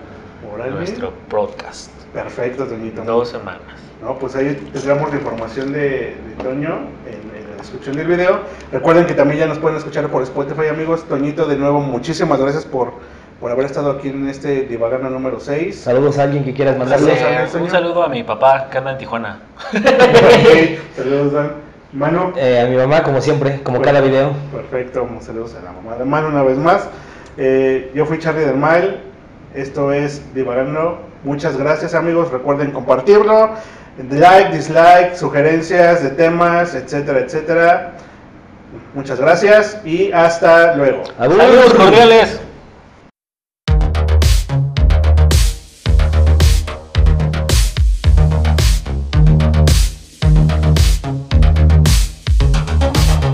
Órale. 0.51 0.71
nuestro 0.71 1.13
podcast. 1.29 1.91
Perfecto, 2.13 2.65
Toñito. 2.65 3.03
Dos 3.03 3.29
semanas. 3.29 3.61
No, 4.01 4.17
pues 4.17 4.35
ahí 4.35 4.55
tendremos 4.73 5.09
la 5.11 5.15
información 5.17 5.71
de, 5.71 6.15
de 6.15 6.43
Toño 6.43 6.79
en, 7.05 7.35
en 7.39 7.49
la 7.51 7.57
descripción 7.57 7.95
del 7.95 8.07
video. 8.07 8.39
Recuerden 8.71 9.05
que 9.05 9.13
también 9.13 9.41
ya 9.41 9.45
nos 9.47 9.59
pueden 9.59 9.77
escuchar 9.77 10.07
por 10.09 10.23
Spotify, 10.23 10.67
amigos. 10.69 11.03
Toñito, 11.07 11.45
de 11.45 11.55
nuevo, 11.57 11.79
muchísimas 11.81 12.39
gracias 12.41 12.65
por, 12.65 12.93
por 13.39 13.51
haber 13.51 13.65
estado 13.65 13.91
aquí 13.91 14.09
en 14.09 14.27
este 14.29 14.61
Divagando 14.63 15.09
número 15.09 15.39
6. 15.39 15.79
Saludos 15.79 16.17
a 16.17 16.23
alguien 16.23 16.43
que 16.43 16.53
quieras 16.53 16.77
mandarle. 16.77 17.15
Saludos 17.17 17.55
a- 17.55 17.57
un 17.59 17.69
saludo 17.69 18.03
a 18.03 18.09
mi 18.09 18.23
papá 18.23 18.67
que 18.71 18.77
anda 18.77 18.91
en 18.91 18.97
Tijuana. 18.97 19.39
Saludos, 20.95 21.33
Dan. 21.33 21.51
Manu. 21.93 22.33
Eh, 22.35 22.59
a 22.61 22.65
mi 22.69 22.75
mamá, 22.75 23.01
como 23.03 23.21
siempre, 23.21 23.61
como 23.63 23.81
cada 23.81 24.01
video. 24.01 24.31
Perfecto, 24.51 25.07
saludos 25.21 25.55
a 25.59 25.63
la 25.63 25.71
mamá 25.71 25.95
de 25.95 26.03
Manu 26.05 26.27
una 26.27 26.43
vez 26.43 26.57
más. 26.57 26.87
Eh, 27.37 27.91
yo 27.95 28.05
fui 28.05 28.19
Charlie 28.19 28.43
del 28.45 28.57
Mal. 28.57 29.01
Esto 29.55 29.93
es 29.93 30.33
Divagando. 30.33 30.99
Muchas 31.23 31.57
gracias, 31.57 31.93
amigos. 31.95 32.31
Recuerden 32.31 32.71
compartirlo. 32.71 33.51
Like, 34.11 34.51
dislike, 34.55 35.15
sugerencias 35.15 36.03
de 36.03 36.09
temas, 36.11 36.75
etcétera, 36.75 37.19
etcétera. 37.19 37.93
Muchas 38.93 39.19
gracias 39.19 39.79
y 39.85 40.11
hasta 40.11 40.75
luego. 40.75 41.03
Saludos 41.17 41.73
cordiales. 41.73 42.41